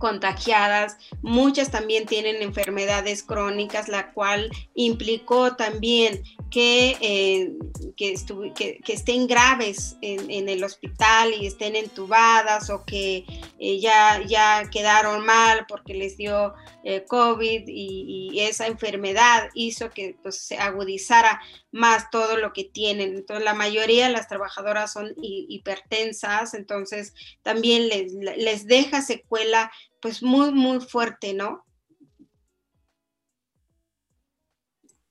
contagiadas, 0.00 0.96
muchas 1.20 1.70
también 1.70 2.06
tienen 2.06 2.42
enfermedades 2.42 3.22
crónicas, 3.22 3.86
la 3.88 4.12
cual 4.12 4.50
implicó 4.74 5.56
también 5.56 6.22
que, 6.50 6.96
eh, 7.00 7.52
que, 7.96 8.92
estén 8.92 9.26
graves 9.28 9.96
en, 10.00 10.48
el 10.48 10.64
hospital 10.64 11.34
y 11.38 11.46
estén 11.46 11.76
entubadas 11.76 12.70
o 12.70 12.84
que 12.84 13.24
eh, 13.58 13.78
ya, 13.78 14.20
ya 14.26 14.68
quedaron 14.70 15.24
mal 15.24 15.66
porque 15.68 15.94
les 15.94 16.16
dio 16.16 16.54
eh, 16.82 17.04
COVID 17.06 17.64
y, 17.66 18.40
esa 18.40 18.66
enfermedad 18.66 19.50
hizo 19.54 19.90
que 19.90 20.16
pues, 20.22 20.38
se 20.38 20.56
agudizara 20.56 21.42
más 21.72 22.10
todo 22.10 22.36
lo 22.36 22.52
que 22.52 22.64
tienen. 22.64 23.14
Entonces, 23.14 23.44
la 23.44 23.54
mayoría 23.54 24.06
de 24.06 24.12
las 24.12 24.28
trabajadoras 24.28 24.92
son 24.92 25.12
hipertensas, 25.16 26.54
entonces 26.54 27.14
también 27.42 27.88
les, 27.88 28.12
les 28.12 28.66
deja 28.66 29.02
secuela 29.02 29.70
pues 30.00 30.22
muy, 30.22 30.52
muy 30.52 30.80
fuerte, 30.80 31.34
¿no? 31.34 31.64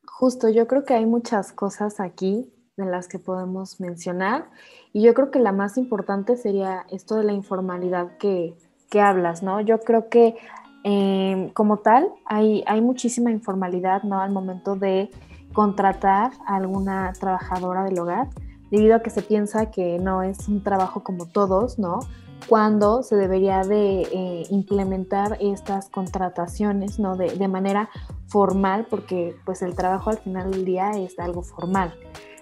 Justo, 0.06 0.50
yo 0.50 0.68
creo 0.68 0.84
que 0.84 0.94
hay 0.94 1.06
muchas 1.06 1.54
cosas 1.54 2.02
aquí 2.02 2.52
de 2.76 2.86
las 2.86 3.08
que 3.08 3.20
podemos 3.20 3.80
mencionar 3.80 4.50
y 4.92 5.02
yo 5.02 5.14
creo 5.14 5.32
que 5.32 5.40
la 5.40 5.52
más 5.52 5.78
importante 5.78 6.36
sería 6.36 6.86
esto 6.90 7.16
de 7.16 7.24
la 7.24 7.34
informalidad 7.34 8.18
que, 8.18 8.56
hablas, 9.00 9.44
¿no? 9.44 9.62
Yo 9.62 9.80
creo 9.80 10.10
que 10.10 10.36
em, 10.84 11.50
como 11.52 11.78
tal 11.78 12.12
hay, 12.26 12.64
hay 12.66 12.82
muchísima 12.82 13.32
informalidad, 13.32 14.04
¿no? 14.04 14.20
Al 14.20 14.32
momento 14.32 14.76
de 14.76 15.12
contratar 15.54 16.32
a 16.46 16.56
alguna 16.56 17.14
trabajadora 17.20 17.84
del 17.84 18.00
hogar, 18.00 18.30
debido 18.72 18.96
a 18.96 19.02
que 19.02 19.10
se 19.10 19.22
piensa 19.22 19.72
que 19.72 20.00
no 20.00 20.24
es 20.24 20.48
un 20.48 20.64
trabajo 20.64 21.04
como 21.04 21.26
todos, 21.26 21.80
¿no? 21.80 22.00
Cuando 22.48 23.04
se 23.04 23.16
debería 23.16 23.64
de 23.64 24.02
eh, 24.02 24.44
implementar 24.50 25.38
estas 25.42 25.90
contrataciones, 25.90 27.00
¿no? 27.00 27.16
De, 27.16 27.36
de, 27.36 27.48
manera 27.48 27.90
formal, 28.28 28.88
porque 28.90 29.36
pues 29.46 29.62
el 29.62 29.76
trabajo 29.76 30.10
al 30.10 30.20
final 30.20 30.52
del 30.52 30.66
día 30.66 30.92
es 30.92 31.20
algo 31.20 31.42
formal, 31.42 31.94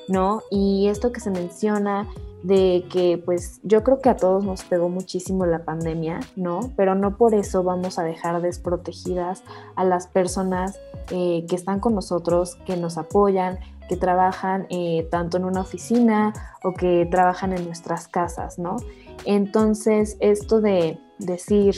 ¿no? 0.08 0.42
Y 0.52 0.88
esto 0.88 1.12
que 1.12 1.20
se 1.20 1.32
menciona 1.32 2.08
de 2.44 2.86
que 2.92 3.22
pues 3.24 3.60
yo 3.64 3.84
creo 3.84 4.00
que 4.00 4.10
a 4.10 4.16
todos 4.16 4.44
nos 4.44 4.64
pegó 4.64 4.90
muchísimo 4.90 5.46
la 5.46 5.64
pandemia, 5.66 6.20
¿no? 6.36 6.72
Pero 6.76 6.96
no 6.96 7.18
por 7.18 7.34
eso 7.34 7.64
vamos 7.64 7.98
a 8.00 8.04
dejar 8.04 8.42
desprotegidas 8.42 9.44
a 9.76 9.84
las 9.84 10.08
personas 10.08 10.80
eh, 11.10 11.46
que 11.50 11.56
están 11.56 11.80
con 11.80 11.96
nosotros, 11.96 12.56
que 12.66 12.78
nos 12.78 12.98
apoyan, 12.98 13.60
que 13.90 13.98
trabajan 13.98 14.68
eh, 14.70 15.08
tanto 15.10 15.38
en 15.38 15.46
una 15.46 15.62
oficina 15.62 16.34
o 16.64 16.74
que 16.74 17.08
trabajan 17.10 17.54
en 17.54 17.66
nuestras 17.66 18.08
casas, 18.08 18.60
¿no? 18.60 18.78
Entonces, 19.26 20.18
esto 20.20 20.62
de 20.62 21.00
decir, 21.18 21.76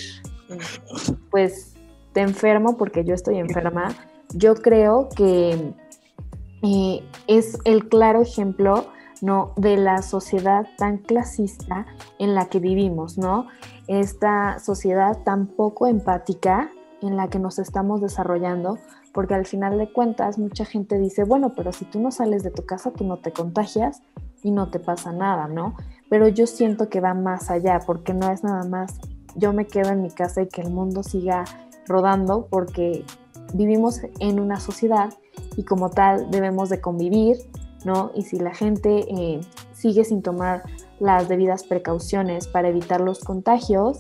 pues 1.32 1.76
te 2.14 2.22
enfermo 2.22 2.78
porque 2.78 3.06
yo 3.06 3.14
estoy 3.14 3.38
enferma, 3.38 3.96
yo 4.34 4.56
creo 4.56 5.10
que 5.16 5.74
eh, 6.64 7.04
es 7.28 7.58
el 7.64 7.88
claro 7.88 8.22
ejemplo 8.22 8.88
¿no? 9.22 9.54
de 9.58 9.78
la 9.78 10.02
sociedad 10.02 10.68
tan 10.78 10.98
clasista 10.98 11.86
en 12.18 12.36
la 12.36 12.46
que 12.46 12.60
vivimos, 12.60 13.18
¿no? 13.18 13.48
Esta 13.88 14.60
sociedad 14.60 15.18
tan 15.24 15.48
poco 15.48 15.88
empática 15.88 16.70
en 17.02 17.18
la 17.18 17.30
que 17.30 17.40
nos 17.40 17.60
estamos 17.60 18.02
desarrollando, 18.02 18.78
porque 19.14 19.34
al 19.34 19.46
final 19.46 19.78
de 19.78 19.92
cuentas 19.92 20.38
mucha 20.38 20.66
gente 20.66 20.98
dice, 20.98 21.24
bueno, 21.24 21.54
pero 21.56 21.72
si 21.72 21.86
tú 21.86 22.00
no 22.00 22.12
sales 22.12 22.44
de 22.44 22.52
tu 22.52 22.66
casa, 22.66 22.92
tú 22.92 23.04
no 23.04 23.18
te 23.18 23.32
contagias 23.32 24.02
y 24.44 24.52
no 24.52 24.70
te 24.70 24.80
pasa 24.80 25.12
nada, 25.12 25.48
¿no? 25.48 25.76
Pero 26.10 26.28
yo 26.28 26.48
siento 26.48 26.90
que 26.90 27.02
va 27.02 27.14
más 27.14 27.50
allá, 27.50 27.80
porque 27.86 28.14
no 28.14 28.30
es 28.32 28.44
nada 28.44 28.66
más 28.66 29.00
yo 29.36 29.54
me 29.54 29.68
quedo 29.68 29.92
en 29.92 30.02
mi 30.02 30.10
casa 30.10 30.42
y 30.42 30.48
que 30.48 30.62
el 30.62 30.70
mundo 30.70 31.04
siga 31.04 31.46
rodando, 31.88 32.48
porque 32.50 33.06
vivimos 33.54 34.02
en 34.20 34.40
una 34.40 34.60
sociedad 34.60 35.14
y 35.56 35.64
como 35.64 35.90
tal 35.90 36.30
debemos 36.32 36.70
de 36.70 36.82
convivir, 36.82 37.38
¿no? 37.86 38.12
Y 38.16 38.24
si 38.24 38.40
la 38.40 38.54
gente 38.54 39.06
eh, 39.10 39.42
sigue 39.74 40.04
sin 40.04 40.22
tomar 40.22 40.64
las 41.00 41.30
debidas 41.30 41.64
precauciones 41.64 42.48
para 42.48 42.70
evitar 42.70 43.02
los 43.02 43.20
contagios, 43.20 44.00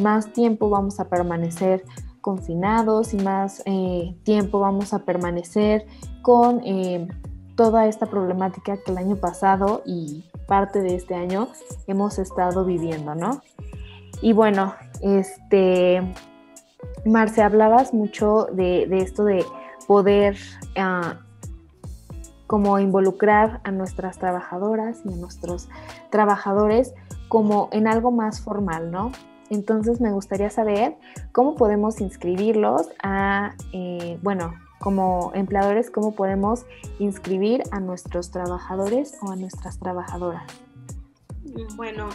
más 0.00 0.32
tiempo 0.32 0.70
vamos 0.70 1.00
a 1.00 1.08
permanecer 1.08 1.84
confinados 2.20 3.14
y 3.14 3.16
más 3.18 3.62
eh, 3.64 4.14
tiempo 4.24 4.60
vamos 4.60 4.92
a 4.92 5.04
permanecer 5.04 5.86
con 6.22 6.60
eh, 6.64 7.08
toda 7.56 7.86
esta 7.86 8.06
problemática 8.06 8.76
que 8.76 8.92
el 8.92 8.98
año 8.98 9.16
pasado 9.16 9.82
y 9.84 10.24
parte 10.46 10.80
de 10.80 10.94
este 10.96 11.14
año 11.14 11.48
hemos 11.86 12.18
estado 12.18 12.64
viviendo, 12.64 13.14
¿no? 13.14 13.40
Y 14.22 14.32
bueno, 14.32 14.74
este, 15.00 16.02
Marce, 17.04 17.42
hablabas 17.42 17.94
mucho 17.94 18.48
de, 18.52 18.88
esto 18.98 19.24
de 19.24 19.44
poder 19.86 20.36
ah, 20.76 21.20
como 22.50 22.80
involucrar 22.80 23.60
a 23.62 23.70
nuestras 23.70 24.18
trabajadoras 24.18 25.02
y 25.04 25.12
a 25.12 25.16
nuestros 25.16 25.68
trabajadores 26.10 26.94
como 27.28 27.68
en 27.70 27.86
algo 27.86 28.10
más 28.10 28.40
formal, 28.40 28.90
¿no? 28.90 29.12
Entonces 29.50 30.00
me 30.00 30.10
gustaría 30.10 30.50
saber 30.50 30.96
cómo 31.30 31.54
podemos 31.54 32.00
inscribirlos 32.00 32.88
a, 33.04 33.54
eh, 33.72 34.18
bueno, 34.22 34.52
como 34.80 35.30
empleadores, 35.36 35.92
cómo 35.92 36.16
podemos 36.16 36.66
inscribir 36.98 37.62
a 37.70 37.78
nuestros 37.78 38.32
trabajadores 38.32 39.16
o 39.22 39.30
a 39.30 39.36
nuestras 39.36 39.78
trabajadoras. 39.78 40.42
Bueno, 41.76 42.08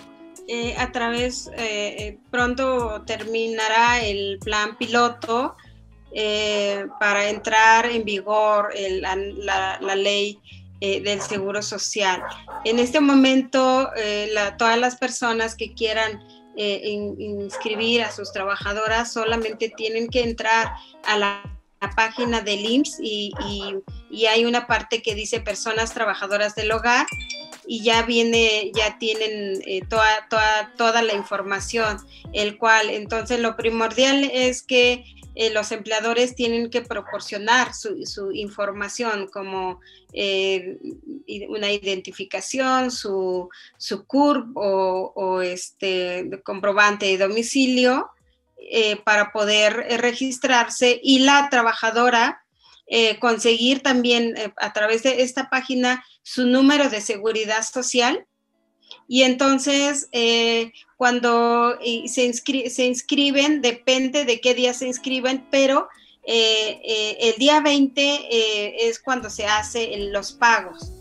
eh, 0.49 0.75
a 0.77 0.91
través, 0.91 1.49
eh, 1.55 2.19
pronto 2.29 3.03
terminará 3.03 4.03
el 4.03 4.39
plan 4.39 4.75
piloto 4.77 5.55
eh, 6.17 6.87
para 6.97 7.27
entrar 7.27 7.85
en 7.87 8.05
vigor 8.05 8.73
la, 9.01 9.95
ley 9.97 10.39
eh, 10.79 11.01
del 11.01 11.19
Seguro 11.19 11.61
Social. 11.61 12.23
En 12.63 12.79
este 12.79 13.01
momento, 13.01 13.91
eh, 13.97 14.33
todas 14.57 14.77
las 14.79 14.95
personas 14.95 15.57
que 15.57 15.73
quieran 15.73 16.25
inscribir 16.55 18.01
a 18.01 18.13
sus 18.13 18.31
trabajadoras 18.31 19.11
solamente 19.11 19.73
tienen 19.75 20.07
que 20.07 20.23
entrar 20.23 20.71
a 21.03 21.17
la, 21.17 21.51
página 21.97 22.41
del 22.41 22.65
IMSS 22.65 22.99
y, 23.01 23.33
hay 24.27 24.45
una 24.45 24.65
parte 24.65 25.03
que 25.03 25.13
dice 25.13 25.41
personas 25.41 25.93
trabajadoras 25.93 26.55
del 26.55 26.71
hogar 26.71 27.05
y 27.67 27.83
ya 27.83 28.03
viene, 28.03 28.71
ya 28.73 28.97
tienen 28.97 29.61
toda, 29.89 30.27
toda, 30.29 30.73
toda 30.77 31.01
la 31.03 31.13
información, 31.13 31.97
el 32.31 32.57
cual 32.57 32.89
entonces 32.89 33.39
lo 33.39 33.55
primordial 33.55 34.23
es 34.23 34.63
que 34.63 35.03
eh, 35.35 35.51
los 35.51 35.73
empleadores 35.73 36.33
tienen 36.33 36.69
que 36.69 36.81
proporcionar 36.81 37.73
su, 37.73 38.31
información 38.31 39.27
como 39.27 39.81
eh, 40.13 40.77
una 41.49 41.71
identificación, 41.71 42.89
su, 42.89 43.49
su 43.77 44.05
CURP 44.05 44.55
o, 44.55 45.41
este 45.41 46.41
comprobante 46.43 47.07
de 47.07 47.17
domicilio 47.17 48.09
eh, 48.57 48.95
para 48.95 49.33
poder 49.33 49.73
registrarse 49.99 51.01
y 51.03 51.19
la 51.19 51.49
trabajadora 51.49 52.41
conseguir 53.19 53.81
también 53.81 54.35
a 54.57 54.71
través 54.71 55.01
de 55.01 55.23
esta 55.23 55.49
página 55.49 56.05
su 56.21 56.45
número 56.45 56.87
de 56.87 57.01
seguridad 57.01 57.63
social. 57.63 58.27
Y 59.07 59.23
entonces, 59.23 60.07
cuando 60.97 61.77
se, 62.07 62.33
se, 62.33 62.85
inscriben, 62.85 63.61
depende 63.61 64.25
de 64.25 64.39
qué 64.39 64.53
día 64.53 64.73
se 64.73 64.87
inscriben, 64.87 65.45
pero 65.51 65.89
eh, 66.23 66.81
eh, 66.83 67.17
el 67.21 67.35
día 67.35 67.59
20 67.59 68.87
es 68.87 68.99
cuando 68.99 69.29
se 69.29 69.45
hacen 69.45 70.11
los 70.13 70.33
pagos. 70.33 70.91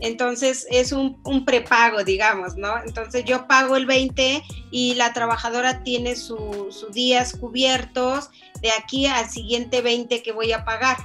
Entonces 0.00 0.66
es 0.70 0.92
un, 0.92 1.20
un, 1.24 1.44
prepago, 1.44 2.04
digamos, 2.04 2.56
¿no? 2.56 2.74
Entonces 2.84 3.24
yo 3.24 3.46
pago 3.46 3.76
el 3.76 3.86
20 3.86 4.42
y 4.70 4.94
la 4.94 5.12
trabajadora 5.14 5.82
tiene 5.84 6.16
sus 6.16 6.92
días 6.92 7.34
cubiertos 7.34 8.28
de 8.60 8.72
aquí 8.72 9.06
al 9.06 9.30
siguiente 9.30 9.80
20 9.80 10.22
que 10.22 10.32
voy 10.32 10.52
a 10.52 10.64
pagar. 10.64 10.98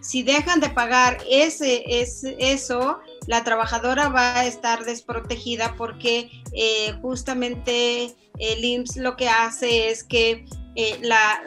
Si 0.00 0.22
dejan 0.22 0.60
de 0.60 0.68
pagar 0.68 1.18
ese, 1.28 1.82
ese 1.86 2.36
eso, 2.38 3.00
la 3.26 3.44
trabajadora 3.44 4.08
va 4.08 4.40
a 4.40 4.46
estar 4.46 4.84
desprotegida 4.84 5.74
porque 5.76 6.30
eh, 6.52 6.92
justamente 7.00 8.14
el 8.38 8.64
IMSS 8.64 8.96
lo 8.96 9.16
que 9.16 9.28
hace 9.28 9.90
es 9.90 10.04
que 10.04 10.44
eh, 10.76 10.98
la, 11.02 11.40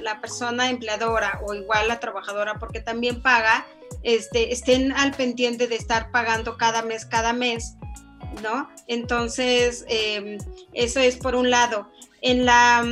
la, 0.00 0.20
persona 0.20 0.70
empleadora 0.70 1.40
o 1.44 1.54
igual 1.54 1.88
la 1.88 1.98
trabajadora, 1.98 2.58
porque 2.60 2.80
también 2.80 3.20
paga, 3.20 3.66
este, 4.04 4.52
estén 4.52 4.92
al 4.92 5.12
pendiente 5.12 5.66
de 5.66 5.74
estar 5.74 6.12
pagando 6.12 6.56
cada 6.56 6.82
mes, 6.82 7.04
cada 7.04 7.32
mes, 7.32 7.74
¿no? 8.42 8.68
Entonces, 8.86 9.84
em, 9.88 10.38
eso 10.74 11.00
es 11.00 11.16
por 11.16 11.34
un 11.34 11.50
lado. 11.50 11.90
En 12.22 12.46
la, 12.46 12.84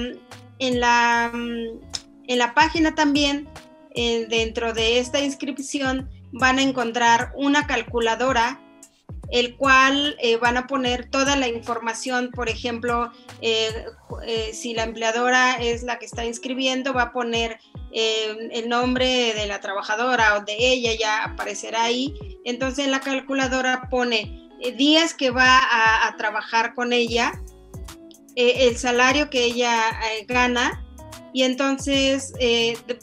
en 0.58 0.80
la, 0.80 1.30
en 1.32 2.38
la 2.38 2.54
página 2.54 2.96
también, 2.96 3.48
eh, 3.94 4.26
dentro 4.28 4.72
de 4.72 4.98
esta 4.98 5.20
inscripción, 5.20 6.10
van 6.34 6.58
a 6.58 6.62
encontrar 6.62 7.32
una 7.36 7.66
calculadora, 7.66 8.60
el 9.30 9.56
cual 9.56 10.16
eh, 10.20 10.36
van 10.36 10.56
a 10.56 10.66
poner 10.66 11.08
toda 11.08 11.36
la 11.36 11.48
información, 11.48 12.30
por 12.30 12.48
ejemplo, 12.48 13.10
eh, 13.40 13.86
eh, 14.26 14.50
si 14.52 14.74
la 14.74 14.82
empleadora 14.82 15.54
es 15.54 15.82
la 15.82 15.98
que 15.98 16.06
está 16.06 16.24
inscribiendo, 16.24 16.92
va 16.92 17.02
a 17.02 17.12
poner 17.12 17.58
el 17.96 18.68
nombre 18.68 19.34
de 19.34 19.46
la 19.46 19.60
trabajadora 19.60 20.36
o 20.36 20.44
de 20.44 20.56
ella, 20.58 20.90
ya 20.98 21.22
aparecerá 21.22 21.84
ahí. 21.84 22.12
Entonces 22.44 22.88
la 22.88 22.98
calculadora 22.98 23.88
pone 23.88 24.50
días 24.76 25.14
que 25.14 25.30
va 25.30 25.60
a 26.08 26.16
trabajar 26.16 26.74
con 26.74 26.92
ella, 26.92 27.40
el 28.34 28.76
salario 28.76 29.30
que 29.30 29.44
ella 29.44 29.76
gana, 30.26 30.84
y 31.32 31.44
entonces 31.44 32.32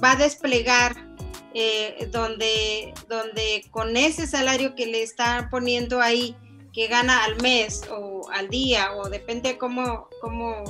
va 0.04 0.12
a 0.12 0.16
desplegar 0.18 1.11
eh, 1.54 2.08
donde, 2.12 2.94
donde 3.10 3.66
con 3.72 3.98
ese 3.98 4.26
salario 4.26 4.74
que 4.74 4.86
le 4.86 5.04
están 5.04 5.50
poniendo 5.50 6.00
ahí, 6.00 6.36
que 6.72 6.88
gana 6.88 7.26
al 7.26 7.42
mes 7.42 7.84
o 7.92 8.30
al 8.32 8.48
día, 8.48 8.94
o 8.94 9.10
depende 9.10 9.58
cómo, 9.58 10.08
cómo 10.22 10.64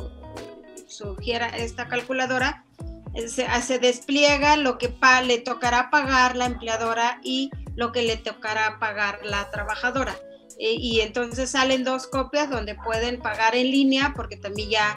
sugiera 0.88 1.50
esta 1.50 1.88
calculadora, 1.88 2.66
eh, 3.14 3.28
se, 3.28 3.78
despliega 3.78 4.58
lo 4.58 4.80
que 4.80 4.92
le 5.24 5.38
tocará 5.38 5.92
pagar 5.92 6.36
la 6.36 6.46
empleadora 6.46 7.20
y 7.24 7.52
lo 7.76 7.92
que 7.92 8.02
le 8.02 8.18
tocará 8.18 8.80
pagar 8.80 9.20
la 9.24 9.52
trabajadora. 9.52 10.18
Eh, 10.58 10.74
y 10.80 11.02
entonces 11.02 11.52
salen 11.52 11.84
dos 11.84 12.08
copias 12.08 12.50
donde 12.50 12.74
pueden 12.74 13.22
pagar 13.22 13.56
en 13.56 13.70
línea, 13.70 14.14
porque 14.16 14.36
también 14.36 14.72
ya, 14.72 14.96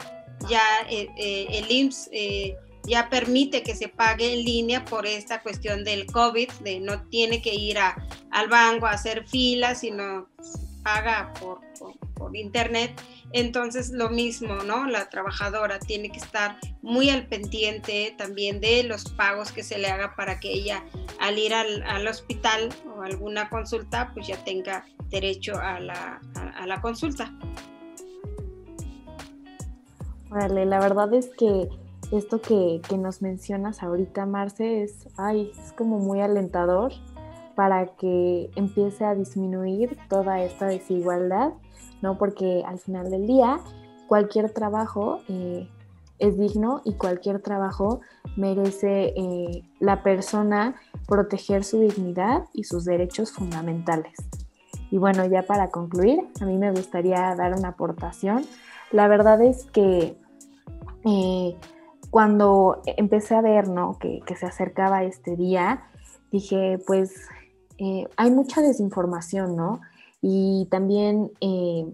ya 0.49 0.61
el 0.89 1.71
IMSS 1.71 2.09
ya 2.87 3.09
permite 3.09 3.63
que 3.63 3.75
se 3.75 3.87
pague 3.87 4.33
en 4.33 4.43
línea 4.43 4.85
por 4.85 5.05
esta 5.05 5.41
cuestión 5.41 5.83
del 5.83 6.05
COVID, 6.05 6.49
de 6.63 6.79
no 6.79 7.01
tiene 7.03 7.41
que 7.41 7.53
ir 7.53 7.77
a, 7.77 7.95
al 8.31 8.47
banco 8.49 8.85
a 8.85 8.91
hacer 8.91 9.27
filas, 9.27 9.79
sino 9.81 10.27
paga 10.83 11.33
por, 11.39 11.59
por, 12.13 12.35
internet. 12.35 12.91
Entonces 13.31 13.91
lo 13.91 14.09
mismo, 14.09 14.55
¿no? 14.63 14.87
La 14.87 15.09
trabajadora 15.09 15.79
tiene 15.79 16.09
que 16.09 16.19
estar 16.19 16.57
muy 16.81 17.09
al 17.09 17.27
pendiente 17.27 18.13
también 18.17 18.61
de 18.61 18.83
los 18.83 19.05
pagos 19.11 19.51
que 19.51 19.63
se 19.63 19.77
le 19.77 19.89
haga 19.89 20.15
para 20.15 20.39
que 20.39 20.51
ella 20.51 20.83
al 21.19 21.37
ir 21.39 21.53
al, 21.53 21.81
al 21.83 22.07
hospital 22.07 22.69
o 22.95 23.01
alguna 23.01 23.49
consulta, 23.49 24.11
pues 24.13 24.27
ya 24.27 24.43
tenga 24.43 24.85
derecho 25.09 25.57
a 25.57 25.79
la, 25.79 26.21
a, 26.35 26.65
la 26.65 26.81
consulta. 26.81 27.31
Vale, 30.29 30.65
la 30.65 30.79
verdad 30.79 31.13
es 31.13 31.29
que 31.37 31.69
esto 32.11 32.41
que, 32.41 32.81
que, 32.87 32.97
nos 32.97 33.21
mencionas 33.21 33.83
ahorita, 33.83 34.25
Marce, 34.25 34.83
es, 34.83 35.07
ay, 35.17 35.51
es 35.57 35.71
como 35.73 35.99
muy 35.99 36.21
alentador 36.21 36.91
para 37.55 37.87
que 37.95 38.49
empiece 38.55 39.05
a 39.05 39.15
disminuir 39.15 39.97
toda 40.09 40.41
esta 40.41 40.67
desigualdad, 40.67 41.53
¿no? 42.01 42.17
Porque 42.17 42.63
al 42.65 42.79
final 42.79 43.09
del 43.09 43.25
día, 43.27 43.59
cualquier 44.07 44.51
trabajo 44.51 45.21
eh, 45.29 45.67
es 46.19 46.37
digno 46.37 46.81
y 46.85 46.93
cualquier 46.93 47.41
trabajo 47.41 48.01
merece 48.35 49.13
eh, 49.15 49.63
la 49.79 50.03
persona 50.03 50.75
proteger 51.07 51.63
su 51.63 51.79
dignidad 51.79 52.45
y 52.53 52.65
sus 52.65 52.85
derechos 52.85 53.31
fundamentales. 53.31 54.15
Y 54.91 54.97
bueno, 54.97 55.25
ya 55.25 55.43
para 55.43 55.69
concluir, 55.69 56.19
a 56.39 56.45
mí 56.45 56.57
me 56.57 56.71
gustaría 56.71 57.35
dar 57.35 57.53
una 57.53 57.69
aportación. 57.69 58.45
La 58.91 59.07
verdad 59.07 59.41
es 59.41 59.65
que 59.65 60.17
eh, 61.05 61.55
cuando 62.15 62.81
empecé 62.85 63.35
a 63.35 63.41
ver 63.41 63.67
¿no? 63.67 63.99
que, 63.99 64.23
se 64.37 64.45
acercaba 64.45 65.03
este 65.03 65.35
día, 65.35 65.89
dije, 66.31 66.79
pues 66.87 67.13
eh, 67.77 68.07
hay 68.15 68.31
mucha 68.31 68.61
desinformación, 68.61 69.57
¿no? 69.57 69.81
Y 70.21 70.69
también 70.71 71.33
eh, 71.41 71.91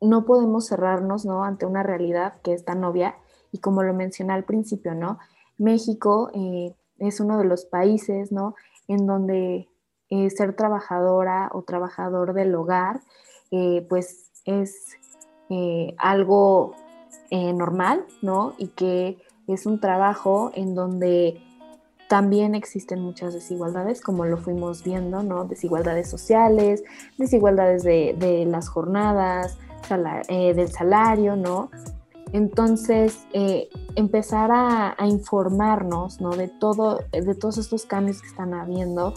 no 0.00 0.24
podemos 0.24 0.68
cerrarnos, 0.68 1.24
¿no? 1.24 1.42
Ante 1.42 1.66
una 1.66 1.82
realidad 1.82 2.34
que 2.44 2.52
es 2.52 2.64
tan 2.64 2.84
obvia 2.84 3.16
y 3.50 3.58
como 3.58 3.82
lo 3.82 3.92
mencioné 3.92 4.34
al 4.34 4.44
principio, 4.44 4.94
¿no? 4.94 5.18
México 5.58 6.30
eh, 6.32 6.76
es 7.00 7.18
uno 7.18 7.36
de 7.36 7.44
los 7.44 7.64
países, 7.64 8.30
¿no? 8.30 8.54
En 8.86 9.04
donde 9.04 9.68
ser 10.28 10.54
trabajadora 10.54 11.50
o 11.52 11.62
trabajador 11.62 12.34
del 12.34 12.54
hogar, 12.54 13.00
pues 13.88 14.30
es 14.44 14.96
algo 15.98 16.76
normal, 17.32 18.04
¿no? 18.22 18.54
Y 18.56 18.68
que 18.68 19.18
es 19.52 19.66
un 19.66 19.80
trabajo 19.80 20.50
en 20.54 20.74
donde 20.74 21.40
también 22.08 22.56
existen 22.56 23.00
muchas 23.00 23.34
desigualdades, 23.34 24.00
como 24.00 24.24
lo 24.24 24.36
fuimos 24.36 24.82
viendo, 24.82 25.22
¿no? 25.22 25.44
Desigualdades 25.44 26.10
sociales, 26.10 26.82
desigualdades 27.18 27.84
de, 27.84 28.44
las 28.48 28.68
jornadas, 28.68 29.58
eh, 30.28 30.52
del 30.54 30.72
salario, 30.72 31.36
¿no? 31.36 31.70
Entonces, 32.32 33.26
eh, 33.32 33.68
empezar 33.96 34.50
a, 34.52 34.96
informarnos, 35.06 36.20
¿no? 36.20 36.30
De, 36.30 36.48
todo, 36.48 37.00
de 37.12 37.34
todos 37.34 37.58
estos 37.58 37.86
cambios 37.86 38.20
que 38.20 38.28
están 38.28 38.54
habiendo 38.54 39.14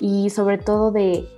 y 0.00 0.30
sobre 0.30 0.58
todo 0.58 0.90
de, 0.90 1.28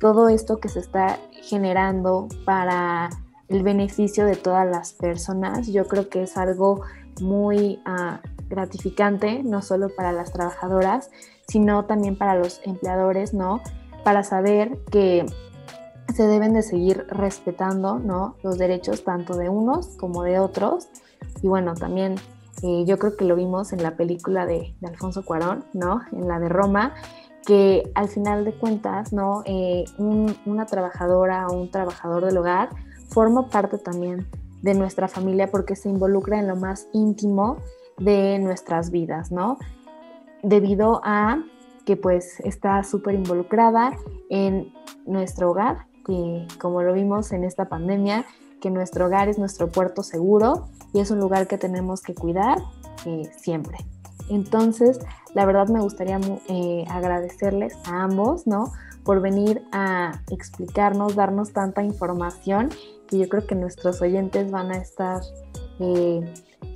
todo 0.00 0.28
esto 0.28 0.58
que 0.58 0.68
se 0.68 0.80
está 0.80 1.18
generando 1.42 2.28
para 2.44 3.10
el 3.48 3.62
beneficio 3.62 4.24
de 4.24 4.36
todas 4.36 4.68
las 4.68 4.92
personas, 4.92 5.68
yo 5.68 5.86
creo 5.86 6.08
que 6.08 6.22
es 6.22 6.36
algo 6.36 6.82
muy 7.20 7.80
ah, 7.84 8.20
gratificante, 8.48 9.42
no 9.42 9.62
solo 9.62 9.88
para 9.94 10.12
las 10.12 10.32
trabajadoras, 10.32 11.10
sino 11.46 11.84
también 11.84 12.16
para 12.16 12.34
los 12.34 12.60
empleadores, 12.64 13.34
¿no? 13.34 13.60
Para 14.04 14.22
saber 14.22 14.78
que 14.90 15.26
se 16.14 16.26
deben 16.26 16.54
de 16.54 16.62
seguir 16.62 17.06
respetando, 17.08 17.98
¿no? 17.98 18.36
Los 18.42 18.58
derechos 18.58 19.04
tanto 19.04 19.36
de 19.36 19.48
unos 19.48 19.88
como 19.96 20.22
de 20.22 20.38
otros. 20.38 20.88
Y 21.42 21.48
bueno, 21.48 21.74
también 21.74 22.16
eh, 22.62 22.84
yo 22.86 22.98
creo 22.98 23.16
que 23.16 23.24
lo 23.24 23.36
vimos 23.36 23.72
en 23.72 23.82
la 23.82 23.96
película 23.96 24.46
de, 24.46 24.74
Alfonso 24.86 25.24
Cuarón, 25.24 25.64
¿no? 25.72 26.00
En 26.12 26.26
la 26.28 26.40
de 26.40 26.48
Roma, 26.48 26.94
que 27.46 27.90
al 27.94 28.08
final 28.08 28.44
de 28.44 28.52
cuentas, 28.52 29.12
¿no? 29.12 29.42
Eh, 29.44 29.84
una 29.98 30.66
trabajadora 30.66 31.46
o 31.48 31.54
un 31.54 31.70
trabajador 31.70 32.24
del 32.24 32.38
hogar 32.38 32.70
forma 33.08 33.48
parte 33.48 33.78
también 33.78 34.28
de 34.62 34.74
nuestra 34.74 35.08
familia 35.08 35.50
porque 35.50 35.76
se 35.76 35.88
involucra 35.88 36.38
en 36.38 36.48
lo 36.48 36.56
más 36.56 36.88
íntimo 36.92 37.58
de 37.98 38.38
nuestras 38.38 38.90
vidas, 38.90 39.30
¿no? 39.30 39.58
Debido 40.42 41.00
a 41.04 41.42
que 41.84 41.96
pues 41.96 42.40
está 42.40 42.82
súper 42.84 43.14
involucrada 43.14 43.96
en 44.30 44.72
nuestro 45.06 45.50
hogar, 45.50 45.86
que 46.04 46.46
como 46.60 46.82
lo 46.82 46.92
vimos 46.92 47.32
en 47.32 47.44
esta 47.44 47.68
pandemia, 47.68 48.24
que 48.60 48.70
nuestro 48.70 49.06
hogar 49.06 49.28
es 49.28 49.38
nuestro 49.38 49.68
puerto 49.68 50.02
seguro 50.02 50.68
y 50.92 51.00
es 51.00 51.10
un 51.10 51.20
lugar 51.20 51.46
que 51.46 51.58
tenemos 51.58 52.02
que 52.02 52.14
cuidar 52.14 52.58
eh, 53.06 53.30
siempre. 53.36 53.78
Entonces, 54.28 54.98
la 55.34 55.46
verdad 55.46 55.68
me 55.68 55.80
gustaría 55.80 56.20
eh, 56.48 56.84
agradecerles 56.90 57.74
a 57.86 58.02
ambos, 58.02 58.46
¿no? 58.46 58.72
Por 59.04 59.20
venir 59.20 59.62
a 59.72 60.20
explicarnos, 60.30 61.14
darnos 61.14 61.52
tanta 61.52 61.82
información 61.82 62.70
que 63.08 63.18
yo 63.18 63.28
creo 63.28 63.46
que 63.46 63.54
nuestros 63.54 64.00
oyentes 64.00 64.50
van 64.50 64.70
a 64.70 64.78
estar 64.78 65.22
eh, 65.80 66.20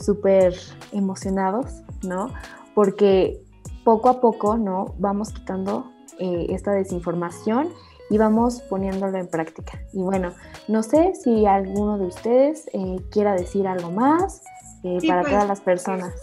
súper 0.01 0.55
emocionados, 0.93 1.83
¿no? 2.03 2.33
Porque 2.75 3.41
poco 3.85 4.09
a 4.09 4.21
poco, 4.21 4.57
¿no? 4.57 4.95
Vamos 4.99 5.33
quitando 5.33 5.91
eh, 6.19 6.47
esta 6.51 6.73
desinformación 6.73 7.71
y 8.11 8.19
vamos 8.19 8.61
poniéndolo 8.63 9.17
en 9.19 9.29
práctica. 9.29 9.81
Y 9.93 10.03
bueno, 10.03 10.35
no 10.69 10.83
sé 10.83 11.13
si 11.15 11.47
alguno 11.47 11.99
de 11.99 12.07
ustedes 12.07 12.67
eh, 12.73 12.97
quiera 13.11 13.35
decir 13.35 13.67
algo 13.67 13.91
más 13.91 14.43
eh, 14.85 14.99
para 15.07 15.23
pues, 15.23 15.33
todas 15.33 15.49
las 15.49 15.61
personas. 15.61 16.15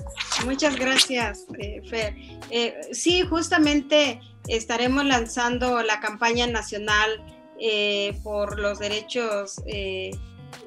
Muchas 0.45 0.76
gracias, 0.76 1.45
Fer. 1.89 2.14
sí, 2.91 3.24
justamente 3.24 4.22
estaremos 4.47 5.05
lanzando 5.05 5.82
la 5.84 5.99
campaña 5.99 6.47
nacional 6.47 7.39
por 8.24 8.60
los 8.60 8.80
derechos 8.80 9.62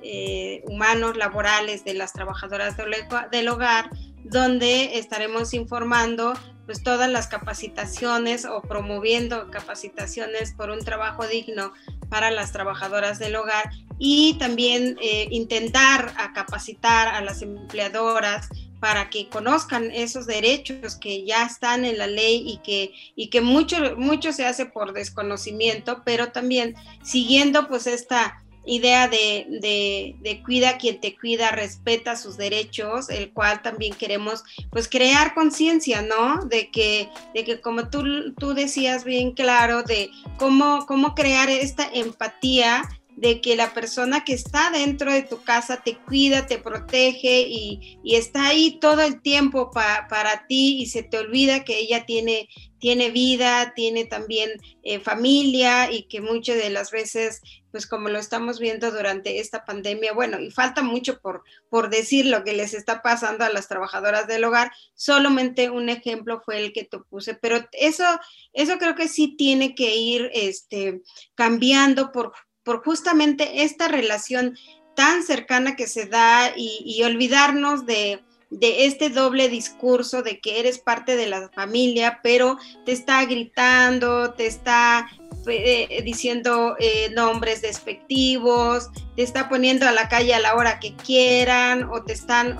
eh, 0.05 0.63
humanos 0.67 1.17
laborales 1.17 1.85
de 1.85 1.95
las 1.95 2.13
trabajadoras 2.13 2.77
del 2.77 3.49
hogar, 3.49 3.91
donde 4.25 4.99
estaremos 4.99 5.55
informando 5.55 6.35
pues 6.67 6.83
todas 6.83 7.11
las 7.11 7.29
capacitaciones 7.29 8.45
o 8.45 8.63
promoviendo 8.63 9.51
capacitaciones 9.51 10.55
por 10.55 10.71
un 10.71 10.85
trabajo 10.85 11.27
digno 11.27 11.73
para 12.09 12.31
las 12.31 12.53
trabajadoras 12.53 13.19
del 13.19 13.37
hogar 13.37 13.71
y 13.99 14.35
también 14.39 14.97
eh, 15.01 15.29
intentar 15.31 16.13
capacitar 16.35 17.09
a 17.09 17.21
las 17.21 17.43
empleadoras 17.43 18.49
para 18.83 19.11
que 19.11 19.29
conozcan 19.29 19.93
esos 19.93 20.27
derechos 20.27 20.97
que 20.97 21.25
ya 21.25 21.47
están 21.47 21.85
en 21.85 21.99
la 21.99 22.09
ley 22.09 22.43
y 22.45 22.57
que, 22.65 22.93
y 23.15 23.31
que 23.31 23.41
mucho, 23.41 23.77
mucho 23.97 24.33
se 24.33 24.45
hace 24.45 24.67
por 24.67 24.93
desconocimiento, 24.93 26.03
pero 26.05 26.33
también 26.33 26.75
siguiendo 27.05 27.69
pues 27.69 27.87
esta 27.87 28.43
idea 28.65 29.07
de, 29.07 30.17
de, 30.21 30.43
cuida 30.45 30.79
quien 30.79 31.01
te 31.01 31.17
cuida, 31.17 31.53
respeta 31.53 32.17
sus 32.17 32.37
derechos, 32.37 33.09
el 33.09 33.33
cual 33.33 33.63
también 33.63 33.95
queremos 33.95 34.43
pues 34.73 34.89
crear 34.89 35.33
conciencia, 35.35 36.03
¿no? 36.03 36.45
De 36.47 36.69
que, 36.73 37.09
de 37.35 37.45
que 37.45 37.61
como 37.61 37.89
tú, 37.89 38.35
tú 38.35 38.53
decías 38.53 39.05
bien 39.05 39.31
claro, 39.31 39.85
de 39.85 40.11
cómo, 40.39 40.87
cómo 40.87 41.15
crear 41.15 41.49
esta 41.51 41.89
empatía 41.93 42.83
de 43.17 43.41
que 43.41 43.57
la 43.57 43.73
persona 43.73 44.25
que 44.25 44.33
está 44.33 44.71
dentro 44.71 45.13
de 45.13 45.23
tu 45.23 45.43
casa 45.43 45.83
te 45.85 45.97
cuida, 45.97 46.47
te 46.47 46.59
protege 46.59 47.43
y, 47.49 47.99
está 48.05 48.49
ahí 48.49 48.79
todo 48.81 49.03
el 49.03 49.23
tiempo 49.23 49.71
para 49.71 50.47
ti 50.47 50.81
y 50.81 50.87
se 50.87 51.03
te 51.03 51.19
olvida 51.19 51.65
que 51.65 51.79
ella 51.79 52.05
tiene, 52.05 52.49
tiene 52.79 53.11
vida, 53.11 53.75
tiene 53.75 54.05
también 54.05 54.51
eh, 54.83 54.99
familia 54.99 55.91
y 55.91 56.09
que 56.09 56.21
muchas 56.21 56.57
de 56.57 56.69
las 56.69 56.91
veces, 56.91 57.41
pues 57.71 57.87
como 57.87 58.09
lo 58.09 58.19
estamos 58.19 58.59
viendo 58.59 58.91
durante 58.91 59.39
esta 59.39 59.65
pandemia, 59.65 60.13
bueno, 60.13 60.41
y 60.41 60.51
falta 60.51 60.83
mucho 60.83 61.21
por, 61.21 61.45
por 61.69 61.91
decir 61.91 62.27
lo 62.27 62.45
que 62.45 62.55
les 62.55 62.75
está 62.75 63.03
pasando 63.03 63.45
a 63.45 63.51
las 63.51 63.69
trabajadoras 63.69 64.27
del 64.27 64.45
hogar, 64.45 64.73
solamente 64.95 65.71
un 65.71 65.89
ejemplo 65.89 66.43
fue 66.45 66.59
el 66.59 66.73
que 66.73 66.85
te 66.85 66.99
puse, 66.99 67.35
pero 67.35 67.67
eso, 67.73 68.05
eso 68.53 68.79
creo 68.79 68.95
que 68.95 69.09
sí 69.09 69.37
tiene 69.37 69.75
que 69.75 69.95
ir 69.95 70.31
este, 70.35 71.03
cambiando 71.35 72.11
por 72.11 72.33
por 72.65 72.85
justamente 72.85 73.63
esta 73.63 73.89
relación 73.89 74.57
tan 74.95 75.23
cercana 75.23 75.77
que 75.77 75.87
se 75.87 76.07
da 76.07 76.53
y, 76.57 77.03
olvidarnos 77.03 77.87
de, 77.87 78.23
este 78.61 79.09
doble 79.09 79.49
discurso 79.49 80.23
de 80.23 80.39
que 80.39 80.61
eres 80.61 80.79
parte 80.79 81.17
de 81.17 81.27
la 81.27 81.49
familia, 81.49 82.21
pero 82.23 82.59
te 82.85 82.93
está 82.93 83.25
gritando, 83.25 84.35
te 84.35 84.47
está 84.47 85.09
eh, 85.47 86.03
diciendo 86.05 86.77
eh, 86.79 87.11
nombres 87.15 87.63
despectivos, 87.63 88.91
te 89.17 89.23
está 89.23 89.49
poniendo 89.49 89.89
a 89.89 89.93
la 89.93 90.09
calle 90.09 90.35
a 90.35 90.41
la 90.41 90.55
hora 90.55 90.81
que 90.81 90.95
quieran 90.97 91.85
o 91.85 92.05
te 92.05 92.13
están, 92.13 92.59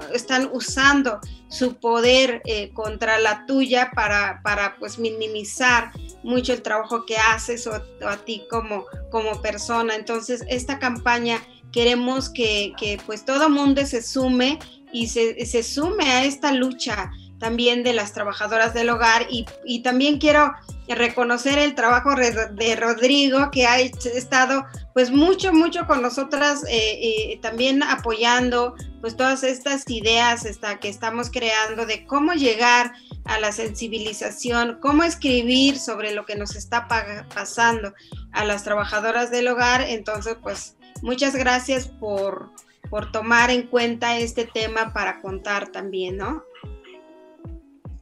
usando 0.53 1.21
su 1.49 1.79
poder 1.79 2.41
eh, 2.47 2.71
contra 2.73 3.19
la 3.19 3.45
tuya 3.45 3.91
para, 3.95 4.41
para 4.43 4.77
pues 4.79 4.99
minimizar 4.99 5.93
mucho 6.23 6.53
el 6.53 6.63
trabajo 6.63 7.05
que 7.07 7.17
haces 7.17 7.67
o, 7.67 7.75
a 7.75 8.17
ti 8.25 8.45
como, 8.51 8.85
como 9.11 9.41
persona. 9.41 9.95
Entonces, 9.95 10.45
esta 10.49 10.79
campaña 10.79 11.43
queremos 11.73 12.29
que, 12.29 12.73
que 12.79 13.01
pues 13.07 13.25
todo 13.25 13.49
mundo 13.49 13.85
se 13.87 14.03
sume 14.03 14.59
y 14.93 15.09
se, 15.09 15.45
se, 15.47 15.63
sume 15.63 16.05
a 16.05 16.25
esta 16.25 16.53
lucha 16.53 17.11
también 17.39 17.83
de 17.83 17.93
las 17.93 18.13
trabajadoras 18.13 18.75
del 18.75 18.91
hogar 18.91 19.27
y, 19.31 19.47
y 19.65 19.81
también 19.81 20.19
quiero 20.19 20.53
reconocer 20.89 21.59
el 21.59 21.75
trabajo 21.75 22.15
de 22.15 22.77
Rodrigo 22.77 23.51
que 23.51 23.67
ha 23.67 23.81
estado 23.81 24.65
pues 24.95 25.11
mucho 25.11 25.53
mucho 25.53 25.87
con 25.87 26.03
nosotras 26.03 26.65
eh, 26.69 26.99
eh, 27.03 27.39
también 27.41 27.83
apoyando 27.83 28.75
pues 29.01 29.17
todas 29.17 29.43
estas 29.43 29.89
ideas 29.89 30.45
esta, 30.45 30.79
que 30.81 30.89
estamos 30.89 31.31
creando 31.31 31.87
de 31.87 32.05
cómo 32.07 32.33
llegar 32.33 32.93
a 33.25 33.39
la 33.39 33.53
sensibilización 33.53 34.79
cómo 34.81 35.05
escribir 35.05 35.79
sobre 35.79 36.13
lo 36.13 36.25
que 36.27 36.37
nos 36.37 36.57
está 36.57 36.89
pasando 37.35 37.95
a 38.33 38.45
las 38.45 38.65
trabajadoras 38.65 39.31
del 39.31 39.49
hogar 39.49 39.83
entonces 39.83 40.37
pues 40.43 40.77
muchas 41.03 41.37
gracias 41.37 41.89
por 41.89 42.51
por 42.93 43.11
tomar 43.11 43.51
en 43.51 43.69
cuenta 43.69 44.19
este 44.19 44.45
tema 44.45 44.93
para 44.93 45.23
contar 45.23 45.73
también, 45.73 46.19
¿no? 46.19 46.45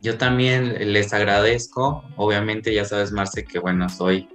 Yo 0.03 0.19
también 0.19 0.93
les 0.93 1.13
agradezco, 1.13 2.03
obviamente 2.17 2.75
ya 2.75 2.85
sabes, 2.85 3.13
Marce, 3.13 3.45
que 3.45 3.61
bueno, 3.61 3.89
soy, 3.89 4.29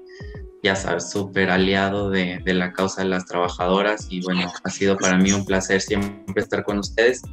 ya 0.63 0.77
sabes, 0.77 1.09
súper 1.09 1.49
aliado 1.49 2.09
de, 2.09 2.39
de, 2.45 2.53
la 2.53 2.71
causa 2.71 3.01
de 3.01 3.09
las 3.09 3.25
trabajadoras 3.25 4.07
y 4.09 4.21
bueno, 4.21 4.49
ha 4.63 4.69
sido 4.69 4.95
para 4.95 5.17
mí 5.17 5.33
un 5.33 5.43
placer 5.43 5.81
siempre 5.81 6.41
estar 6.41 6.63
con 6.63 6.79
ustedes. 6.79 7.23